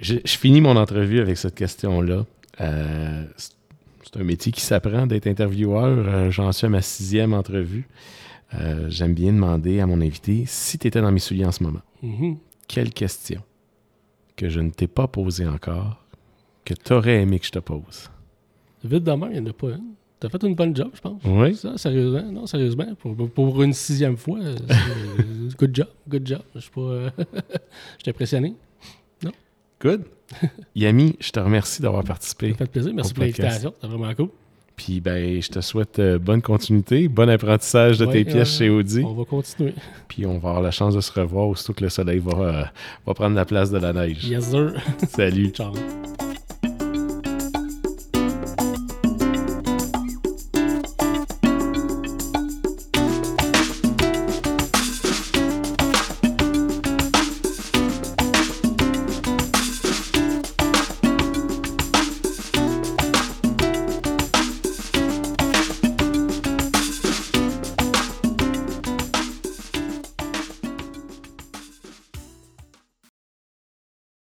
Je, 0.00 0.16
je 0.24 0.36
finis 0.38 0.60
mon 0.60 0.76
entrevue 0.76 1.20
avec 1.20 1.36
cette 1.36 1.54
question-là. 1.54 2.24
Euh, 2.60 3.24
c'est 3.38 4.20
un 4.20 4.24
métier 4.24 4.50
qui 4.50 4.60
s'apprend 4.62 5.06
d'être 5.06 5.26
intervieweur. 5.26 5.86
Euh, 6.08 6.30
J'en 6.30 6.50
suis 6.52 6.66
à 6.66 6.70
ma 6.70 6.82
sixième 6.82 7.32
entrevue. 7.34 7.86
J'aime 8.88 9.14
bien 9.14 9.32
demander 9.32 9.80
à 9.80 9.86
mon 9.86 10.00
invité 10.02 10.44
si 10.46 10.76
tu 10.78 10.86
étais 10.86 11.00
dans 11.00 11.10
mes 11.10 11.20
souliers 11.20 11.46
en 11.46 11.52
ce 11.52 11.62
moment. 11.62 11.80
Mhm. 12.02 12.36
Quelle 12.68 12.90
question 12.92 13.40
que 14.36 14.50
je 14.50 14.60
ne 14.60 14.68
t'ai 14.68 14.88
pas 14.88 15.06
posée 15.08 15.46
encore 15.46 16.01
que 16.64 16.74
tu 16.74 16.92
aurais 16.92 17.22
aimé 17.22 17.38
que 17.38 17.46
je 17.46 17.50
te 17.52 17.58
pose? 17.58 18.10
Vite 18.84 19.04
demain, 19.04 19.28
il 19.32 19.40
n'y 19.40 19.48
en 19.48 19.50
a 19.50 19.52
pas 19.54 19.68
une. 19.68 19.94
T'as 20.20 20.28
fait 20.28 20.42
une 20.44 20.54
bonne 20.54 20.74
job, 20.76 20.90
je 20.94 21.00
pense. 21.00 21.20
Oui. 21.24 21.54
Ça, 21.56 21.76
sérieusement, 21.76 22.22
non, 22.30 22.46
sérieusement, 22.46 22.86
pour, 22.94 23.16
pour 23.30 23.62
une 23.62 23.72
sixième 23.72 24.16
fois, 24.16 24.38
good 25.58 25.74
job, 25.74 25.88
good 26.08 26.26
job. 26.26 26.42
Je 26.54 26.60
suis 26.60 26.70
pas, 26.70 26.80
euh, 26.80 27.10
je 27.18 28.02
suis 28.02 28.10
impressionné. 28.10 28.54
Good. 29.80 30.04
Yami, 30.76 31.16
je 31.18 31.30
te 31.32 31.40
remercie 31.40 31.82
d'avoir 31.82 32.02
Ça 32.02 32.08
participé. 32.08 32.50
me 32.50 32.54
fait 32.54 32.66
plaisir. 32.70 32.94
Merci 32.94 33.12
pour 33.14 33.24
l'invitation. 33.24 33.74
C'est 33.80 33.86
vraiment 33.88 34.14
cool. 34.14 34.28
Puis 34.76 35.00
ben, 35.00 35.42
je 35.42 35.48
te 35.48 35.60
souhaite 35.60 35.98
euh, 35.98 36.18
bonne 36.20 36.40
continuité, 36.40 37.08
bon 37.08 37.28
apprentissage 37.28 37.98
de 37.98 38.06
Ouais, 38.06 38.12
tes 38.12 38.24
pièces 38.24 38.54
euh, 38.54 38.58
chez 38.58 38.70
Audi. 38.70 39.02
On 39.04 39.12
va 39.12 39.24
continuer. 39.24 39.74
Puis 40.06 40.24
on 40.24 40.38
va 40.38 40.50
avoir 40.50 40.62
la 40.62 40.70
chance 40.70 40.94
de 40.94 41.00
se 41.00 41.12
revoir 41.12 41.48
aussitôt 41.48 41.72
que 41.72 41.82
le 41.82 41.90
soleil 41.90 42.20
va, 42.20 42.38
euh, 42.38 42.64
va 43.04 43.14
prendre 43.14 43.34
la 43.34 43.44
place 43.44 43.72
de 43.72 43.78
la 43.78 43.92
neige. 43.92 44.24
Yes, 44.24 44.50
sir. 44.50 44.72
Salut. 45.08 45.48
Ciao. 45.50 45.72